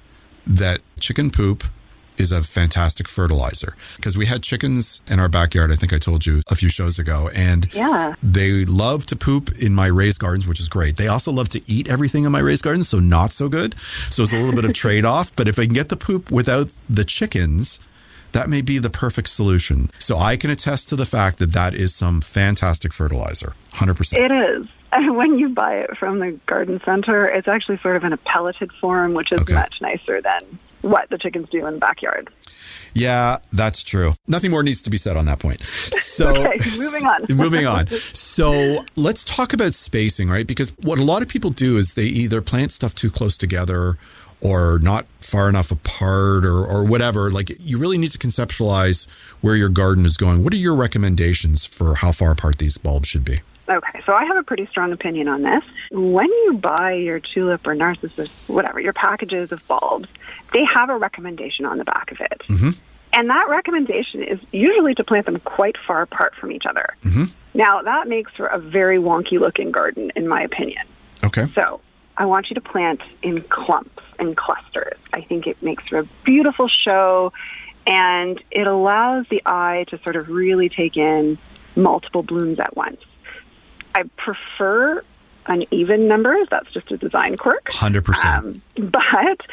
that 0.45 0.81
chicken 0.99 1.31
poop 1.31 1.63
is 2.19 2.31
a 2.31 2.43
fantastic 2.43 3.07
fertilizer 3.07 3.75
because 3.95 4.17
we 4.17 4.25
had 4.25 4.43
chickens 4.43 5.01
in 5.09 5.19
our 5.19 5.29
backyard. 5.29 5.71
I 5.71 5.75
think 5.75 5.93
I 5.93 5.97
told 5.97 6.25
you 6.25 6.41
a 6.49 6.55
few 6.55 6.69
shows 6.69 6.99
ago, 6.99 7.29
and 7.35 7.67
Yeah. 7.73 8.15
they 8.21 8.65
love 8.65 9.05
to 9.07 9.15
poop 9.15 9.51
in 9.61 9.73
my 9.73 9.87
raised 9.87 10.19
gardens, 10.19 10.47
which 10.47 10.59
is 10.59 10.69
great. 10.69 10.97
They 10.97 11.07
also 11.07 11.31
love 11.31 11.49
to 11.49 11.61
eat 11.71 11.87
everything 11.89 12.25
in 12.25 12.31
my 12.31 12.39
raised 12.39 12.63
gardens, 12.63 12.89
so 12.89 12.99
not 12.99 13.31
so 13.31 13.47
good. 13.49 13.79
So 13.79 14.23
it's 14.23 14.33
a 14.33 14.37
little 14.37 14.53
bit 14.53 14.65
of 14.65 14.73
trade 14.83 15.05
off. 15.05 15.35
But 15.35 15.47
if 15.47 15.57
I 15.57 15.65
can 15.65 15.73
get 15.73 15.89
the 15.89 15.97
poop 15.97 16.31
without 16.31 16.71
the 16.89 17.03
chickens, 17.05 17.79
that 18.33 18.49
may 18.49 18.61
be 18.61 18.77
the 18.79 18.89
perfect 18.91 19.29
solution. 19.29 19.89
So 19.99 20.17
I 20.17 20.35
can 20.37 20.49
attest 20.49 20.89
to 20.89 20.95
the 20.95 21.05
fact 21.05 21.39
that 21.39 21.51
that 21.53 21.73
is 21.73 21.95
some 21.95 22.21
fantastic 22.21 22.93
fertilizer, 22.93 23.53
hundred 23.73 23.95
percent. 23.97 24.23
It 24.23 24.31
is. 24.31 24.67
And 24.91 25.15
when 25.19 25.39
you 25.39 25.49
buy 25.49 25.77
it 25.79 25.97
from 25.97 26.19
the 26.19 26.31
garden 26.45 26.81
center, 26.83 27.25
it's 27.25 27.47
actually 27.47 27.77
sort 27.77 27.95
of 27.95 28.03
in 28.03 28.13
a 28.13 28.17
pelleted 28.17 28.71
form, 28.73 29.13
which 29.13 29.31
is 29.31 29.41
Okay. 29.41 29.53
much 29.53 29.75
nicer 29.81 30.21
than 30.21 30.41
what 30.81 31.09
the 31.09 31.17
chickens 31.17 31.49
do 31.49 31.65
in 31.65 31.75
the 31.75 31.79
backyard. 31.79 32.29
Yeah, 32.93 33.37
that's 33.51 33.83
true. 33.83 34.13
Nothing 34.27 34.51
more 34.51 34.63
needs 34.63 34.81
to 34.83 34.89
be 34.89 34.97
said 34.97 35.17
on 35.17 35.25
that 35.25 35.39
point. 35.39 35.61
So, 35.61 36.29
Okay, 36.35 36.55
moving 36.77 37.05
on. 37.05 37.19
moving 37.37 37.65
on. 37.65 37.87
So, 37.87 38.79
let's 38.95 39.23
talk 39.23 39.53
about 39.53 39.73
spacing, 39.73 40.29
right? 40.29 40.47
Because 40.47 40.73
what 40.83 40.99
a 40.99 41.03
lot 41.03 41.21
of 41.21 41.27
people 41.27 41.49
do 41.51 41.77
is 41.77 41.93
they 41.93 42.03
either 42.03 42.41
plant 42.41 42.71
stuff 42.71 42.95
too 42.95 43.09
close 43.09 43.37
together 43.37 43.97
or 44.41 44.79
not 44.81 45.05
far 45.19 45.49
enough 45.49 45.71
apart 45.71 46.45
or, 46.45 46.65
or 46.65 46.85
whatever. 46.85 47.29
Like, 47.29 47.49
you 47.59 47.77
really 47.77 47.97
need 47.97 48.11
to 48.11 48.17
conceptualize 48.17 49.09
where 49.41 49.55
your 49.55 49.69
garden 49.69 50.05
is 50.05 50.17
going. 50.17 50.43
What 50.43 50.53
are 50.53 50.57
your 50.57 50.75
recommendations 50.75 51.65
for 51.65 51.95
how 51.95 52.11
far 52.11 52.31
apart 52.31 52.57
these 52.57 52.77
bulbs 52.77 53.07
should 53.07 53.25
be? 53.25 53.39
Okay, 53.69 54.01
so 54.05 54.13
I 54.13 54.25
have 54.25 54.37
a 54.37 54.43
pretty 54.43 54.65
strong 54.65 54.91
opinion 54.91 55.27
on 55.27 55.43
this. 55.43 55.63
When 55.91 56.27
you 56.27 56.53
buy 56.53 56.93
your 56.93 57.19
tulip 57.19 57.67
or 57.67 57.75
narcissus, 57.75 58.49
whatever, 58.49 58.79
your 58.79 58.93
packages 58.93 59.51
of 59.51 59.65
bulbs, 59.67 60.09
they 60.53 60.65
have 60.65 60.89
a 60.89 60.97
recommendation 60.97 61.65
on 61.65 61.77
the 61.77 61.85
back 61.85 62.11
of 62.11 62.19
it. 62.19 62.41
Mm-hmm. 62.47 62.69
And 63.13 63.29
that 63.29 63.47
recommendation 63.49 64.23
is 64.23 64.39
usually 64.51 64.95
to 64.95 65.03
plant 65.03 65.25
them 65.25 65.39
quite 65.39 65.77
far 65.77 66.01
apart 66.01 66.35
from 66.35 66.51
each 66.51 66.65
other. 66.67 66.95
Mm-hmm. 67.03 67.25
Now, 67.53 67.81
that 67.81 68.07
makes 68.07 68.31
for 68.33 68.47
a 68.47 68.57
very 68.57 68.97
wonky 68.97 69.39
looking 69.39 69.71
garden, 69.71 70.11
in 70.15 70.27
my 70.27 70.41
opinion. 70.41 70.85
Okay. 71.23 71.45
So 71.47 71.81
I 72.17 72.25
want 72.25 72.49
you 72.49 72.55
to 72.55 72.61
plant 72.61 73.01
in 73.21 73.41
clumps 73.41 74.03
and 74.17 74.35
clusters. 74.35 74.97
I 75.13 75.21
think 75.21 75.47
it 75.47 75.61
makes 75.61 75.87
for 75.87 75.99
a 75.99 76.03
beautiful 76.23 76.67
show 76.67 77.33
and 77.87 78.41
it 78.51 78.67
allows 78.67 79.27
the 79.29 79.41
eye 79.45 79.85
to 79.89 79.97
sort 79.99 80.15
of 80.15 80.29
really 80.29 80.69
take 80.69 80.97
in 80.97 81.37
multiple 81.75 82.23
blooms 82.23 82.59
at 82.59 82.75
once. 82.75 83.01
I 83.95 84.03
prefer 84.17 85.03
uneven 85.45 86.07
numbers. 86.07 86.47
That's 86.49 86.71
just 86.71 86.91
a 86.91 86.97
design 86.97 87.37
quirk. 87.37 87.65
100%. 87.65 88.25
Um, 88.25 88.61
but 88.75 89.45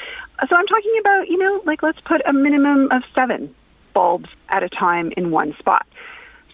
so 0.49 0.55
I'm 0.57 0.67
talking 0.67 0.97
about, 1.01 1.29
you 1.29 1.39
know, 1.39 1.63
like 1.65 1.83
let's 1.83 2.01
put 2.01 2.21
a 2.27 2.33
minimum 2.33 2.93
of 2.93 3.03
seven 3.15 3.55
bulbs 3.95 4.29
at 4.49 4.63
a 4.63 4.69
time 4.69 5.13
in 5.17 5.31
one 5.31 5.57
spot. 5.57 5.87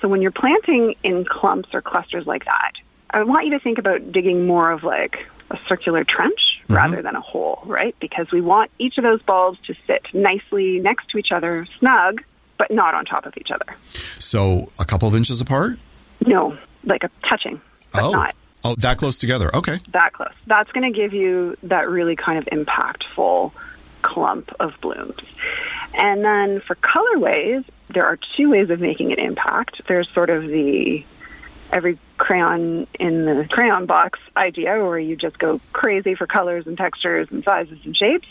So 0.01 0.09
when 0.09 0.23
you're 0.23 0.31
planting 0.31 0.95
in 1.03 1.25
clumps 1.25 1.75
or 1.75 1.83
clusters 1.83 2.27
like 2.27 2.45
that, 2.45 2.73
I 3.11 3.23
want 3.25 3.45
you 3.47 3.53
to 3.53 3.61
think 3.61 3.79
about 3.79 4.13
digging 4.13 4.47
more 4.47 4.71
of 4.71 4.85
like 4.85 5.29
a 5.51 5.59
circular 5.69 6.03
trench 6.05 6.63
rather 6.69 7.03
than 7.03 7.15
a 7.15 7.21
hole, 7.21 7.63
right? 7.67 7.95
Because 8.01 8.31
we 8.31 8.41
want 8.41 8.71
each 8.79 8.97
of 8.97 9.05
those 9.05 9.21
bulbs 9.23 9.59
to 9.67 9.75
sit 9.87 10.07
nicely 10.15 10.81
next 10.81 11.09
to 11.11 11.19
each 11.19 11.31
other, 11.31 11.67
snug, 11.79 12.23
but 12.57 12.71
not 12.71 12.95
on 12.95 13.05
top 13.05 13.27
of 13.27 13.37
each 13.37 13.51
other. 13.51 13.67
so, 13.85 14.69
a 14.79 14.85
couple 14.85 15.09
of 15.09 15.15
inches 15.15 15.41
apart? 15.41 15.79
No, 16.27 16.57
like 16.85 17.05
a 17.05 17.11
touching, 17.29 17.61
but 17.93 18.03
oh. 18.03 18.11
not 18.11 18.35
Oh, 18.65 18.75
that 18.77 18.99
close 18.99 19.19
together. 19.19 19.51
Okay. 19.55 19.79
that 19.91 20.13
close. 20.13 20.35
That's 20.47 20.71
going 20.71 20.91
to 20.91 20.97
give 20.97 21.13
you 21.13 21.57
that 21.65 21.89
really 21.89 22.15
kind 22.15 22.39
of 22.39 22.45
impactful 22.47 23.53
clump 24.03 24.53
of 24.61 24.81
blooms. 24.81 25.17
And 25.95 26.25
then 26.25 26.61
for 26.61 26.77
colorways, 26.77 27.65
there 27.89 28.05
are 28.05 28.19
two 28.37 28.51
ways 28.51 28.71
of 28.71 28.81
making 28.81 29.13
an 29.13 29.19
impact. 29.19 29.83
There's 29.87 30.09
sort 30.11 30.31
of 30.31 30.47
the 30.47 31.05
every 31.73 31.99
crayon 32.19 32.87
in 33.01 33.25
the 33.25 33.49
crayon 33.51 33.87
box 33.87 34.19
idea 34.37 34.83
where 34.85 34.99
you 34.99 35.17
just 35.17 35.39
go 35.39 35.61
crazy 35.73 36.15
for 36.15 36.27
colors 36.27 36.67
and 36.67 36.77
textures 36.77 37.29
and 37.31 37.43
sizes 37.43 37.79
and 37.85 37.97
shapes, 37.97 38.29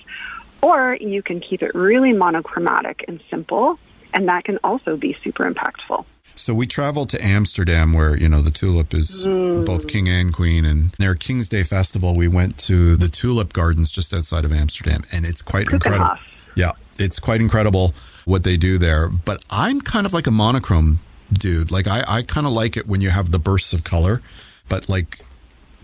or 0.62 0.96
you 0.96 1.22
can 1.22 1.40
keep 1.40 1.62
it 1.62 1.74
really 1.74 2.14
monochromatic 2.14 3.04
and 3.08 3.22
simple, 3.30 3.80
and 4.14 4.28
that 4.30 4.44
can 4.44 4.60
also 4.64 4.96
be 4.96 5.14
super 5.14 5.50
impactful. 5.52 6.06
So 6.42 6.56
we 6.56 6.66
traveled 6.66 7.10
to 7.10 7.24
Amsterdam, 7.24 7.94
where 7.94 8.18
you 8.18 8.28
know 8.28 8.42
the 8.42 8.50
tulip 8.52 8.94
is 8.96 9.28
Mm. 9.28 9.64
both 9.64 9.88
king 9.88 10.10
and 10.10 10.34
queen, 10.34 10.66
and 10.66 10.92
their 10.98 11.14
King's 11.14 11.48
Day 11.50 11.62
festival. 11.64 12.16
We 12.16 12.28
went 12.28 12.58
to 12.70 12.98
the 12.98 13.08
tulip 13.10 13.54
gardens 13.54 13.92
just 13.92 14.12
outside 14.14 14.44
of 14.44 14.52
Amsterdam, 14.52 15.04
and 15.14 15.24
it's 15.26 15.44
quite 15.44 15.68
incredible. 15.72 16.18
Yeah, 16.56 16.72
it's 16.98 17.20
quite 17.20 17.42
incredible 17.42 17.94
what 18.26 18.44
they 18.44 18.58
do 18.58 18.78
there. 18.80 19.08
But 19.10 19.46
I'm 19.52 19.82
kind 19.82 20.06
of 20.08 20.14
like 20.14 20.26
a 20.26 20.32
monochrome 20.32 21.00
dude. 21.32 21.70
Like 21.72 21.88
I, 21.88 22.04
I 22.08 22.22
kind 22.24 22.48
of 22.48 22.54
like 22.54 22.76
it 22.76 22.88
when 22.88 23.02
you 23.02 23.12
have 23.12 23.30
the 23.30 23.40
bursts 23.40 23.72
of 23.74 23.84
color, 23.84 24.22
but 24.68 24.90
like 24.90 25.20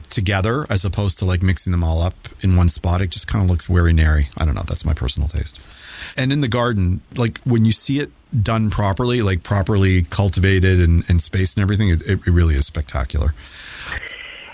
together 0.09 0.65
as 0.69 0.83
opposed 0.85 1.19
to 1.19 1.25
like 1.25 1.43
mixing 1.43 1.71
them 1.71 1.83
all 1.83 2.01
up 2.01 2.15
in 2.41 2.55
one 2.55 2.69
spot. 2.69 3.01
It 3.01 3.11
just 3.11 3.27
kind 3.27 3.43
of 3.43 3.49
looks 3.51 3.67
very 3.67 3.93
nary. 3.93 4.29
I 4.39 4.45
don't 4.45 4.55
know. 4.55 4.63
That's 4.67 4.85
my 4.85 4.93
personal 4.93 5.29
taste. 5.29 6.17
And 6.17 6.31
in 6.31 6.41
the 6.41 6.47
garden, 6.47 7.01
like 7.15 7.37
when 7.45 7.63
you 7.65 7.71
see 7.71 7.99
it 7.99 8.09
done 8.41 8.69
properly, 8.69 9.21
like 9.21 9.43
properly 9.43 10.03
cultivated 10.03 10.79
and, 10.79 11.03
and 11.09 11.21
spaced 11.21 11.57
and 11.57 11.63
everything, 11.63 11.89
it, 11.89 12.01
it 12.01 12.27
really 12.27 12.55
is 12.55 12.65
spectacular. 12.65 13.29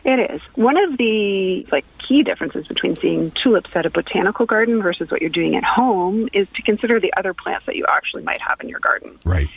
It 0.06 0.32
is. 0.32 0.42
One 0.56 0.78
of 0.78 0.98
the 0.98 1.66
like 1.72 1.86
key 1.98 2.24
differences 2.24 2.68
between 2.68 2.96
seeing 2.96 3.32
tulips 3.32 3.76
at 3.76 3.86
a 3.86 3.90
botanical 3.90 4.46
garden 4.46 4.82
versus 4.82 5.10
what 5.10 5.22
you're 5.22 5.30
doing 5.30 5.56
at 5.56 5.64
home 5.64 6.28
is 6.34 6.50
to 6.52 6.62
consider 6.62 7.00
the 7.00 7.14
other 7.16 7.34
plants 7.34 7.66
that 7.66 7.76
you 7.76 7.86
actually 7.88 8.24
might 8.24 8.42
have 8.42 8.60
in 8.62 8.68
your 8.68 8.80
garden. 8.80 9.18
Right. 9.26 9.48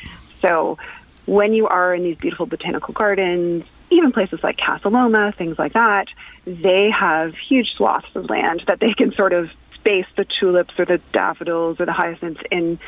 So 0.41 0.79
when 1.27 1.53
you 1.53 1.67
are 1.67 1.93
in 1.93 2.03
these 2.03 2.17
beautiful 2.17 2.47
botanical 2.47 2.95
gardens, 2.95 3.65
even 3.91 4.13
places 4.13 4.45
like 4.45 4.59
Casa 4.59 4.89
Loma, 4.89 5.33
things 5.33 5.59
like 5.59 5.73
that, 5.73 6.09
they 6.45 6.91
have 6.91 7.37
huge 7.37 7.73
swaths 7.75 8.15
of 8.15 8.31
land 8.31 8.63
that 8.67 8.79
they 8.79 8.95
can 8.95 9.13
sort 9.13 9.33
of 9.33 9.51
space 9.75 10.07
the 10.17 10.25
tulips 10.25 10.79
or 10.79 10.85
the 10.85 10.99
daffodils 11.13 11.81
or 11.81 11.87
the 11.87 11.93
hyacinths 11.93 12.43
in 12.51 12.79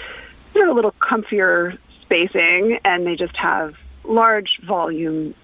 of 0.62 0.68
a 0.68 0.72
little 0.72 0.92
comfier 0.92 1.78
spacing, 2.02 2.78
and 2.84 3.06
they 3.06 3.16
just 3.16 3.36
have 3.36 3.76
large 4.04 4.58
volume 4.60 5.34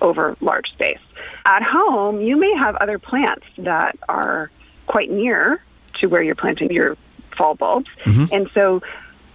over 0.00 0.36
large 0.40 0.70
space. 0.72 0.98
At 1.46 1.62
home, 1.62 2.20
you 2.20 2.36
may 2.36 2.54
have 2.54 2.76
other 2.76 2.98
plants 2.98 3.46
that 3.58 3.96
are 4.08 4.50
quite 4.86 5.10
near 5.10 5.62
to 5.94 6.08
where 6.08 6.22
you're 6.22 6.34
planting 6.34 6.70
your 6.72 6.96
fall 7.30 7.54
bulbs, 7.54 7.90
mm-hmm. 8.04 8.34
and 8.34 8.50
so 8.50 8.82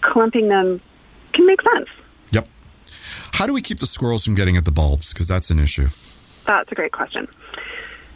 clumping 0.02 0.48
them 0.48 0.82
can 1.34 1.46
make 1.46 1.62
sense. 1.62 1.90
Yep. 2.32 2.48
How 3.34 3.46
do 3.46 3.54
we 3.54 3.62
keep 3.62 3.80
the 3.80 3.86
squirrels 3.86 4.26
from 4.26 4.36
getting 4.36 4.58
at 4.58 4.66
the 4.66 4.72
bulbs? 4.72 5.14
Because 5.14 5.28
that's 5.28 5.50
an 5.50 5.60
issue. 5.60 5.88
That's 6.46 6.72
a 6.72 6.76
great 6.76 6.92
question. 6.92 7.28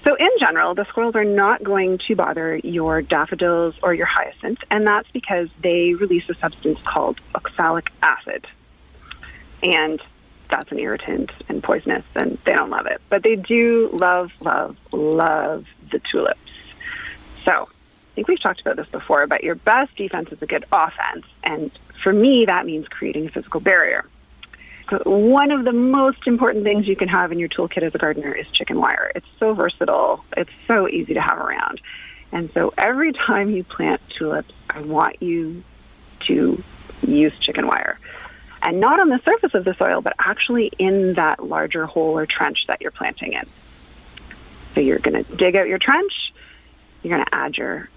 So, 0.04 0.16
in 0.16 0.30
general, 0.38 0.76
the 0.76 0.84
squirrels 0.86 1.16
are 1.16 1.24
not 1.24 1.64
going 1.64 1.97
to 1.99 2.16
bother 2.16 2.58
your 2.58 3.01
daffodils 3.01 3.76
or 3.82 3.93
your 3.93 4.06
hyacinths, 4.06 4.62
and 4.70 4.86
that's 4.86 5.10
because 5.12 5.49
they 5.62 5.93
release 5.93 6.30
a 6.30 6.34
substance 6.34 6.82
called 6.82 7.22
oxalic 7.36 7.89
acid. 8.01 8.45
And 9.62 10.01
that's 10.49 10.70
an 10.74 10.80
irritant 10.80 11.32
and 11.47 11.64
poisonous, 11.64 12.04
and 12.16 12.38
they 12.39 12.54
don't 12.54 12.70
love 12.70 12.86
it. 12.86 13.01
But 13.08 13.24
they 13.24 13.38
do 13.38 13.89
love, 13.93 14.34
love, 14.41 14.78
love 14.91 15.74
the 15.89 15.99
tulips. 15.99 16.51
So, 17.45 17.70
I 18.14 18.16
think 18.16 18.28
we've 18.28 18.41
talked 18.41 18.60
about 18.60 18.76
this 18.76 18.88
before, 18.88 19.26
but 19.26 19.41
your 19.41 19.56
best 19.56 19.95
defense 19.95 20.34
is 20.34 20.41
a 20.41 20.45
good 20.45 20.66
offense. 20.72 21.26
And 21.45 21.72
for 22.01 22.12
me, 22.12 22.45
that 22.45 22.66
means 22.66 22.89
creating 22.89 23.28
a 23.28 23.30
physical 23.30 23.62
barrier. 23.62 24.06
One 24.91 25.51
of 25.51 25.63
the 25.63 25.71
most 25.71 26.27
important 26.27 26.63
things 26.63 26.88
you 26.88 26.95
can 26.95 27.07
have 27.07 27.31
in 27.31 27.39
your 27.39 27.49
toolkit 27.49 27.84
as 27.84 27.95
a 27.95 27.97
gardener 27.97 28.34
is 28.34 28.47
chicken 28.51 28.79
wire. 28.79 29.11
It's 29.15 29.27
so 29.39 29.53
versatile, 29.53 30.23
it's 30.36 30.51
so 30.67 30.88
easy 30.88 31.13
to 31.13 31.21
have 31.21 31.39
around. 31.39 31.81
And 32.31 32.51
so 32.51 32.73
every 32.77 33.13
time 33.13 33.49
you 33.51 33.63
plant 33.63 34.01
tulips, 34.09 34.53
I 34.69 34.81
want 34.81 35.21
you 35.21 35.63
to 36.21 36.61
use 37.05 37.38
chicken 37.39 37.67
wire. 37.67 37.99
And 38.61 38.79
not 38.79 38.99
on 38.99 39.09
the 39.09 39.19
surface 39.19 39.53
of 39.53 39.65
the 39.65 39.73
soil, 39.73 40.01
but 40.01 40.13
actually 40.19 40.71
in 40.77 41.13
that 41.13 41.43
larger 41.43 41.86
hole 41.86 42.17
or 42.17 42.25
trench 42.25 42.65
that 42.67 42.81
you're 42.81 42.91
planting 42.91 43.34
in. 43.34 43.45
So 44.73 44.81
you're 44.81 44.99
going 44.99 45.23
to 45.23 45.36
dig 45.36 45.55
out 45.55 45.67
your 45.67 45.77
trench, 45.77 46.34
you're 47.03 47.15
going 47.15 47.25
to 47.25 47.36
add 47.36 47.57
your 47.57 47.89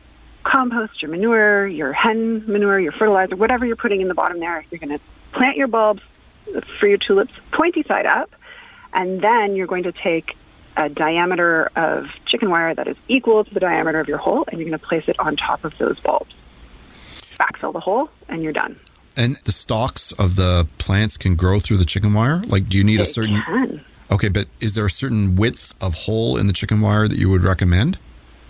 compost, 0.43 1.03
your 1.03 1.11
manure, 1.11 1.66
your 1.66 1.93
hen 1.93 2.45
manure, 2.47 2.78
your 2.78 2.93
fertilizer, 2.93 3.37
whatever 3.37 3.64
you're 3.64 3.76
putting 3.76 4.01
in 4.01 4.09
the 4.09 4.14
bottom 4.14 4.39
there. 4.39 4.64
You're 4.70 4.78
going 4.78 4.97
to 4.97 5.05
plant 5.32 5.57
your 5.57 5.68
bulbs 5.68 6.03
for 6.78 6.86
your 6.86 6.99
tulips 6.99 7.32
pointy 7.51 7.82
side 7.82 8.07
up, 8.07 8.34
and 8.92 9.20
then 9.20 9.57
you're 9.57 9.66
going 9.66 9.84
to 9.84 9.92
take 9.92 10.36
a 10.76 10.88
diameter 10.88 11.70
of 11.74 12.18
chicken 12.26 12.51
wire 12.51 12.74
that 12.74 12.86
is 12.86 12.97
equal 13.09 13.44
to 13.44 13.55
the 13.55 13.61
diameter 13.61 13.99
of 13.99 14.09
your 14.09 14.18
hole, 14.18 14.44
and 14.49 14.59
you're 14.59 14.68
going 14.68 14.78
to 14.78 14.86
place 14.86 15.09
it 15.09 15.18
on 15.18 15.36
top 15.36 15.64
of 15.64 15.76
those 15.78 15.99
bulbs. 16.01 16.34
Backfill 17.38 17.72
the 17.72 17.80
hole, 17.80 18.11
and 18.28 18.42
you're 18.42 18.53
done. 18.53 18.78
And 19.16 19.36
the 19.36 19.53
stalks 19.53 20.12
of 20.12 20.36
the 20.36 20.68
plants 20.78 21.16
can 21.16 21.36
grow 21.36 21.59
through 21.59 21.78
the 21.78 21.86
chicken 21.86 22.12
wire? 22.12 22.42
Like, 22.47 22.68
do 22.68 22.76
you 22.76 22.84
need 22.84 23.01
a 23.01 23.05
certain. 23.05 23.40
can. 23.40 23.84
Okay, 24.12 24.28
but 24.28 24.47
is 24.61 24.74
there 24.74 24.84
a 24.84 24.90
certain 24.90 25.36
width 25.36 25.74
of 25.82 25.94
hole 25.94 26.36
in 26.36 26.47
the 26.47 26.53
chicken 26.53 26.80
wire 26.80 27.09
that 27.09 27.18
you 27.18 27.30
would 27.30 27.42
recommend? 27.42 27.99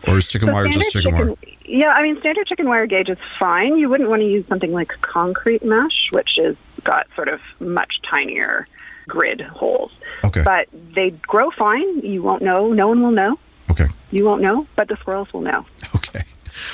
Or 0.07 0.19
is 0.19 0.27
chicken 0.27 0.49
So 0.49 0.55
wire 0.55 0.67
just 0.67 0.91
chicken 0.91 1.13
standard 1.13 1.29
wire? 1.29 1.37
Yeah, 1.65 1.91
I 1.91 2.03
mean, 2.03 2.19
standard 2.21 2.47
chicken 2.47 2.69
wire 2.69 2.87
gauge 2.87 3.09
is 3.09 3.19
fine. 3.39 3.77
You 3.77 3.89
wouldn't 3.89 4.09
want 4.09 4.23
to 4.23 4.27
use 4.27 4.47
something 4.47 4.73
like 4.73 4.89
concrete 5.01 5.65
mesh, 5.65 6.11
which 6.13 6.39
is 6.39 6.57
got 6.87 7.07
sort 7.15 7.29
of 7.29 7.41
much 7.61 8.01
tinier 8.09 8.67
grid 9.09 9.41
holes. 9.41 9.93
Okay. 10.25 10.43
But 10.45 10.69
they 10.73 11.11
grow 11.11 11.51
fine. 11.51 12.01
You 12.01 12.23
won't 12.23 12.43
know. 12.43 12.73
No 12.73 12.89
one 12.89 13.03
will 13.03 13.11
know. 13.11 13.39
Okay. 13.71 13.87
You 14.11 14.25
won't 14.25 14.41
know, 14.41 14.67
but 14.77 14.89
the 14.89 14.97
squirrels 14.97 15.33
will 15.33 15.43
know. 15.43 15.67
Okay. 15.95 16.21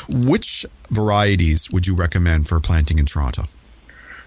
Which 0.08 0.64
varieties 0.90 1.70
would 1.72 1.86
you 1.86 1.94
recommend 1.94 2.46
for 2.46 2.60
planting 2.60 2.98
in 2.98 3.06
Toronto? 3.06 3.44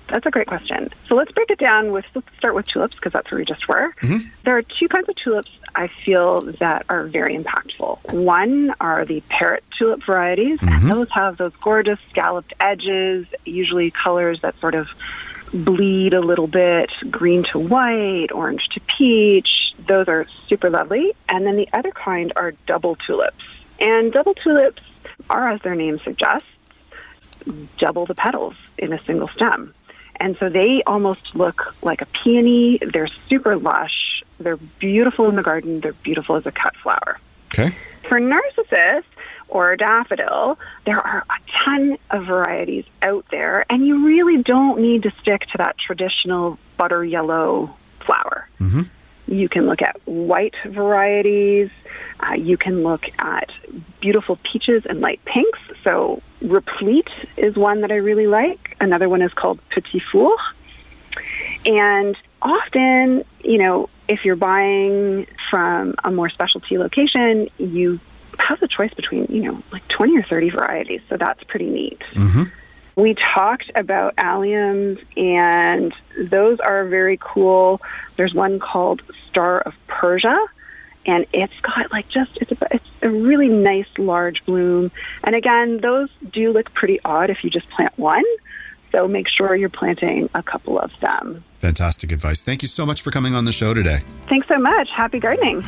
That's 0.08 0.26
a 0.26 0.32
great 0.32 0.48
question. 0.48 0.90
So 1.08 1.16
let's 1.16 1.32
break 1.32 1.50
it 1.50 1.58
down 1.58 1.92
with 1.92 2.06
let's 2.14 2.28
start 2.38 2.54
with 2.54 2.68
tulips 2.68 2.96
because 2.96 3.14
that's 3.14 3.32
where 3.32 3.40
we 3.40 3.46
just 3.46 3.68
were. 3.68 3.92
Mm-hmm. 4.02 4.28
There 4.44 4.58
are 4.58 4.62
two 4.62 4.88
kinds 4.88 5.10
of 5.10 5.16
tulips 5.16 5.50
I 5.74 5.88
feel 5.88 6.42
that 6.42 6.86
are 6.90 7.06
very 7.06 7.36
impactful. 7.36 8.14
One 8.14 8.74
are 8.80 9.04
the 9.06 9.22
parrot 9.30 9.64
tulip 9.78 10.04
varieties, 10.04 10.60
and 10.62 10.84
those 10.92 11.10
have 11.10 11.38
those 11.38 11.56
gorgeous 11.56 12.00
scalloped 12.10 12.54
edges, 12.60 13.34
usually 13.46 13.92
colors 13.92 14.42
that 14.42 14.58
sort 14.60 14.76
of 14.76 14.90
bleed 15.54 16.14
a 16.14 16.22
little 16.22 16.48
bit 16.48 16.90
green 17.10 17.44
to 17.44 17.60
white, 17.60 18.32
orange 18.32 18.68
to 18.70 18.80
peach. 18.82 19.74
Those 19.88 20.08
are 20.08 20.26
super 20.48 20.70
lovely. 20.70 21.14
And 21.30 21.46
then 21.46 21.56
the 21.56 21.70
other 21.74 21.92
kind 21.92 22.34
are 22.36 22.52
double 22.66 22.96
tulips. 22.96 23.44
And 23.80 24.12
double 24.12 24.34
tulips 24.34 24.82
are, 25.30 25.50
as 25.50 25.62
their 25.62 25.76
name 25.76 26.00
suggests, 26.00 26.48
double 27.78 28.06
the 28.06 28.16
petals 28.16 28.56
in 28.78 28.94
a 28.94 29.04
single 29.04 29.28
stem. 29.28 29.74
And 30.18 30.38
so 30.38 30.50
they 30.50 30.82
almost 30.88 31.36
look 31.36 31.76
like 31.84 32.02
a 32.02 32.06
peony. 32.08 32.78
They're 32.78 33.08
super 33.08 33.56
lush. 33.56 34.24
They're 34.40 34.58
beautiful 34.58 35.28
in 35.28 35.36
the 35.36 35.44
garden. 35.44 35.82
They're 35.82 35.94
beautiful 35.94 36.36
as 36.36 36.46
a 36.46 36.52
cut 36.52 36.76
flower. 36.78 37.20
Okay. 37.48 37.70
For 38.04 38.20
narcissus 38.20 39.06
or 39.48 39.72
a 39.72 39.78
daffodil, 39.78 40.58
there 40.86 41.00
are 41.00 41.24
a 41.30 41.52
ton 41.66 41.98
of 42.12 42.26
varieties 42.26 42.86
out 43.02 43.26
there, 43.32 43.66
and 43.70 43.86
you 43.86 44.06
really 44.06 44.42
don't 44.42 44.80
need 44.80 45.04
to 45.04 45.12
stick 45.12 45.42
to 45.52 45.58
that 45.58 45.78
traditional 45.78 46.58
butter 46.78 47.04
yellow 47.04 47.76
flower. 48.00 48.48
You 49.28 49.50
can 49.50 49.66
look 49.66 49.82
at 49.82 50.00
white 50.06 50.56
varieties. 50.66 51.72
Uh, 52.20 52.34
you 52.34 52.58
can 52.58 52.84
look 52.84 53.06
at 53.20 53.50
beautiful 54.00 54.36
peaches 54.44 54.86
and 54.86 55.02
light 55.02 55.24
pinks. 55.26 55.60
So, 55.84 56.22
Replete 56.42 57.10
is 57.38 57.56
one 57.56 57.82
that 57.82 57.92
I 57.92 57.96
really 57.96 58.28
like. 58.28 58.78
Another 58.80 59.10
one 59.10 59.22
is 59.24 59.34
called 59.34 59.60
Petit 59.70 60.00
Four. 60.00 60.38
And 61.66 62.16
often, 62.42 63.24
you 63.44 63.58
know, 63.58 63.90
if 64.08 64.26
you're 64.26 64.36
buying 64.36 65.26
from 65.50 65.96
a 66.04 66.12
more 66.12 66.30
specialty 66.30 66.78
location, 66.78 67.48
you 67.58 68.00
have 68.40 68.62
a 68.62 68.68
choice 68.68 68.94
between, 68.94 69.26
you 69.26 69.44
know, 69.44 69.64
like 69.72 69.88
20 69.88 70.18
or 70.18 70.24
30 70.24 70.50
varieties. 70.50 71.02
So 71.10 71.18
that's 71.18 71.44
pretty 71.44 71.70
neat. 71.70 72.00
Mm-hmm. 72.14 72.44
We 72.96 73.14
talked 73.14 73.72
about 73.76 74.16
alliums, 74.16 75.04
and 75.18 75.94
those 76.18 76.60
are 76.62 76.86
very 76.86 77.18
cool. 77.20 77.82
There's 78.16 78.34
one 78.34 78.58
called 78.58 79.02
Star 79.28 79.60
of 79.60 79.76
Persia, 79.88 80.38
and 81.06 81.26
it's 81.34 81.60
got 81.60 81.92
like 81.92 82.08
just 82.08 82.38
it's 82.38 82.54
a, 82.54 82.68
it's 82.72 82.90
a 83.02 83.10
really 83.10 83.50
nice 83.50 83.88
large 83.98 84.46
bloom. 84.46 84.92
And 85.26 85.36
again, 85.36 85.78
those 85.78 86.10
do 86.32 86.54
look 86.54 86.74
pretty 86.74 87.02
odd 87.04 87.30
if 87.30 87.44
you 87.44 87.50
just 87.50 87.70
plant 87.70 87.98
one. 87.98 88.24
So 88.94 89.10
make 89.10 89.28
sure 89.28 89.56
you're 89.56 89.68
planting 89.68 90.30
a 90.34 90.42
couple 90.42 90.80
of 90.80 90.98
them. 91.02 91.44
Fantastic 91.60 92.14
advice. 92.14 92.44
Thank 92.44 92.62
you 92.62 92.70
so 92.70 92.86
much 92.86 93.02
for 93.02 93.12
coming 93.12 93.36
on 93.36 93.44
the 93.44 93.52
show 93.52 93.74
today. 93.74 93.98
Thanks 94.28 94.48
so 94.48 94.58
much. 94.58 94.90
Happy 94.90 95.20
gardening. 95.20 95.66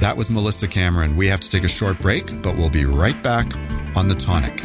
That 0.00 0.16
was 0.16 0.30
Melissa 0.30 0.66
Cameron. 0.66 1.14
We 1.14 1.26
have 1.26 1.40
to 1.40 1.50
take 1.50 1.62
a 1.62 1.68
short 1.68 1.98
break, 2.00 2.40
but 2.40 2.56
we'll 2.56 2.70
be 2.70 2.86
right 2.86 3.22
back 3.22 3.54
on 3.94 4.08
The 4.08 4.14
Tonic. 4.14 4.56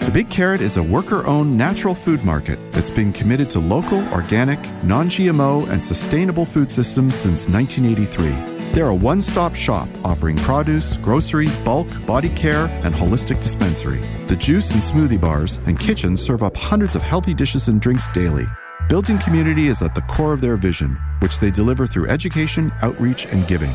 The 0.00 0.10
Big 0.12 0.28
Carrot 0.28 0.60
is 0.60 0.76
a 0.76 0.82
worker 0.82 1.24
owned 1.24 1.56
natural 1.56 1.94
food 1.94 2.24
market 2.24 2.58
that's 2.72 2.90
been 2.90 3.12
committed 3.12 3.48
to 3.50 3.60
local, 3.60 4.04
organic, 4.12 4.58
non 4.82 5.08
GMO, 5.08 5.70
and 5.70 5.80
sustainable 5.80 6.44
food 6.44 6.68
systems 6.68 7.14
since 7.14 7.48
1983. 7.48 8.72
They're 8.72 8.88
a 8.88 8.94
one 8.94 9.22
stop 9.22 9.54
shop 9.54 9.88
offering 10.04 10.36
produce, 10.36 10.96
grocery, 10.96 11.46
bulk, 11.64 11.86
body 12.06 12.30
care, 12.30 12.66
and 12.82 12.92
holistic 12.92 13.40
dispensary. 13.40 14.00
The 14.26 14.34
juice 14.34 14.72
and 14.72 14.82
smoothie 14.82 15.20
bars 15.20 15.60
and 15.66 15.78
kitchen 15.78 16.16
serve 16.16 16.42
up 16.42 16.56
hundreds 16.56 16.96
of 16.96 17.02
healthy 17.02 17.34
dishes 17.34 17.68
and 17.68 17.80
drinks 17.80 18.08
daily. 18.08 18.46
Building 18.88 19.18
community 19.18 19.66
is 19.66 19.82
at 19.82 19.96
the 19.96 20.00
core 20.02 20.32
of 20.32 20.40
their 20.40 20.54
vision, 20.54 20.96
which 21.18 21.40
they 21.40 21.50
deliver 21.50 21.88
through 21.88 22.08
education, 22.08 22.72
outreach, 22.82 23.26
and 23.26 23.44
giving. 23.48 23.72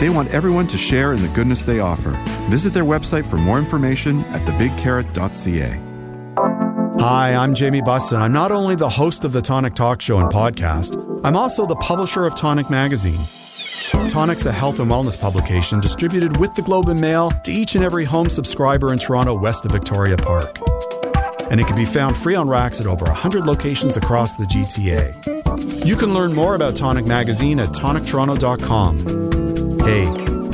They 0.00 0.08
want 0.10 0.34
everyone 0.34 0.66
to 0.68 0.76
share 0.76 1.12
in 1.12 1.22
the 1.22 1.28
goodness 1.28 1.62
they 1.62 1.78
offer. 1.78 2.10
Visit 2.50 2.72
their 2.72 2.82
website 2.82 3.24
for 3.24 3.36
more 3.36 3.60
information 3.60 4.18
at 4.32 4.44
thebigcarrot.ca. 4.44 5.80
Hi, 7.00 7.34
I'm 7.36 7.54
Jamie 7.54 7.82
Bussin. 7.82 8.18
I'm 8.18 8.32
not 8.32 8.50
only 8.50 8.74
the 8.74 8.88
host 8.88 9.24
of 9.24 9.32
the 9.32 9.42
Tonic 9.42 9.74
Talk 9.74 10.02
Show 10.02 10.18
and 10.18 10.28
podcast, 10.28 10.96
I'm 11.24 11.36
also 11.36 11.64
the 11.64 11.76
publisher 11.76 12.26
of 12.26 12.34
Tonic 12.34 12.68
Magazine. 12.68 13.20
Tonic's 14.08 14.46
a 14.46 14.52
health 14.52 14.80
and 14.80 14.90
wellness 14.90 15.18
publication 15.18 15.78
distributed 15.78 16.36
with 16.38 16.52
the 16.54 16.62
Globe 16.62 16.88
and 16.88 17.00
Mail 17.00 17.30
to 17.44 17.52
each 17.52 17.76
and 17.76 17.84
every 17.84 18.04
home 18.04 18.28
subscriber 18.28 18.92
in 18.92 18.98
Toronto 18.98 19.38
west 19.38 19.64
of 19.66 19.70
Victoria 19.70 20.16
Park. 20.16 20.58
And 21.52 21.60
it 21.60 21.66
can 21.66 21.76
be 21.76 21.84
found 21.84 22.16
free 22.16 22.34
on 22.34 22.48
racks 22.48 22.80
at 22.80 22.86
over 22.86 23.04
100 23.04 23.44
locations 23.44 23.98
across 23.98 24.36
the 24.36 24.44
GTA. 24.44 25.84
You 25.84 25.96
can 25.96 26.14
learn 26.14 26.32
more 26.32 26.54
about 26.54 26.74
Tonic 26.74 27.06
Magazine 27.06 27.60
at 27.60 27.68
tonictoronto.com. 27.68 28.98
Hey, 29.80 30.08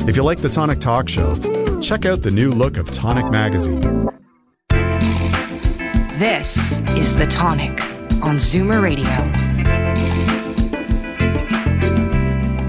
if 0.09 0.17
you 0.17 0.23
like 0.23 0.39
the 0.39 0.49
Tonic 0.49 0.79
Talk 0.79 1.07
Show, 1.07 1.35
check 1.79 2.05
out 2.05 2.21
the 2.21 2.31
new 2.31 2.51
look 2.51 2.75
of 2.75 2.91
Tonic 2.91 3.31
Magazine. 3.31 4.09
This 6.19 6.81
is 6.89 7.15
The 7.15 7.27
Tonic 7.27 7.81
on 8.21 8.35
Zoomer 8.35 8.83
Radio. 8.83 9.48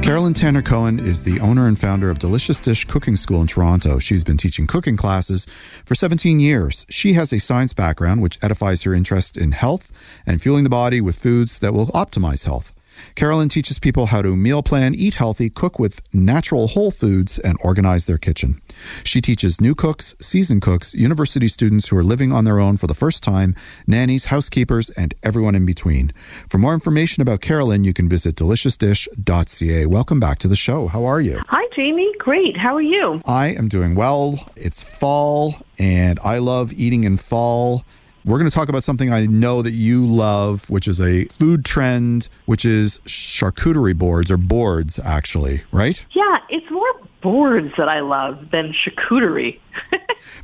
Carolyn 0.02 0.32
Tanner 0.32 0.62
Cohen 0.62 0.98
is 0.98 1.22
the 1.22 1.38
owner 1.40 1.68
and 1.68 1.78
founder 1.78 2.08
of 2.10 2.18
Delicious 2.18 2.58
Dish 2.58 2.86
Cooking 2.86 3.16
School 3.16 3.42
in 3.42 3.46
Toronto. 3.46 3.98
She's 3.98 4.24
been 4.24 4.38
teaching 4.38 4.66
cooking 4.66 4.96
classes 4.96 5.44
for 5.84 5.94
17 5.94 6.40
years. 6.40 6.86
She 6.88 7.12
has 7.12 7.32
a 7.34 7.38
science 7.38 7.74
background 7.74 8.22
which 8.22 8.38
edifies 8.42 8.82
her 8.84 8.94
interest 8.94 9.36
in 9.36 9.52
health 9.52 9.92
and 10.26 10.40
fueling 10.40 10.64
the 10.64 10.70
body 10.70 11.02
with 11.02 11.18
foods 11.18 11.58
that 11.58 11.74
will 11.74 11.86
optimize 11.88 12.46
health. 12.46 12.72
Carolyn 13.14 13.48
teaches 13.48 13.78
people 13.78 14.06
how 14.06 14.22
to 14.22 14.36
meal 14.36 14.62
plan, 14.62 14.94
eat 14.94 15.14
healthy, 15.14 15.50
cook 15.50 15.78
with 15.78 16.00
natural 16.14 16.68
whole 16.68 16.90
foods, 16.90 17.38
and 17.38 17.58
organize 17.62 18.06
their 18.06 18.18
kitchen. 18.18 18.60
She 19.04 19.20
teaches 19.20 19.60
new 19.60 19.74
cooks, 19.74 20.14
seasoned 20.20 20.62
cooks, 20.62 20.94
university 20.94 21.48
students 21.48 21.88
who 21.88 21.96
are 21.96 22.04
living 22.04 22.32
on 22.32 22.44
their 22.44 22.58
own 22.58 22.76
for 22.76 22.86
the 22.86 22.94
first 22.94 23.22
time, 23.22 23.54
nannies, 23.86 24.26
housekeepers, 24.26 24.90
and 24.90 25.14
everyone 25.22 25.54
in 25.54 25.66
between. 25.66 26.12
For 26.48 26.58
more 26.58 26.74
information 26.74 27.20
about 27.20 27.40
Carolyn, 27.40 27.84
you 27.84 27.92
can 27.92 28.08
visit 28.08 28.36
deliciousdish.ca. 28.36 29.86
Welcome 29.86 30.20
back 30.20 30.38
to 30.38 30.48
the 30.48 30.56
show. 30.56 30.88
How 30.88 31.04
are 31.04 31.20
you? 31.20 31.40
Hi, 31.48 31.68
Jamie. 31.74 32.12
Great. 32.18 32.56
How 32.56 32.74
are 32.74 32.82
you? 32.82 33.20
I 33.26 33.48
am 33.48 33.68
doing 33.68 33.94
well. 33.94 34.38
It's 34.56 34.82
fall, 34.82 35.56
and 35.78 36.18
I 36.24 36.38
love 36.38 36.72
eating 36.72 37.04
in 37.04 37.16
fall. 37.16 37.84
We're 38.24 38.38
going 38.38 38.50
to 38.50 38.54
talk 38.54 38.68
about 38.68 38.84
something 38.84 39.12
I 39.12 39.26
know 39.26 39.62
that 39.62 39.72
you 39.72 40.06
love, 40.06 40.68
which 40.68 40.86
is 40.86 41.00
a 41.00 41.24
food 41.26 41.64
trend, 41.64 42.28
which 42.46 42.64
is 42.64 42.98
charcuterie 43.06 43.96
boards 43.96 44.30
or 44.30 44.36
boards, 44.36 44.98
actually, 44.98 45.62
right? 45.72 46.04
Yeah, 46.10 46.38
it's 46.48 46.70
more 46.70 46.92
boards 47.22 47.72
that 47.76 47.88
I 47.88 48.00
love 48.00 48.50
than 48.50 48.72
charcuterie. 48.72 49.58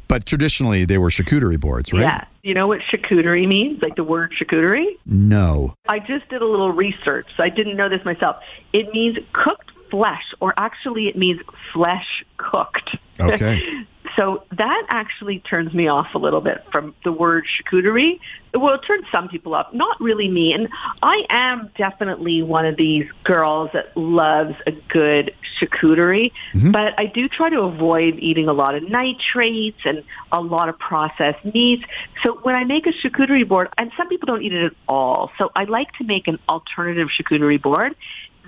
But 0.09 0.25
traditionally, 0.25 0.85
they 0.85 0.99
were 0.99 1.09
charcuterie 1.09 1.61
boards, 1.61 1.93
right? 1.93 2.01
Yeah. 2.01 2.25
You 2.43 2.55
know 2.55 2.69
what 2.69 2.81
charcuterie 2.81 3.47
means? 3.47 3.83
Like 3.83 3.97
the 3.97 4.05
word 4.05 4.33
charcuterie? 4.33 4.97
No. 5.05 5.75
I 5.89 5.99
just 5.99 6.29
did 6.29 6.43
a 6.43 6.47
little 6.47 6.73
research. 6.73 7.27
So 7.37 7.43
I 7.43 7.49
didn't 7.49 7.77
know 7.77 7.89
this 7.89 8.05
myself. 8.05 8.37
It 8.73 8.93
means 8.93 9.19
cooked 9.33 9.73
flesh, 9.91 10.33
or 10.41 10.55
actually 10.57 11.09
it 11.09 11.17
means 11.17 11.41
flesh 11.73 12.25
cooked. 12.37 12.97
Okay. 13.21 13.85
so 14.15 14.45
that 14.53 14.87
actually 14.89 15.41
turns 15.41 15.73
me 15.73 15.89
off 15.89 16.15
a 16.15 16.19
little 16.19 16.41
bit 16.41 16.65
from 16.71 16.95
the 17.05 17.13
word 17.13 17.45
charcuterie. 17.47 18.21
Well, 18.55 18.75
it 18.75 18.83
turns 18.83 19.07
some 19.13 19.29
people 19.29 19.55
up, 19.55 19.75
not 19.75 20.01
really 20.01 20.29
me. 20.29 20.53
And 20.53 20.69
I 21.03 21.27
am 21.29 21.71
definitely 21.77 22.43
one 22.43 22.65
of 22.65 22.77
these 22.77 23.07
girls 23.25 23.71
that 23.73 23.97
loves 23.97 24.55
a 24.67 24.73
good 24.73 25.35
charcuterie, 25.59 26.33
mm-hmm. 26.55 26.71
but 26.71 26.95
I 26.99 27.07
do 27.07 27.29
try 27.29 27.51
to 27.51 27.63
avoid 27.63 28.19
eating 28.19 28.49
a 28.49 28.53
lot 28.53 28.75
of 28.75 28.89
nitrates 28.89 29.81
and 29.85 30.05
a 30.33 30.41
lot 30.41 30.69
of 30.69 30.79
processed 30.79 31.45
meats. 31.45 31.85
So 32.23 32.39
when 32.43 32.55
I 32.55 32.65
make 32.65 32.87
a 32.87 32.93
charcuterie 32.93 33.47
board, 33.47 33.69
and 33.77 33.93
some 33.97 34.09
people 34.09 34.27
don't 34.27 34.43
eat 34.43 34.53
it 34.53 34.65
at 34.65 34.75
all, 34.89 35.33
so 35.39 35.51
I 35.55 35.65
like 35.65 35.93
to 35.95 36.05
make 36.05 36.29
an 36.29 36.39
alternative 36.49 37.09
charcuterie 37.09 37.61
board 37.61 37.95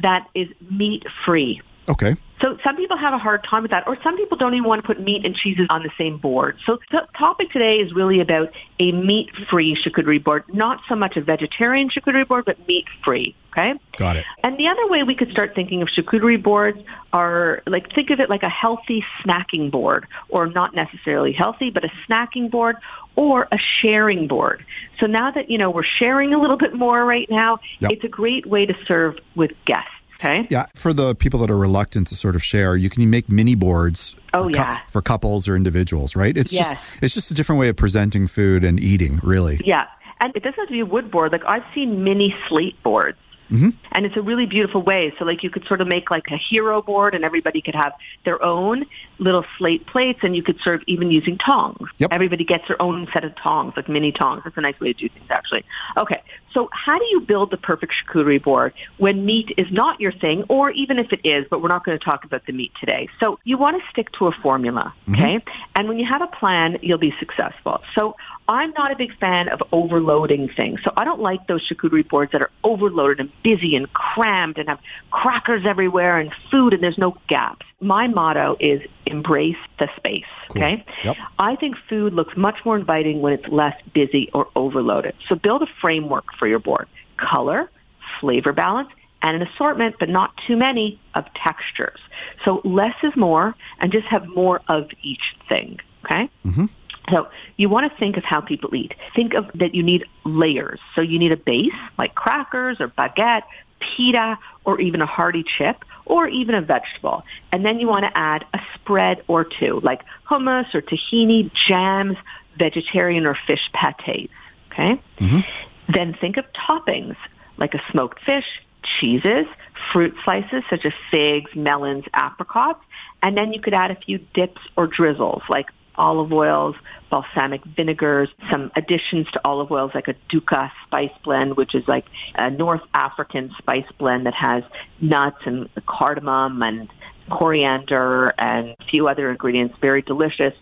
that 0.03 0.29
is 0.35 0.49
meat 0.71 1.05
free. 1.25 1.61
Okay. 1.89 2.16
So 2.41 2.57
some 2.62 2.76
people 2.76 2.97
have 2.97 3.14
a 3.14 3.18
hard 3.18 3.43
time 3.43 3.62
with 3.62 3.72
that, 3.72 3.89
or 3.89 4.01
some 4.03 4.16
people 4.16 4.36
don't 4.36 4.55
even 4.55 4.68
want 4.68 4.80
to 4.80 4.86
put 4.86 5.01
meat 5.01 5.26
and 5.26 5.34
cheeses 5.34 5.66
on 5.70 5.82
the 5.82 5.91
same 5.99 6.18
board. 6.18 6.57
So 6.66 6.78
the 6.93 7.09
topic 7.16 7.51
today 7.51 7.80
is 7.80 7.93
really 7.93 8.20
about 8.20 8.53
a 8.78 8.93
meat-free 8.93 9.82
charcuterie 9.82 10.22
board, 10.22 10.45
not 10.55 10.80
so 10.89 10.95
much 10.95 11.16
a 11.16 11.20
vegetarian 11.20 11.91
charcuterie 11.91 12.28
board, 12.28 12.45
but 12.45 12.64
meat-free. 12.68 13.34
Okay. 13.51 13.74
Got 13.97 14.16
it. 14.16 14.24
And 14.45 14.57
the 14.57 14.68
other 14.68 14.86
way 14.86 15.03
we 15.03 15.16
could 15.16 15.32
start 15.32 15.57
thinking 15.57 15.82
of 15.82 15.89
charcuterie 15.89 16.41
boards 16.41 16.78
are 17.12 17.62
like 17.66 17.93
think 17.93 18.11
of 18.11 18.20
it 18.20 18.30
like 18.30 18.45
a 18.45 18.49
healthy 18.49 19.05
snacking 19.22 19.72
board, 19.72 20.07
or 20.28 20.47
not 20.47 20.74
necessarily 20.76 21.32
healthy, 21.32 21.70
but 21.70 21.84
a 21.84 21.91
snacking 22.09 22.53
board 22.53 22.76
or 23.16 23.49
a 23.51 23.59
sharing 23.59 24.28
board. 24.28 24.64
So 25.01 25.07
now 25.07 25.32
that 25.32 25.51
you 25.51 25.59
know 25.59 25.70
we're 25.70 25.82
sharing 25.82 26.34
a 26.34 26.39
little 26.39 26.57
bit 26.57 26.72
more 26.72 27.05
right 27.05 27.28
now, 27.28 27.59
Yep. 27.80 27.91
it's 27.91 28.05
a 28.05 28.09
great 28.09 28.47
way 28.47 28.64
to 28.66 28.76
serve 28.86 29.18
with 29.34 29.51
guests. 29.64 29.91
Okay. 30.21 30.47
Yeah, 30.51 30.66
for 30.75 30.93
the 30.93 31.14
people 31.14 31.39
that 31.41 31.51
are 31.51 31.57
reluctant 31.57 32.09
to 32.09 32.16
sort 32.16 32.35
of 32.35 32.43
share, 32.43 32.77
you 32.77 32.91
can 32.91 33.09
make 33.09 33.29
mini 33.31 33.55
boards. 33.55 34.16
Oh, 34.35 34.45
for 34.45 34.51
yeah. 34.51 34.81
for 34.89 35.01
couples 35.01 35.49
or 35.49 35.55
individuals, 35.57 36.16
right? 36.16 36.37
It's 36.37 36.53
Yes. 36.53 36.71
just 36.71 37.03
it's 37.03 37.14
just 37.14 37.31
a 37.31 37.35
different 37.35 37.61
way 37.61 37.69
of 37.69 37.77
presenting 37.77 38.27
food 38.27 38.64
and 38.64 38.81
eating, 38.81 39.21
really. 39.23 39.61
Yeah. 39.64 39.87
And 40.21 40.35
it 40.35 40.43
doesn't 40.43 40.59
have 40.59 40.66
to 40.69 40.73
be 40.73 40.81
a 40.81 40.87
wood 40.87 41.11
board. 41.11 41.31
Like 41.31 41.45
I've 41.45 41.64
seen 41.75 42.03
mini 42.03 42.35
slate 42.49 42.83
boards. 42.83 43.19
Mm-hmm. 43.51 43.71
And 43.93 44.07
it's 44.07 44.17
a 44.17 44.23
really 44.23 44.47
beautiful 44.47 44.83
way. 44.83 45.15
So 45.19 45.25
like 45.25 45.43
you 45.43 45.51
could 45.51 45.67
sort 45.67 45.81
of 45.81 45.89
make 45.89 46.11
like 46.11 46.29
a 46.31 46.37
hero 46.37 46.83
board 46.83 47.15
and 47.15 47.25
everybody 47.25 47.61
could 47.61 47.75
have 47.75 47.95
their 48.25 48.43
own 48.43 48.87
little 49.19 49.45
slate 49.57 49.87
plates 49.87 50.21
and 50.23 50.37
you 50.37 50.43
could 50.43 50.61
serve 50.61 50.83
even 50.87 51.11
using 51.11 51.39
tongs. 51.39 51.89
Yep. 51.99 52.13
Everybody 52.13 52.45
gets 52.45 52.69
their 52.69 52.81
own 52.81 53.09
set 53.13 53.25
of 53.25 53.35
tongs, 53.37 53.75
like 53.77 53.89
mini 53.89 54.13
tongs. 54.13 54.43
That's 54.45 54.57
a 54.57 54.61
nice 54.61 54.79
way 54.81 54.93
to 54.93 54.99
do 54.99 55.09
things 55.09 55.27
actually. 55.31 55.65
Okay. 55.97 56.23
So 56.53 56.69
how 56.73 56.99
do 56.99 57.05
you 57.07 57.21
build 57.21 57.51
the 57.51 57.57
perfect 57.57 57.93
charcuterie 57.93 58.43
board 58.43 58.73
when 58.97 59.25
meat 59.25 59.53
is 59.57 59.71
not 59.71 60.01
your 60.01 60.13
thing 60.13 60.45
or 60.49 60.71
even 60.71 60.99
if 60.99 61.13
it 61.13 61.21
is, 61.25 61.47
but 61.51 61.63
we're 61.63 61.69
not 61.69 61.85
going 61.85 61.99
to 61.99 62.05
talk 62.05 62.25
about 62.25 62.47
the 62.47 62.53
meat 62.53 62.73
today. 62.81 63.09
So 63.21 63.39
you 63.45 63.59
want 63.59 63.83
to 63.83 63.89
stick 63.91 64.13
to 64.13 64.27
a 64.27 64.33
formula, 64.33 64.95
mm-hmm. 65.07 65.15
okay? 65.15 65.39
And 65.75 65.89
when 65.89 65.99
you 65.99 66.07
have 66.07 66.23
a 66.23 66.27
plan, 66.27 66.79
you'll 66.83 66.99
be 66.99 67.15
successful. 67.19 67.83
So 67.95 68.17
I'm 68.49 68.73
not 68.73 68.91
a 68.91 68.97
big 68.97 69.15
fan 69.19 69.51
of 69.51 69.63
overloading 69.73 70.49
things. 70.49 70.81
So 70.83 70.91
I 70.97 71.05
don't 71.05 71.21
like 71.21 71.47
those 71.47 71.69
charcuterie 71.69 72.09
boards 72.09 72.33
that 72.33 72.41
are 72.41 72.51
overloaded 72.65 73.21
and 73.21 73.31
busy 73.43 73.77
and 73.77 73.93
crammed 73.93 74.57
and 74.57 74.71
have 74.71 74.81
crackers 75.11 75.67
everywhere 75.67 76.19
and 76.19 76.33
food 76.51 76.73
and 76.73 76.83
there's 76.83 76.97
no 76.97 77.19
gaps. 77.29 77.67
My 77.81 78.07
motto 78.07 78.57
is 78.59 78.81
embrace 79.05 79.59
the 79.79 79.91
space. 79.97 80.25
Okay. 80.51 80.85
Yep. 81.05 81.17
I 81.39 81.57
think 81.57 81.77
food 81.89 82.15
looks 82.15 82.37
much 82.37 82.65
more 82.65 82.77
inviting 82.77 83.21
when 83.21 83.35
it's 83.35 83.47
less 83.49 83.79
busy 83.93 84.31
or 84.33 84.49
overloaded. 84.57 85.15
So 85.29 85.35
build 85.35 85.63
a 85.63 85.67
framework 85.67 86.33
for 86.39 86.49
your 86.49 86.59
board. 86.59 86.89
Color, 87.19 87.71
flavor 88.19 88.55
balance, 88.55 88.89
and 89.21 89.43
an 89.43 89.49
assortment, 89.49 89.97
but 89.99 90.09
not 90.09 90.37
too 90.47 90.57
many, 90.57 90.99
of 91.15 91.27
textures. 91.35 91.99
So 92.45 92.61
less 92.65 92.95
is 93.03 93.15
more 93.17 93.55
and 93.81 93.93
just 93.93 94.07
have 94.07 94.27
more 94.29 94.63
of 94.69 94.89
each 95.03 95.37
thing. 95.49 95.81
Okay? 96.05 96.31
Mm-hmm. 96.47 96.67
So 97.11 97.29
you 97.57 97.69
want 97.69 97.91
to 97.91 97.99
think 97.99 98.17
of 98.17 98.25
how 98.25 98.41
people 98.41 98.75
eat. 98.75 98.95
Think 99.15 99.35
of 99.35 99.51
that 99.55 99.75
you 99.75 99.83
need 99.83 100.05
layers. 100.25 100.81
So 100.95 101.01
you 101.01 101.19
need 101.19 101.33
a 101.33 101.37
base 101.37 101.73
like 101.99 102.15
crackers 102.15 102.81
or 102.81 102.89
baguette, 102.89 103.43
pita, 103.81 104.39
or 104.65 104.81
even 104.81 105.01
a 105.03 105.07
hearty 105.07 105.45
chip, 105.45 105.85
or 106.05 106.29
even 106.29 106.55
a 106.55 106.63
vegetable. 106.63 107.25
And 107.53 107.65
then 107.65 107.81
you 107.81 107.89
want 107.89 108.05
to 108.05 108.19
add 108.19 108.45
a 108.53 108.61
spread 108.75 109.23
or 109.29 109.45
two, 109.45 109.81
like 109.81 110.03
hummus 110.29 110.75
or 110.75 110.83
tahini, 110.83 111.53
jams, 111.53 112.17
vegetarian 112.57 113.27
or 113.27 113.37
fish 113.47 113.71
pates. 113.73 114.33
Okay? 114.73 115.01
Mm-hmm. 115.19 115.93
Then 115.93 116.15
think 116.15 116.37
of 116.37 116.45
toppings 116.53 117.17
like 117.57 117.75
a 117.75 117.83
smoked 117.91 118.23
fish, 118.25 118.47
cheeses, 118.83 119.47
fruit 119.93 120.15
slices 120.25 120.63
such 120.71 120.85
as 120.85 120.93
figs, 121.11 121.55
melons, 121.55 122.05
apricots, 122.15 122.85
and 123.23 123.37
then 123.37 123.53
you 123.53 123.61
could 123.61 123.75
add 123.75 123.91
a 123.91 123.97
few 123.97 124.19
dips 124.19 124.61
or 124.77 124.87
drizzles 124.87 125.43
like 125.49 125.69
olive 125.99 126.33
oils, 126.33 126.77
balsamic 127.11 127.65
vinegars, 127.65 128.29
some 128.51 128.71
additions 128.77 129.31
to 129.33 129.41
olive 129.45 129.71
oils 129.71 129.93
like 129.95 130.09
a 130.09 130.15
dukkha 130.31 130.71
spice 130.85 131.13
blend, 131.23 131.57
which 131.57 131.75
is 131.75 131.87
like 131.87 132.07
a 132.37 132.51
North 132.51 132.83
African 132.95 133.51
spice 133.59 133.91
blend 133.99 134.27
that 134.27 134.35
has 134.35 134.65
nuts 135.01 135.39
and 135.45 135.69
cardamom 135.87 136.63
and 136.63 136.89
coriander 137.29 138.33
and 138.39 138.75
a 138.81 138.85
few 138.85 139.09
other 139.09 139.31
ingredients, 139.31 139.77
very 139.81 140.03
delicious. 140.03 140.55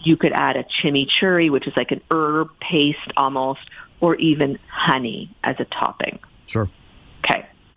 You 0.00 0.16
could 0.16 0.32
add 0.32 0.56
a 0.56 0.64
chimichurri, 0.64 1.50
which 1.50 1.66
is 1.66 1.76
like 1.76 1.92
an 1.92 2.00
herb 2.10 2.50
paste 2.60 2.98
almost, 3.16 3.60
or 4.00 4.16
even 4.16 4.58
honey 4.68 5.30
as 5.44 5.56
a 5.58 5.64
topping. 5.64 6.18
Sure. 6.46 6.68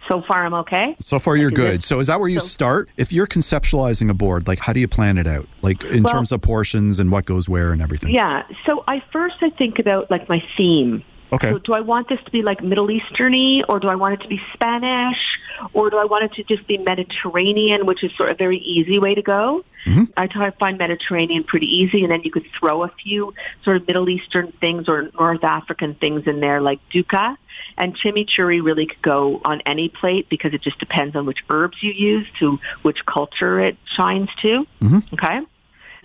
So 0.10 0.22
far, 0.22 0.46
I'm 0.46 0.54
okay. 0.54 0.96
So 1.00 1.18
far, 1.20 1.36
you're 1.36 1.52
good. 1.52 1.84
So, 1.84 2.00
is 2.00 2.08
that 2.08 2.20
where 2.20 2.30
you 2.30 2.40
so- 2.40 2.46
start? 2.46 2.90
If 2.98 3.12
you're 3.12 3.28
conceptualizing 3.28 4.10
a 4.10 4.14
board, 4.14 4.48
like 4.48 4.60
how 4.60 4.72
do 4.74 4.80
you 4.80 4.88
plan 4.88 5.18
it 5.18 5.28
out? 5.28 5.48
Like 5.62 5.84
in 5.86 6.04
Well- 6.04 6.14
terms 6.14 6.32
of 6.32 6.42
portions 6.42 7.00
and 7.00 7.12
what 7.12 7.26
goes 7.26 7.50
where 7.50 7.72
and 7.72 7.82
everything? 7.82 8.12
Yeah. 8.14 8.44
So 8.66 8.84
I 8.88 9.02
first 9.12 9.38
I 9.42 9.50
think 9.50 9.80
about 9.80 10.12
like 10.12 10.30
my 10.30 10.44
theme. 10.58 11.04
Okay. 11.36 11.52
So 11.52 11.60
do 11.60 11.74
I 11.74 11.82
want 11.82 12.08
this 12.08 12.22
to 12.24 12.32
be 12.32 12.42
like 12.42 12.64
Middle 12.64 12.88
Easterny, 12.88 13.64
or 13.68 13.80
do 13.80 13.88
I 13.90 13.96
want 13.96 14.14
it 14.16 14.22
to 14.22 14.28
be 14.28 14.42
Spanish, 14.54 15.40
or 15.74 15.90
do 15.90 15.98
I 15.98 16.06
want 16.06 16.24
it 16.24 16.34
to 16.34 16.44
just 16.44 16.66
be 16.68 16.78
Mediterranean, 16.78 17.86
which 17.86 18.04
is 18.04 18.16
sort 18.16 18.30
of 18.30 18.36
a 18.36 18.38
very 18.38 18.58
easy 18.58 19.00
way 19.00 19.16
to 19.16 19.22
go? 19.22 19.66
Mm-hmm. 19.86 20.06
I 20.18 20.28
try 20.28 20.50
to 20.50 20.58
find 20.58 20.78
Mediterranean 20.78 21.44
pretty 21.44 21.68
easy, 21.68 22.04
and 22.04 22.12
then 22.12 22.22
you 22.24 22.32
could 22.32 22.48
throw 22.58 22.84
a 22.84 22.88
few 22.88 23.34
sort 23.64 23.78
of 23.78 23.88
Middle 23.88 24.10
Eastern 24.10 24.52
things 24.54 24.88
or 24.88 25.12
North 25.20 25.44
African 25.44 25.94
things 25.96 26.26
in 26.26 26.40
there, 26.40 26.62
like 26.62 26.80
dukkha. 26.90 27.38
And 27.78 27.96
chimichurri 27.96 28.64
really 28.64 28.86
could 28.86 29.02
go 29.02 29.42
on 29.46 29.62
any 29.66 29.90
plate 29.90 30.28
because 30.30 30.54
it 30.54 30.62
just 30.62 30.80
depends 30.80 31.16
on 31.16 31.26
which 31.26 31.44
herbs 31.50 31.82
you 31.82 31.92
use 31.92 32.28
to 32.40 32.60
which 32.82 33.06
culture 33.06 33.60
it 33.60 33.78
shines 33.86 34.30
to. 34.42 34.66
Mm-hmm. 34.82 35.14
Okay. 35.14 35.42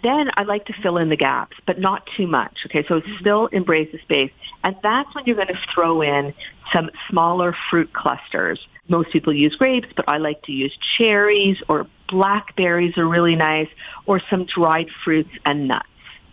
Then 0.02 0.30
I 0.36 0.44
like 0.44 0.66
to 0.66 0.72
fill 0.72 0.96
in 0.98 1.08
the 1.08 1.16
gaps, 1.16 1.56
but 1.66 1.78
not 1.78 2.08
too 2.16 2.26
much. 2.26 2.58
Okay, 2.66 2.84
so 2.86 3.00
mm-hmm. 3.00 3.16
still 3.18 3.46
embrace 3.46 3.90
the 3.92 3.98
space. 3.98 4.32
And 4.64 4.76
that's 4.82 5.14
when 5.14 5.24
you're 5.26 5.36
going 5.36 5.48
to 5.48 5.60
throw 5.74 6.02
in 6.02 6.34
some 6.72 6.90
smaller 7.08 7.54
fruit 7.70 7.92
clusters. 7.92 8.60
Most 8.88 9.10
people 9.10 9.32
use 9.32 9.54
grapes, 9.56 9.88
but 9.94 10.08
I 10.08 10.18
like 10.18 10.42
to 10.44 10.52
use 10.52 10.76
cherries 10.96 11.62
or 11.68 11.86
blackberries 12.08 12.98
are 12.98 13.06
really 13.06 13.36
nice, 13.36 13.68
or 14.04 14.20
some 14.28 14.44
dried 14.44 14.88
fruits 15.04 15.30
and 15.44 15.68
nuts. 15.68 15.86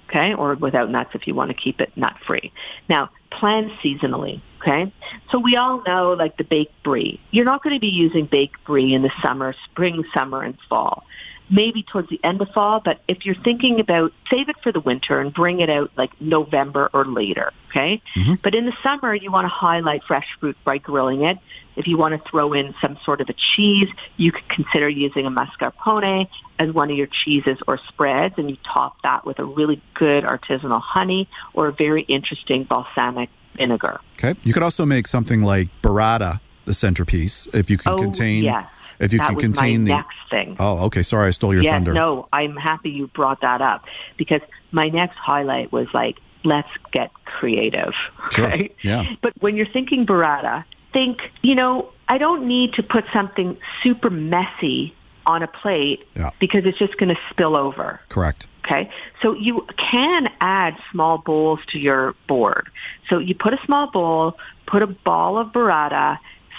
Okay, 0.09 0.33
or 0.33 0.55
without 0.55 0.89
nuts 0.89 1.09
if 1.15 1.27
you 1.27 1.35
want 1.35 1.49
to 1.49 1.53
keep 1.53 1.81
it 1.81 1.91
nut 1.97 2.15
free. 2.25 2.53
Now, 2.87 3.09
plan 3.29 3.69
seasonally. 3.83 4.41
Okay, 4.61 4.91
so 5.29 5.37
we 5.37 5.57
all 5.57 5.83
know 5.83 6.13
like 6.13 6.37
the 6.37 6.45
baked 6.45 6.81
brie. 6.81 7.19
You're 7.31 7.45
not 7.45 7.61
going 7.61 7.75
to 7.75 7.79
be 7.79 7.89
using 7.89 8.25
baked 8.25 8.63
brie 8.63 8.93
in 8.93 9.01
the 9.01 9.11
summer, 9.21 9.53
spring, 9.65 10.05
summer, 10.13 10.43
and 10.43 10.57
fall 10.69 11.03
maybe 11.49 11.83
towards 11.83 12.09
the 12.09 12.19
end 12.23 12.41
of 12.41 12.49
fall, 12.51 12.79
but 12.79 12.99
if 13.07 13.25
you're 13.25 13.35
thinking 13.35 13.79
about 13.79 14.11
save 14.29 14.49
it 14.49 14.57
for 14.61 14.71
the 14.71 14.79
winter 14.79 15.19
and 15.19 15.33
bring 15.33 15.59
it 15.59 15.69
out 15.69 15.91
like 15.95 16.11
November 16.19 16.89
or 16.93 17.05
later, 17.05 17.51
okay? 17.69 18.01
Mm-hmm. 18.15 18.35
But 18.41 18.53
in 18.55 18.65
the 18.65 18.73
summer, 18.83 19.13
you 19.13 19.31
want 19.31 19.45
to 19.45 19.49
highlight 19.49 20.03
fresh 20.03 20.27
fruit 20.39 20.57
by 20.63 20.77
grilling 20.77 21.23
it. 21.23 21.37
If 21.75 21.87
you 21.87 21.97
want 21.97 22.21
to 22.21 22.29
throw 22.29 22.53
in 22.53 22.73
some 22.81 22.97
sort 23.05 23.21
of 23.21 23.29
a 23.29 23.33
cheese, 23.33 23.87
you 24.17 24.31
could 24.31 24.47
consider 24.49 24.89
using 24.89 25.25
a 25.25 25.31
mascarpone 25.31 26.27
as 26.59 26.71
one 26.71 26.89
of 26.89 26.97
your 26.97 27.07
cheeses 27.07 27.57
or 27.67 27.77
spreads, 27.77 28.35
and 28.37 28.49
you 28.49 28.57
top 28.63 29.01
that 29.03 29.25
with 29.25 29.39
a 29.39 29.45
really 29.45 29.81
good 29.93 30.23
artisanal 30.23 30.81
honey 30.81 31.29
or 31.53 31.67
a 31.67 31.71
very 31.71 32.01
interesting 32.03 32.63
balsamic 32.63 33.29
vinegar. 33.55 33.99
Okay. 34.17 34.37
You 34.43 34.53
could 34.53 34.63
also 34.63 34.85
make 34.85 35.07
something 35.07 35.41
like 35.41 35.69
burrata 35.81 36.39
the 36.65 36.73
centerpiece 36.73 37.47
if 37.53 37.69
you 37.69 37.77
can 37.77 37.93
Oh, 37.93 37.97
contain. 37.97 38.43
yes. 38.43 38.65
If 38.99 39.13
you 39.13 39.19
that 39.19 39.27
can 39.27 39.35
was 39.35 39.43
contain 39.43 39.81
my 39.81 39.85
the. 39.85 39.91
next 39.95 40.17
thing. 40.29 40.55
Oh, 40.59 40.85
okay. 40.87 41.03
Sorry, 41.03 41.27
I 41.27 41.29
stole 41.31 41.53
your 41.53 41.63
yeah, 41.63 41.73
thunder. 41.73 41.93
no, 41.93 42.27
I'm 42.33 42.55
happy 42.55 42.89
you 42.89 43.07
brought 43.07 43.41
that 43.41 43.61
up 43.61 43.85
because 44.17 44.41
my 44.71 44.89
next 44.89 45.15
highlight 45.17 45.71
was 45.71 45.87
like, 45.93 46.17
let's 46.43 46.69
get 46.91 47.11
creative. 47.25 47.93
Sure, 48.31 48.45
Right? 48.47 48.75
yeah. 48.81 49.15
But 49.21 49.33
when 49.39 49.55
you're 49.55 49.65
thinking 49.67 50.05
burrata, 50.05 50.63
think, 50.93 51.31
you 51.41 51.55
know, 51.55 51.89
I 52.07 52.17
don't 52.17 52.47
need 52.47 52.73
to 52.73 52.83
put 52.83 53.05
something 53.13 53.57
super 53.83 54.09
messy 54.09 54.93
on 55.25 55.43
a 55.43 55.47
plate 55.47 56.07
Yeah. 56.15 56.29
because 56.39 56.65
it's 56.65 56.77
just 56.77 56.97
going 56.97 57.09
to 57.13 57.19
spill 57.29 57.55
over. 57.57 57.99
Correct. 58.09 58.47
Okay, 58.65 58.89
so 59.21 59.33
you 59.33 59.65
can 59.77 60.29
add 60.41 60.77
small 60.91 61.17
bowls 61.19 61.59
to 61.67 61.79
your 61.79 62.15
board. 62.27 62.67
So 63.09 63.17
you 63.19 63.33
put 63.35 63.53
a 63.53 63.59
small 63.65 63.87
bowl, 63.87 64.37
put 64.65 64.81
a 64.83 64.87
ball 64.87 65.37
of 65.37 65.53
burrata, 65.53 66.17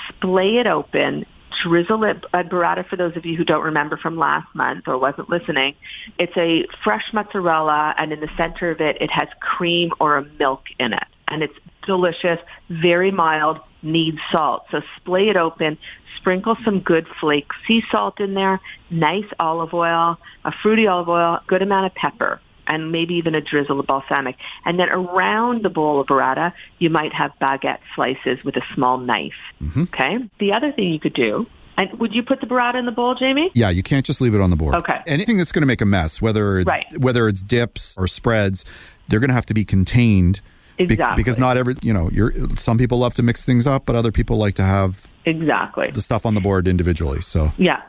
splay 0.09 0.57
it 0.57 0.67
open, 0.67 1.27
drizzle 1.63 2.05
it 2.05 2.25
a 2.33 2.45
burrata 2.45 2.87
for 2.87 2.97
those 2.97 3.17
of 3.17 3.25
you 3.27 3.37
who 3.37 3.45
don't 3.45 3.65
remember 3.65 3.97
from 3.97 4.17
last 4.17 4.53
month 4.55 4.89
or 4.89 4.99
wasn't 4.99 5.29
listening. 5.29 5.75
It's 6.19 6.37
a 6.37 6.67
fresh 6.83 7.13
mozzarella, 7.13 7.95
and 7.99 8.13
in 8.13 8.21
the 8.21 8.31
center 8.37 8.71
of 8.71 8.81
it, 8.81 9.01
it 9.01 9.11
has 9.11 9.29
cream 9.41 9.93
or 10.01 10.17
a 10.17 10.25
milk 10.39 10.65
in 10.79 10.93
it, 10.93 11.07
and 11.29 11.43
it's 11.43 11.59
delicious, 11.87 12.39
very 12.69 13.11
mild, 13.11 13.61
needs 13.83 14.19
salt. 14.31 14.67
So 14.71 14.83
splay 14.97 15.29
it 15.29 15.37
open, 15.37 15.79
sprinkle 16.17 16.57
some 16.65 16.81
good 16.81 17.07
flake 17.21 17.51
sea 17.67 17.85
salt 17.91 18.21
in 18.21 18.35
there, 18.35 18.61
nice 18.91 19.27
olive 19.39 19.73
oil, 19.73 20.19
a 20.45 20.53
fruity 20.53 20.87
olive 20.87 21.09
oil, 21.09 21.41
good 21.47 21.63
amount 21.63 21.87
of 21.87 21.95
pepper, 21.95 22.41
and 22.69 22.93
maybe 22.93 23.15
even 23.15 23.35
a 23.35 23.41
drizzle 23.41 23.81
of 23.81 23.87
balsamic. 23.87 24.37
And 24.65 24.79
then 24.79 24.89
around 24.91 25.63
the 25.65 25.71
bowl 25.71 26.01
of 26.01 26.07
burrata, 26.07 26.53
you 26.79 26.91
might 26.91 27.13
have 27.15 27.33
baguette 27.41 27.79
slices 27.95 28.45
with 28.45 28.57
a 28.57 28.63
small 28.75 28.99
knife. 28.99 29.33
Mm-hmm. 29.63 29.83
Okay? 29.85 30.19
The 30.39 30.53
other 30.53 30.71
thing 30.71 30.93
you 30.93 31.01
could 31.01 31.15
do, 31.15 31.47
and 31.77 31.91
would 31.99 32.15
you 32.15 32.23
put 32.23 32.41
the 32.41 32.47
burrata 32.47 32.75
in 32.77 32.87
the 32.87 32.93
bowl, 32.93 33.15
Jamie? 33.15 33.51
Yeah, 33.55 33.71
you 33.71 33.83
can't 33.83 34.05
just 34.05 34.21
leave 34.21 34.35
it 34.35 34.41
on 34.41 34.51
the 34.51 34.57
board. 34.57 34.75
Okay. 34.77 35.01
Anything 35.07 35.37
that's 35.39 35.53
going 35.53 35.63
to 35.63 35.67
make 35.67 35.81
a 35.81 35.87
mess, 35.87 36.21
whether 36.21 36.59
it's 36.59 36.67
Right. 36.67 36.87
whether 36.99 37.27
it's 37.29 37.43
dips 37.43 37.97
or 37.97 38.07
spreads, 38.07 38.65
they're 39.09 39.21
going 39.21 39.29
to 39.31 39.35
have 39.35 39.47
to 39.47 39.55
be 39.55 39.65
contained. 39.65 40.41
be- 40.77 40.85
Exactly. 40.85 41.17
because 41.21 41.41
not 41.41 41.57
every, 41.57 41.75
you 41.83 41.93
know, 41.93 42.09
you're 42.13 42.33
some 42.55 42.79
people 42.79 42.99
love 42.99 43.13
to 43.15 43.23
mix 43.25 43.45
things 43.45 43.67
up, 43.67 43.85
but 43.85 43.97
other 43.97 44.13
people 44.13 44.37
like 44.37 44.55
to 44.55 44.63
have 44.63 45.11
Exactly. 45.25 45.91
the 45.91 46.01
stuff 46.01 46.25
on 46.25 46.35
the 46.35 46.41
board 46.41 46.69
individually. 46.69 47.21
So, 47.21 47.51
Yeah. 47.59 47.81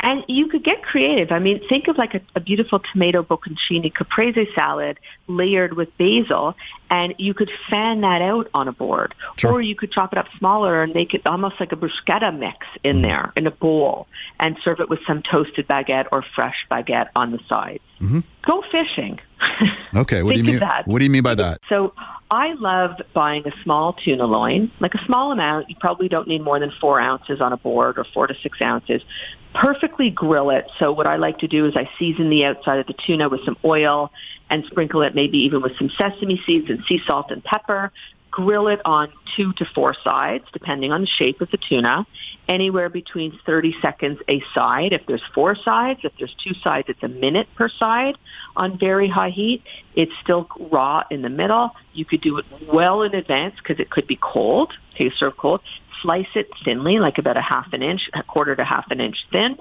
And 0.00 0.24
you 0.28 0.46
could 0.48 0.62
get 0.62 0.82
creative. 0.82 1.32
I 1.32 1.38
mean, 1.38 1.66
think 1.68 1.88
of 1.88 1.98
like 1.98 2.14
a, 2.14 2.20
a 2.34 2.40
beautiful 2.40 2.78
tomato 2.78 3.22
bocconcini 3.22 3.92
caprese 3.92 4.52
salad 4.54 4.98
layered 5.26 5.74
with 5.74 5.96
basil, 5.98 6.56
and 6.90 7.14
you 7.18 7.34
could 7.34 7.50
fan 7.68 8.00
that 8.02 8.22
out 8.22 8.48
on 8.54 8.68
a 8.68 8.72
board. 8.72 9.14
Sure. 9.36 9.52
Or 9.52 9.60
you 9.60 9.74
could 9.74 9.90
chop 9.90 10.12
it 10.12 10.18
up 10.18 10.28
smaller 10.38 10.82
and 10.82 10.94
make 10.94 11.14
it 11.14 11.22
almost 11.26 11.60
like 11.60 11.72
a 11.72 11.76
bruschetta 11.76 12.36
mix 12.36 12.66
in 12.84 12.96
mm-hmm. 12.96 13.02
there 13.02 13.32
in 13.36 13.46
a 13.46 13.50
bowl 13.50 14.06
and 14.38 14.56
serve 14.62 14.80
it 14.80 14.88
with 14.88 15.00
some 15.06 15.22
toasted 15.22 15.66
baguette 15.68 16.06
or 16.12 16.22
fresh 16.34 16.66
baguette 16.70 17.08
on 17.16 17.32
the 17.32 17.40
side. 17.48 17.80
Mm-hmm. 18.00 18.20
Go 18.42 18.62
fishing. 18.70 19.18
okay, 19.94 20.22
what 20.22 20.32
do 20.32 20.38
you 20.38 20.44
mean? 20.44 20.58
that. 20.60 20.86
What 20.86 20.98
do 20.98 21.04
you 21.04 21.10
mean 21.10 21.22
by 21.22 21.34
that? 21.34 21.60
So 21.68 21.92
I 22.30 22.52
love 22.54 23.00
buying 23.14 23.46
a 23.46 23.52
small 23.62 23.92
tuna 23.92 24.26
loin, 24.26 24.70
like 24.80 24.94
a 24.94 25.04
small 25.04 25.32
amount. 25.32 25.70
You 25.70 25.76
probably 25.76 26.08
don't 26.08 26.28
need 26.28 26.42
more 26.42 26.58
than 26.58 26.70
four 26.70 27.00
ounces 27.00 27.40
on 27.40 27.52
a 27.52 27.56
board 27.56 27.98
or 27.98 28.04
four 28.04 28.26
to 28.26 28.34
six 28.34 28.60
ounces. 28.60 29.02
Perfectly 29.58 30.08
grill 30.08 30.50
it. 30.50 30.70
So 30.78 30.92
what 30.92 31.08
I 31.08 31.16
like 31.16 31.38
to 31.38 31.48
do 31.48 31.66
is 31.66 31.74
I 31.74 31.90
season 31.98 32.30
the 32.30 32.44
outside 32.44 32.78
of 32.78 32.86
the 32.86 32.92
tuna 32.92 33.28
with 33.28 33.44
some 33.44 33.56
oil 33.64 34.12
and 34.48 34.64
sprinkle 34.66 35.02
it 35.02 35.16
maybe 35.16 35.38
even 35.38 35.62
with 35.62 35.76
some 35.76 35.90
sesame 35.90 36.40
seeds 36.46 36.70
and 36.70 36.84
sea 36.84 37.02
salt 37.04 37.32
and 37.32 37.42
pepper 37.42 37.90
grill 38.38 38.68
it 38.68 38.80
on 38.84 39.12
two 39.34 39.52
to 39.54 39.64
four 39.64 39.92
sides, 40.04 40.44
depending 40.52 40.92
on 40.92 41.00
the 41.00 41.08
shape 41.08 41.40
of 41.40 41.50
the 41.50 41.56
tuna, 41.56 42.06
anywhere 42.46 42.88
between 42.88 43.36
30 43.44 43.74
seconds 43.82 44.20
a 44.28 44.40
side. 44.54 44.92
If 44.92 45.06
there's 45.06 45.24
four 45.34 45.56
sides, 45.56 45.98
if 46.04 46.12
there's 46.18 46.34
two 46.34 46.54
sides, 46.54 46.88
it's 46.88 47.02
a 47.02 47.08
minute 47.08 47.48
per 47.56 47.68
side 47.68 48.16
on 48.56 48.78
very 48.78 49.08
high 49.08 49.30
heat. 49.30 49.64
It's 49.96 50.12
still 50.22 50.48
raw 50.56 51.02
in 51.10 51.22
the 51.22 51.28
middle. 51.28 51.74
You 51.94 52.04
could 52.04 52.20
do 52.20 52.38
it 52.38 52.46
well 52.62 53.02
in 53.02 53.12
advance 53.16 53.56
because 53.56 53.80
it 53.80 53.90
could 53.90 54.06
be 54.06 54.14
cold, 54.14 54.72
okay, 54.94 55.10
serve 55.10 55.36
cold. 55.36 55.60
Slice 56.00 56.28
it 56.36 56.48
thinly, 56.64 57.00
like 57.00 57.18
about 57.18 57.36
a 57.36 57.42
half 57.42 57.72
an 57.72 57.82
inch, 57.82 58.08
a 58.14 58.22
quarter 58.22 58.54
to 58.54 58.62
half 58.62 58.88
an 58.92 59.00
inch 59.00 59.26
thin, 59.32 59.58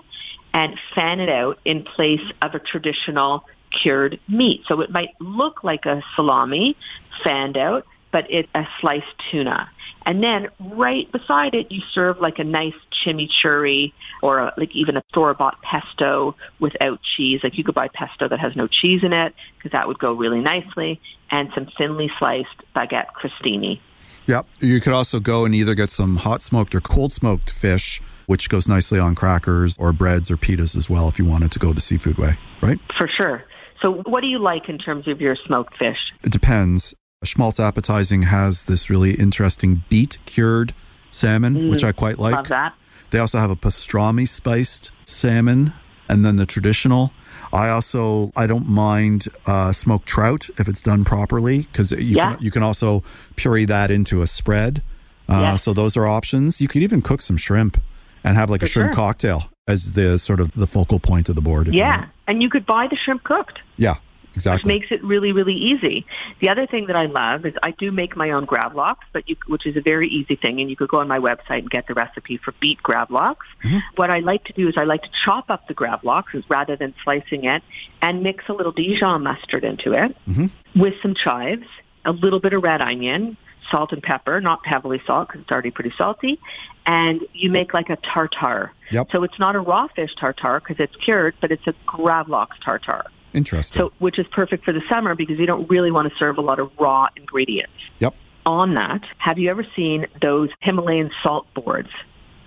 and 0.54 0.78
fan 0.94 1.20
it 1.20 1.30
out 1.30 1.58
in 1.66 1.82
place 1.82 2.22
of 2.44 2.54
a 2.54 2.60
traditional 2.60 3.44
cured 3.72 4.20
meat. 4.28 4.66
So 4.68 4.82
it 4.82 4.92
might 4.92 5.20
look 5.20 5.64
like 5.64 5.88
a 5.88 6.04
salami 6.16 6.78
fanned 7.24 7.58
out, 7.58 7.88
but 8.12 8.26
it's 8.30 8.50
a 8.56 8.68
sliced 8.80 9.06
tuna. 9.30 9.70
And 10.06 10.24
then 10.24 10.48
right 10.60 11.12
beside 11.12 11.54
it, 11.54 11.72
you 11.72 11.82
serve 11.92 12.20
like 12.20 12.40
a 12.40 12.44
nice 12.44 12.74
chimichurri 12.92 13.94
or 14.22 14.40
a, 14.40 14.54
like 14.58 14.76
even 14.76 14.96
a 14.96 15.04
store-bought 15.10 15.62
pesto 15.62 16.36
without 16.60 17.02
cheese. 17.02 17.42
Like 17.44 17.58
you 17.58 17.64
could 17.64 17.76
buy 17.76 17.90
pesto 17.90 18.28
that 18.28 18.40
has 18.40 18.56
no 18.56 18.68
cheese 18.68 19.04
in 19.04 19.14
it 19.14 19.36
because 19.58 19.72
that 19.72 19.88
would 19.88 20.00
go 20.00 20.14
really 20.14 20.40
nicely, 20.40 21.02
and 21.30 21.52
some 21.54 21.68
thinly 21.78 22.10
sliced 22.18 22.56
baguette 22.76 23.08
crostini. 23.14 23.80
Yep. 24.28 24.46
You 24.60 24.82
could 24.82 24.94
also 24.94 25.20
go 25.20 25.46
and 25.46 25.56
either 25.56 25.76
get 25.76 25.90
some 25.90 26.18
hot 26.18 26.42
smoked 26.42 26.76
or 26.76 26.82
cold 26.82 27.14
smoked 27.14 27.50
fish, 27.50 28.02
which 28.26 28.50
goes 28.50 28.68
nicely 28.68 29.00
on 29.00 29.16
crackers 29.16 29.78
or 29.78 29.94
breads 29.94 30.30
or 30.30 30.38
pitas 30.38 30.76
as 30.76 30.90
well 30.90 31.08
if 31.08 31.18
you 31.18 31.26
wanted 31.26 31.52
to 31.54 31.60
go 31.60 31.72
the 31.72 31.82
seafood 31.82 32.18
way, 32.18 32.34
right? 32.62 32.80
For 32.98 33.08
sure. 33.08 33.46
So 33.82 34.02
what 34.04 34.22
do 34.22 34.28
you 34.28 34.40
like 34.40 34.70
in 34.70 34.78
terms 34.78 35.08
of 35.08 35.22
your 35.22 35.36
smoked 35.36 35.78
fish? 35.78 36.12
It 36.24 36.32
depends. 36.32 36.94
Schmaltz 37.24 37.60
Appetizing 37.60 38.24
has 38.24 38.66
this 38.66 38.90
really 38.90 39.14
interesting 39.14 39.82
beet 39.90 40.18
cured 40.26 40.74
salmon, 41.10 41.56
mm, 41.56 41.70
which 41.72 41.84
I 41.84 41.92
quite 41.92 42.20
like. 42.20 42.36
Love 42.36 42.48
that. 42.50 42.76
They 43.10 43.20
also 43.20 43.40
have 43.40 43.50
a 43.50 43.56
pastrami 43.56 44.28
spiced 44.28 44.92
salmon, 45.06 45.74
and 46.08 46.24
then 46.24 46.36
the 46.36 46.46
traditional. 46.46 47.12
I 47.52 47.70
also 47.70 48.32
I 48.36 48.46
don't 48.46 48.68
mind 48.68 49.28
uh, 49.48 49.72
smoked 49.72 50.06
trout 50.06 50.50
if 50.60 50.68
it's 50.68 50.82
done 50.82 51.06
properly 51.06 51.64
because 51.64 51.92
you 51.92 52.18
yeah. 52.18 52.36
can 52.36 52.44
you 52.44 52.52
can 52.52 52.62
also 52.62 53.04
puree 53.36 53.66
that 53.66 53.90
into 53.90 54.22
a 54.22 54.28
spread. 54.28 54.84
Uh, 55.30 55.40
yeah. 55.42 55.56
So 55.56 55.74
those 55.74 55.98
are 55.98 56.06
options. 56.06 56.62
You 56.62 56.68
could 56.68 56.84
even 56.84 57.02
cook 57.02 57.22
some 57.22 57.38
shrimp 57.38 57.82
and 58.24 58.38
have 58.38 58.50
like 58.50 58.62
For 58.62 58.66
a 58.66 58.70
shrimp 58.70 58.90
sure. 58.90 58.96
cocktail 58.96 59.44
as 59.68 59.94
the 59.94 60.20
sort 60.20 60.40
of 60.40 60.54
the 60.54 60.68
focal 60.68 61.00
point 61.00 61.30
of 61.30 61.36
the 61.36 61.42
board. 61.42 61.68
Yeah, 61.74 62.08
and 62.28 62.44
you 62.44 62.50
could 62.50 62.66
buy 62.66 62.88
the 62.88 62.96
shrimp 62.96 63.24
cooked. 63.24 63.60
Yeah, 63.78 63.96
exactly. 64.38 64.74
Which 64.74 64.80
makes 64.80 64.92
it 64.92 65.04
really, 65.04 65.32
really 65.32 65.56
easy. 65.56 66.06
The 66.40 66.50
other 66.50 66.66
thing 66.68 66.88
that 66.88 66.96
I 66.96 67.08
love 67.08 67.46
is 67.46 67.54
I 67.64 67.72
do 67.72 67.92
make 67.92 68.16
my 68.16 68.32
own 68.32 68.46
gravlax, 68.46 68.98
but 69.12 69.28
you, 69.28 69.36
which 69.48 69.66
is 69.66 69.76
a 69.76 69.82
very 69.82 70.08
easy 70.08 70.36
thing, 70.36 70.62
and 70.62 70.70
you 70.70 70.76
could 70.76 70.90
go 70.90 71.00
on 71.00 71.08
my 71.08 71.20
website 71.20 71.60
and 71.60 71.70
get 71.70 71.88
the 71.88 71.94
recipe 71.94 72.38
for 72.38 72.54
beet 72.60 72.82
gravlax. 72.84 73.38
Mm-hmm. 73.64 73.80
What 73.96 74.10
I 74.10 74.20
like 74.20 74.44
to 74.46 74.54
do 74.54 74.68
is 74.68 74.76
I 74.78 74.84
like 74.84 75.04
to 75.04 75.10
chop 75.26 75.50
up 75.50 75.68
the 75.68 75.74
gravlax 75.74 76.44
rather 76.50 76.76
than 76.76 76.94
slicing 77.04 77.46
it, 77.46 77.64
and 78.02 78.24
mix 78.24 78.48
a 78.48 78.54
little 78.54 78.72
Dijon 78.72 79.24
mustard 79.24 79.64
into 79.64 79.94
it 79.94 80.16
Mm-hmm. 80.28 80.48
with 80.80 80.94
some 81.02 81.16
chives, 81.16 81.68
a 82.06 82.12
little 82.12 82.40
bit 82.40 82.54
of 82.54 82.64
red 82.64 82.82
onion, 82.82 83.38
salt 83.72 83.92
and 83.92 84.02
pepper, 84.02 84.40
not 84.40 84.66
heavily 84.66 85.02
salt 85.06 85.28
because 85.28 85.42
it's 85.42 85.52
already 85.52 85.72
pretty 85.72 85.94
salty, 85.98 86.40
and 86.86 87.22
you 87.34 87.50
make 87.50 87.74
like 87.74 87.90
a 87.90 87.98
tartare. 87.98 88.74
Yep. 88.92 89.12
So 89.12 89.24
it's 89.24 89.38
not 89.40 89.56
a 89.56 89.60
raw 89.60 89.88
fish 89.88 90.16
tartare 90.16 90.60
because 90.60 90.78
it's 90.80 90.96
cured, 90.96 91.36
but 91.42 91.52
it's 91.52 91.68
a 91.68 91.74
gravlax 91.86 92.50
tartare. 92.64 93.06
Interesting. 93.38 93.80
So, 93.80 93.94
which 94.00 94.18
is 94.18 94.26
perfect 94.28 94.66
for 94.66 94.74
the 94.74 94.82
summer 94.90 95.14
because 95.14 95.38
you 95.38 95.46
don't 95.46 95.70
really 95.70 95.92
want 95.92 96.12
to 96.12 96.18
serve 96.18 96.40
a 96.40 96.42
lot 96.42 96.60
of 96.60 96.72
raw 96.80 97.08
ingredients. 97.16 97.74
yep. 98.00 98.16
On 98.48 98.74
that, 98.76 99.04
have 99.18 99.38
you 99.38 99.50
ever 99.50 99.66
seen 99.76 100.08
those 100.22 100.50
Himalayan 100.62 101.12
salt 101.22 101.54
boards? 101.54 101.90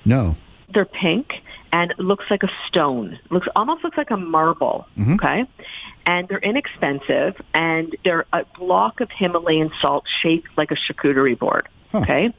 No. 0.05 0.35
They're 0.73 0.87
pink 0.87 1.43
and 1.73 1.91
it 1.91 1.99
looks 1.99 2.25
like 2.31 2.43
a 2.43 2.51
stone. 2.67 3.19
Looks 3.29 3.49
almost 3.55 3.85
looks 3.85 3.99
like 3.99 4.11
a 4.11 4.17
marble. 4.17 4.87
Mm-hmm. 4.99 5.15
Okay, 5.15 5.47
and 6.07 6.27
they're 6.27 6.39
inexpensive 6.39 7.41
and 7.55 7.95
they're 8.03 8.25
a 8.33 8.45
block 8.59 9.01
of 9.01 9.11
Himalayan 9.11 9.71
salt 9.81 10.07
shaped 10.23 10.49
like 10.57 10.71
a 10.71 10.77
charcuterie 10.77 11.39
board. 11.39 11.69
Okay, 11.93 12.33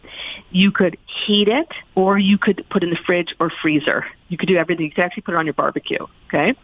you 0.49 0.72
could 0.72 0.97
heat 1.06 1.47
it 1.47 1.68
or 1.95 2.18
you 2.18 2.38
could 2.38 2.66
put 2.70 2.84
in 2.84 2.89
the 2.89 2.95
fridge 2.95 3.36
or 3.39 3.49
freezer. 3.49 4.06
You 4.30 4.38
could 4.38 4.47
do 4.47 4.58
everything. 4.58 4.86
You 4.86 4.91
could 4.91 5.04
actually 5.04 5.24
put 5.24 5.34
it 5.34 5.38
on 5.38 5.45
your 5.45 5.54
barbecue. 5.54 6.06
Okay, 6.28 6.56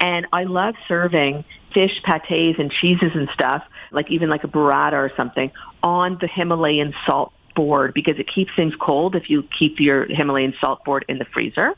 and 0.00 0.26
I 0.32 0.44
love 0.44 0.74
serving 0.86 1.44
fish 1.72 2.02
pates 2.02 2.58
and 2.58 2.70
cheeses 2.70 3.12
and 3.14 3.28
stuff, 3.30 3.64
like 3.90 4.10
even 4.10 4.28
like 4.28 4.44
a 4.44 4.48
burrata 4.48 4.94
or 4.94 5.12
something, 5.16 5.50
on 5.82 6.18
the 6.18 6.26
Himalayan 6.26 6.94
salt 7.06 7.32
board 7.54 7.92
because 7.92 8.18
it 8.18 8.28
keeps 8.28 8.54
things 8.54 8.74
cold 8.76 9.16
if 9.16 9.28
you 9.28 9.42
keep 9.42 9.80
your 9.80 10.04
Himalayan 10.04 10.54
salt 10.60 10.84
board 10.84 11.04
in 11.08 11.18
the 11.18 11.24
freezer. 11.24 11.74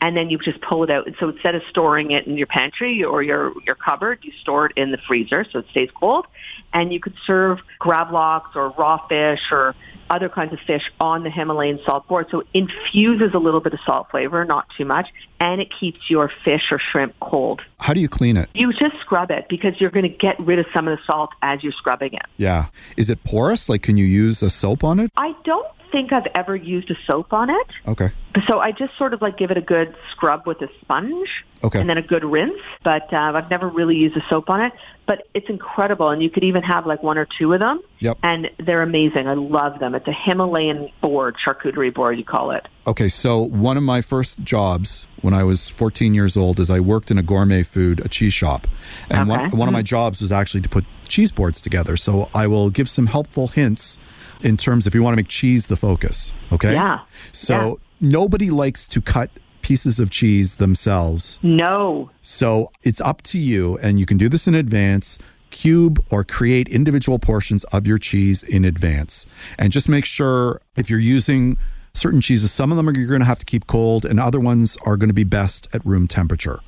And 0.00 0.16
then 0.16 0.30
you 0.30 0.38
just 0.38 0.60
pull 0.60 0.84
it 0.84 0.90
out. 0.90 1.08
So 1.18 1.28
instead 1.30 1.54
of 1.54 1.62
storing 1.70 2.10
it 2.12 2.26
in 2.26 2.36
your 2.36 2.46
pantry 2.46 3.02
or 3.02 3.22
your, 3.22 3.52
your 3.66 3.74
cupboard, 3.74 4.20
you 4.22 4.32
store 4.40 4.66
it 4.66 4.72
in 4.76 4.90
the 4.90 4.98
freezer 4.98 5.44
so 5.50 5.60
it 5.60 5.66
stays 5.70 5.90
cold. 5.92 6.26
And 6.72 6.92
you 6.92 7.00
could 7.00 7.14
serve 7.26 7.60
gravlax 7.80 8.54
or 8.54 8.70
raw 8.70 9.06
fish 9.08 9.40
or 9.50 9.74
other 10.10 10.28
kinds 10.28 10.52
of 10.52 10.60
fish 10.60 10.90
on 11.00 11.22
the 11.22 11.30
Himalayan 11.30 11.80
salt 11.84 12.06
board. 12.08 12.28
So 12.30 12.40
it 12.40 12.46
infuses 12.54 13.34
a 13.34 13.38
little 13.38 13.60
bit 13.60 13.74
of 13.74 13.80
salt 13.84 14.10
flavor, 14.10 14.44
not 14.44 14.68
too 14.76 14.84
much, 14.84 15.08
and 15.40 15.60
it 15.60 15.70
keeps 15.70 16.08
your 16.08 16.30
fish 16.44 16.70
or 16.70 16.78
shrimp 16.78 17.14
cold. 17.20 17.60
How 17.80 17.92
do 17.94 18.00
you 18.00 18.08
clean 18.08 18.36
it? 18.36 18.48
You 18.54 18.72
just 18.72 18.98
scrub 19.00 19.30
it 19.30 19.48
because 19.48 19.80
you're 19.80 19.90
going 19.90 20.04
to 20.10 20.16
get 20.16 20.38
rid 20.40 20.58
of 20.58 20.66
some 20.72 20.88
of 20.88 20.98
the 20.98 21.04
salt 21.04 21.30
as 21.42 21.62
you're 21.62 21.72
scrubbing 21.72 22.14
it. 22.14 22.22
Yeah. 22.36 22.66
Is 22.96 23.10
it 23.10 23.22
porous? 23.24 23.68
Like, 23.68 23.82
can 23.82 23.96
you 23.96 24.04
use 24.04 24.42
a 24.42 24.50
soap 24.50 24.84
on 24.84 25.00
it? 25.00 25.10
I 25.16 25.34
don't 25.44 25.66
think 25.90 26.12
I've 26.12 26.26
ever 26.34 26.54
used 26.56 26.90
a 26.90 26.96
soap 27.06 27.32
on 27.32 27.50
it. 27.50 27.66
Okay. 27.86 28.08
So 28.46 28.60
I 28.60 28.72
just 28.72 28.96
sort 28.96 29.14
of 29.14 29.22
like 29.22 29.36
give 29.36 29.50
it 29.50 29.56
a 29.56 29.60
good 29.62 29.94
scrub 30.12 30.46
with 30.46 30.60
a 30.62 30.68
sponge 30.80 31.44
Okay. 31.64 31.80
and 31.80 31.88
then 31.88 31.98
a 31.98 32.02
good 32.02 32.24
rinse. 32.24 32.60
But 32.84 33.12
uh, 33.12 33.16
I've 33.34 33.50
never 33.50 33.68
really 33.68 33.96
used 33.96 34.16
a 34.16 34.24
soap 34.28 34.48
on 34.50 34.60
it. 34.60 34.72
But 35.06 35.26
it's 35.32 35.48
incredible, 35.48 36.10
and 36.10 36.22
you 36.22 36.28
could 36.28 36.44
even 36.44 36.62
have 36.62 36.86
like 36.86 37.02
one 37.02 37.16
or 37.16 37.24
two 37.24 37.52
of 37.54 37.60
them. 37.60 37.80
Yep. 38.00 38.18
And 38.22 38.50
they're 38.58 38.82
amazing. 38.82 39.26
I 39.26 39.32
love 39.34 39.78
them. 39.78 39.94
It's 39.94 40.06
a 40.06 40.12
Himalayan 40.12 40.90
board, 41.00 41.36
charcuterie 41.42 41.92
board, 41.92 42.18
you 42.18 42.24
call 42.24 42.50
it. 42.50 42.68
Okay, 42.86 43.08
so 43.08 43.40
one 43.42 43.76
of 43.78 43.82
my 43.82 44.00
first 44.02 44.42
jobs 44.44 45.08
when 45.22 45.32
I 45.34 45.42
was 45.44 45.68
14 45.68 46.14
years 46.14 46.36
old 46.36 46.60
is 46.60 46.68
I 46.70 46.80
worked 46.80 47.10
in 47.10 47.18
a 47.18 47.22
gourmet 47.22 47.62
food, 47.62 48.00
a 48.04 48.08
cheese 48.08 48.34
shop. 48.34 48.66
And 49.10 49.28
one, 49.28 49.46
Okay. 49.46 49.56
one 49.56 49.66
of 49.68 49.72
my 49.72 49.82
jobs 49.82 50.20
was 50.20 50.30
actually 50.30 50.60
to 50.60 50.68
put 50.68 50.84
cheese 51.08 51.32
boards 51.32 51.60
together. 51.62 51.96
So 51.96 52.28
I 52.34 52.46
will 52.46 52.68
give 52.70 52.88
some 52.88 53.06
helpful 53.06 53.48
hints 53.48 53.98
in 54.42 54.56
terms 54.56 54.86
if 54.86 54.94
you 54.94 55.02
want 55.02 55.14
to 55.14 55.16
make 55.16 55.28
cheese 55.28 55.66
the 55.66 55.76
focus. 55.76 56.32
Okay? 56.52 56.72
Yeah. 56.72 57.00
So 57.32 57.80
nobody 58.00 58.50
likes 58.50 58.86
to 58.88 59.00
cut 59.00 59.30
pieces 59.62 60.00
of 60.00 60.10
cheese 60.10 60.56
themselves. 60.56 61.38
No. 61.42 62.10
So 62.22 62.68
it's 62.84 63.00
up 63.00 63.22
to 63.22 63.38
you, 63.38 63.78
and 63.78 64.00
you 64.00 64.06
can 64.06 64.16
do 64.16 64.28
this 64.28 64.48
in 64.48 64.54
advance. 64.54 65.18
Cube 65.50 65.98
or 66.10 66.24
create 66.24 66.68
individual 66.68 67.18
portions 67.18 67.64
of 67.64 67.86
your 67.86 67.98
cheese 67.98 68.42
in 68.42 68.64
advance. 68.64 69.26
And 69.58 69.72
just 69.72 69.88
make 69.88 70.04
sure 70.04 70.60
if 70.76 70.90
you're 70.90 70.98
using 70.98 71.56
certain 71.94 72.20
cheeses, 72.20 72.52
some 72.52 72.70
of 72.70 72.76
them 72.76 72.88
are 72.88 72.92
you're 72.92 73.08
going 73.08 73.20
to 73.20 73.26
have 73.26 73.38
to 73.40 73.46
keep 73.46 73.66
cold, 73.66 74.04
and 74.04 74.20
other 74.20 74.40
ones 74.40 74.76
are 74.84 74.96
going 74.96 75.08
to 75.08 75.14
be 75.14 75.24
best 75.24 75.66
at 75.74 75.84
room 75.84 76.06
temperature. 76.06 76.60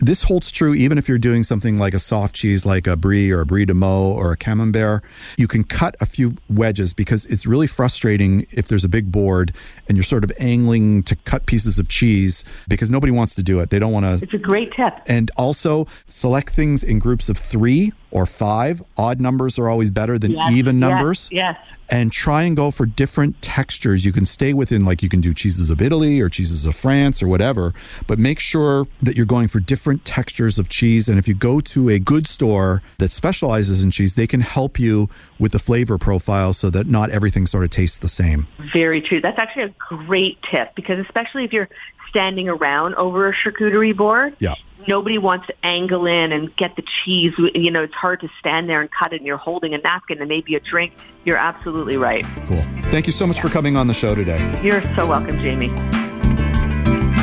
This 0.00 0.22
holds 0.24 0.50
true 0.50 0.74
even 0.74 0.98
if 0.98 1.08
you're 1.08 1.18
doing 1.18 1.44
something 1.44 1.78
like 1.78 1.94
a 1.94 1.98
soft 1.98 2.34
cheese 2.34 2.64
like 2.66 2.86
a 2.86 2.96
brie 2.96 3.30
or 3.30 3.40
a 3.40 3.46
brie 3.46 3.64
de 3.64 3.74
meaux 3.74 4.12
or 4.12 4.32
a 4.32 4.36
camembert. 4.36 5.02
You 5.36 5.48
can 5.48 5.64
cut 5.64 5.94
a 6.00 6.06
few 6.06 6.34
wedges 6.48 6.94
because 6.94 7.24
it's 7.26 7.46
really 7.46 7.66
frustrating 7.66 8.46
if 8.50 8.68
there's 8.68 8.84
a 8.84 8.88
big 8.88 9.10
board 9.12 9.52
and 9.88 9.96
you're 9.96 10.04
sort 10.04 10.24
of 10.24 10.32
angling 10.38 11.02
to 11.04 11.16
cut 11.16 11.46
pieces 11.46 11.78
of 11.78 11.88
cheese 11.88 12.44
because 12.68 12.90
nobody 12.90 13.12
wants 13.12 13.34
to 13.36 13.42
do 13.42 13.60
it. 13.60 13.70
They 13.70 13.78
don't 13.78 13.92
want 13.92 14.04
to 14.06 14.24
It's 14.24 14.34
a 14.34 14.38
great 14.38 14.72
tip. 14.72 14.94
and 15.06 15.30
also 15.36 15.86
select 16.06 16.50
things 16.50 16.84
in 16.84 16.98
groups 16.98 17.28
of 17.28 17.38
three 17.38 17.92
or 18.10 18.26
five. 18.26 18.82
Odd 18.96 19.20
numbers 19.20 19.58
are 19.58 19.68
always 19.68 19.90
better 19.90 20.18
than 20.18 20.32
Yes, 20.32 20.52
even 20.52 20.78
yes, 20.78 20.80
numbers. 20.88 21.28
yes. 21.32 21.58
And 21.90 22.12
try 22.12 22.42
and 22.42 22.54
go 22.54 22.70
for 22.70 22.84
different 22.84 23.40
textures. 23.40 24.04
You 24.04 24.12
can 24.12 24.26
stay 24.26 24.52
within, 24.52 24.84
like, 24.84 25.02
you 25.02 25.08
can 25.08 25.22
do 25.22 25.32
cheeses 25.32 25.70
of 25.70 25.80
Italy 25.80 26.20
or 26.20 26.28
cheeses 26.28 26.66
of 26.66 26.74
France 26.76 27.22
or 27.22 27.28
whatever, 27.28 27.72
but 28.06 28.18
make 28.18 28.38
sure 28.40 28.86
that 29.02 29.16
you're 29.16 29.24
going 29.24 29.48
for 29.48 29.58
different 29.58 30.04
textures 30.04 30.58
of 30.58 30.68
cheese. 30.68 31.08
And 31.08 31.18
if 31.18 31.26
you 31.26 31.34
go 31.34 31.60
to 31.60 31.88
a 31.88 31.98
good 31.98 32.26
store 32.26 32.82
that 32.98 33.10
specializes 33.10 33.82
in 33.82 33.90
cheese, 33.90 34.16
they 34.16 34.26
can 34.26 34.42
help 34.42 34.78
you 34.78 35.08
with 35.38 35.52
the 35.52 35.58
flavor 35.58 35.96
profile 35.96 36.52
so 36.52 36.68
that 36.68 36.86
not 36.86 37.08
everything 37.08 37.46
sort 37.46 37.64
of 37.64 37.70
tastes 37.70 37.96
the 37.96 38.08
same. 38.08 38.46
Very 38.72 39.00
true. 39.00 39.22
That's 39.22 39.38
actually 39.38 39.62
a 39.64 39.74
great 39.78 40.42
tip 40.42 40.74
because 40.74 40.98
especially 40.98 41.44
if 41.44 41.54
you're 41.54 41.70
standing 42.08 42.48
around 42.48 42.94
over 42.94 43.28
a 43.28 43.34
charcuterie 43.34 43.96
board. 43.96 44.36
Yeah. 44.38 44.54
Nobody 44.86 45.18
wants 45.18 45.46
to 45.48 45.54
angle 45.62 46.06
in 46.06 46.32
and 46.32 46.54
get 46.56 46.76
the 46.76 46.82
cheese. 46.82 47.34
You 47.36 47.70
know, 47.70 47.82
it's 47.82 47.94
hard 47.94 48.20
to 48.20 48.28
stand 48.38 48.70
there 48.70 48.80
and 48.80 48.90
cut 48.90 49.12
it 49.12 49.16
and 49.16 49.26
you're 49.26 49.36
holding 49.36 49.74
a 49.74 49.78
napkin 49.78 50.18
and 50.20 50.28
maybe 50.28 50.54
a 50.54 50.60
drink. 50.60 50.94
You're 51.24 51.36
absolutely 51.36 51.96
right. 51.96 52.24
Cool. 52.46 52.62
Thank 52.90 53.06
you 53.06 53.12
so 53.12 53.26
much 53.26 53.40
for 53.40 53.48
coming 53.48 53.76
on 53.76 53.86
the 53.86 53.94
show 53.94 54.14
today. 54.14 54.38
You're 54.62 54.82
so 54.94 55.06
welcome, 55.06 55.38
Jamie. 55.40 55.68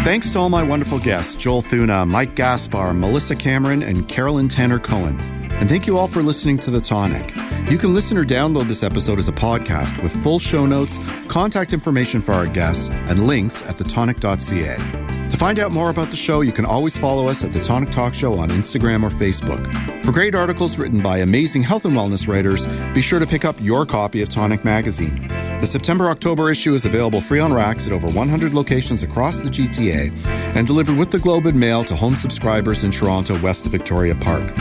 Thanks 0.03 0.29
to 0.33 0.39
all 0.39 0.49
my 0.49 0.61
wonderful 0.61 0.99
guests 0.99 1.35
Joel 1.35 1.63
Thuna, 1.63 2.05
Mike 2.05 2.35
Gaspar, 2.35 2.93
Melissa 2.93 3.35
Cameron, 3.35 3.81
and 3.81 4.07
Carolyn 4.07 4.47
Tanner 4.47 4.77
Cohen. 4.77 5.17
And 5.59 5.69
thank 5.69 5.87
you 5.87 5.97
all 5.97 6.07
for 6.07 6.21
listening 6.21 6.57
to 6.59 6.71
The 6.71 6.81
Tonic. 6.81 7.33
You 7.71 7.77
can 7.77 7.93
listen 7.93 8.17
or 8.17 8.23
download 8.23 8.67
this 8.67 8.83
episode 8.83 9.19
as 9.19 9.27
a 9.27 9.31
podcast 9.31 10.01
with 10.03 10.11
full 10.23 10.37
show 10.37 10.65
notes, 10.65 10.99
contact 11.27 11.73
information 11.73 12.21
for 12.21 12.33
our 12.33 12.45
guests, 12.45 12.89
and 12.91 13.25
links 13.25 13.63
at 13.63 13.75
thetonic.ca. 13.75 15.05
To 15.31 15.37
find 15.37 15.59
out 15.59 15.71
more 15.71 15.89
about 15.89 16.09
the 16.09 16.15
show, 16.15 16.41
you 16.41 16.51
can 16.51 16.65
always 16.65 16.95
follow 16.97 17.27
us 17.27 17.43
at 17.43 17.51
The 17.51 17.59
Tonic 17.59 17.89
Talk 17.89 18.13
Show 18.13 18.35
on 18.35 18.49
Instagram 18.49 19.03
or 19.03 19.09
Facebook. 19.09 19.65
For 20.05 20.11
great 20.11 20.35
articles 20.35 20.77
written 20.77 21.01
by 21.01 21.17
amazing 21.17 21.63
health 21.63 21.85
and 21.85 21.95
wellness 21.95 22.27
writers, 22.27 22.67
be 22.93 23.01
sure 23.01 23.19
to 23.19 23.25
pick 23.25 23.43
up 23.43 23.55
your 23.59 23.85
copy 23.85 24.21
of 24.21 24.29
Tonic 24.29 24.63
Magazine. 24.63 25.27
The 25.59 25.65
September 25.65 26.09
October 26.09 26.51
issue 26.51 26.75
is 26.75 26.85
available 26.85 27.21
free 27.21 27.39
on 27.39 27.51
racks 27.51 27.87
at 27.87 27.93
over 27.93 28.07
100 28.07 28.53
locations 28.53 29.01
across 29.01 29.41
the 29.41 29.49
GTA 29.49 30.11
and 30.55 30.67
delivered 30.67 30.95
with 30.95 31.09
the 31.09 31.19
Globe 31.19 31.47
and 31.47 31.59
Mail 31.59 31.83
to 31.85 31.95
home 31.95 32.15
subscribers 32.15 32.83
in 32.83 32.91
Toronto, 32.91 33.41
west 33.41 33.65
of 33.65 33.71
Victoria 33.71 34.13
Park. 34.15 34.53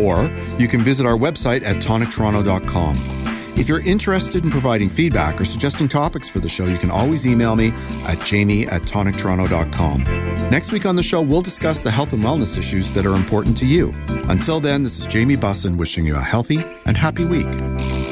Or 0.00 0.30
you 0.58 0.68
can 0.68 0.80
visit 0.80 1.06
our 1.06 1.16
website 1.16 1.64
at 1.64 1.76
tonictoronto.com. 1.76 2.96
If 3.54 3.68
you're 3.68 3.86
interested 3.86 4.44
in 4.44 4.50
providing 4.50 4.88
feedback 4.88 5.40
or 5.40 5.44
suggesting 5.44 5.86
topics 5.86 6.28
for 6.28 6.40
the 6.40 6.48
show, 6.48 6.64
you 6.64 6.78
can 6.78 6.90
always 6.90 7.26
email 7.26 7.54
me 7.54 7.72
at 8.06 8.18
jamie 8.24 8.66
at 8.66 8.82
tonictoronto.com. 8.82 10.04
Next 10.50 10.72
week 10.72 10.86
on 10.86 10.96
the 10.96 11.02
show, 11.02 11.20
we'll 11.20 11.42
discuss 11.42 11.82
the 11.82 11.90
health 11.90 12.12
and 12.12 12.24
wellness 12.24 12.58
issues 12.58 12.92
that 12.92 13.06
are 13.06 13.14
important 13.14 13.56
to 13.58 13.66
you. 13.66 13.94
Until 14.28 14.58
then, 14.58 14.82
this 14.82 14.98
is 14.98 15.06
Jamie 15.06 15.36
Bussin 15.36 15.76
wishing 15.76 16.04
you 16.04 16.16
a 16.16 16.20
healthy 16.20 16.64
and 16.86 16.96
happy 16.96 17.24
week. 17.24 18.11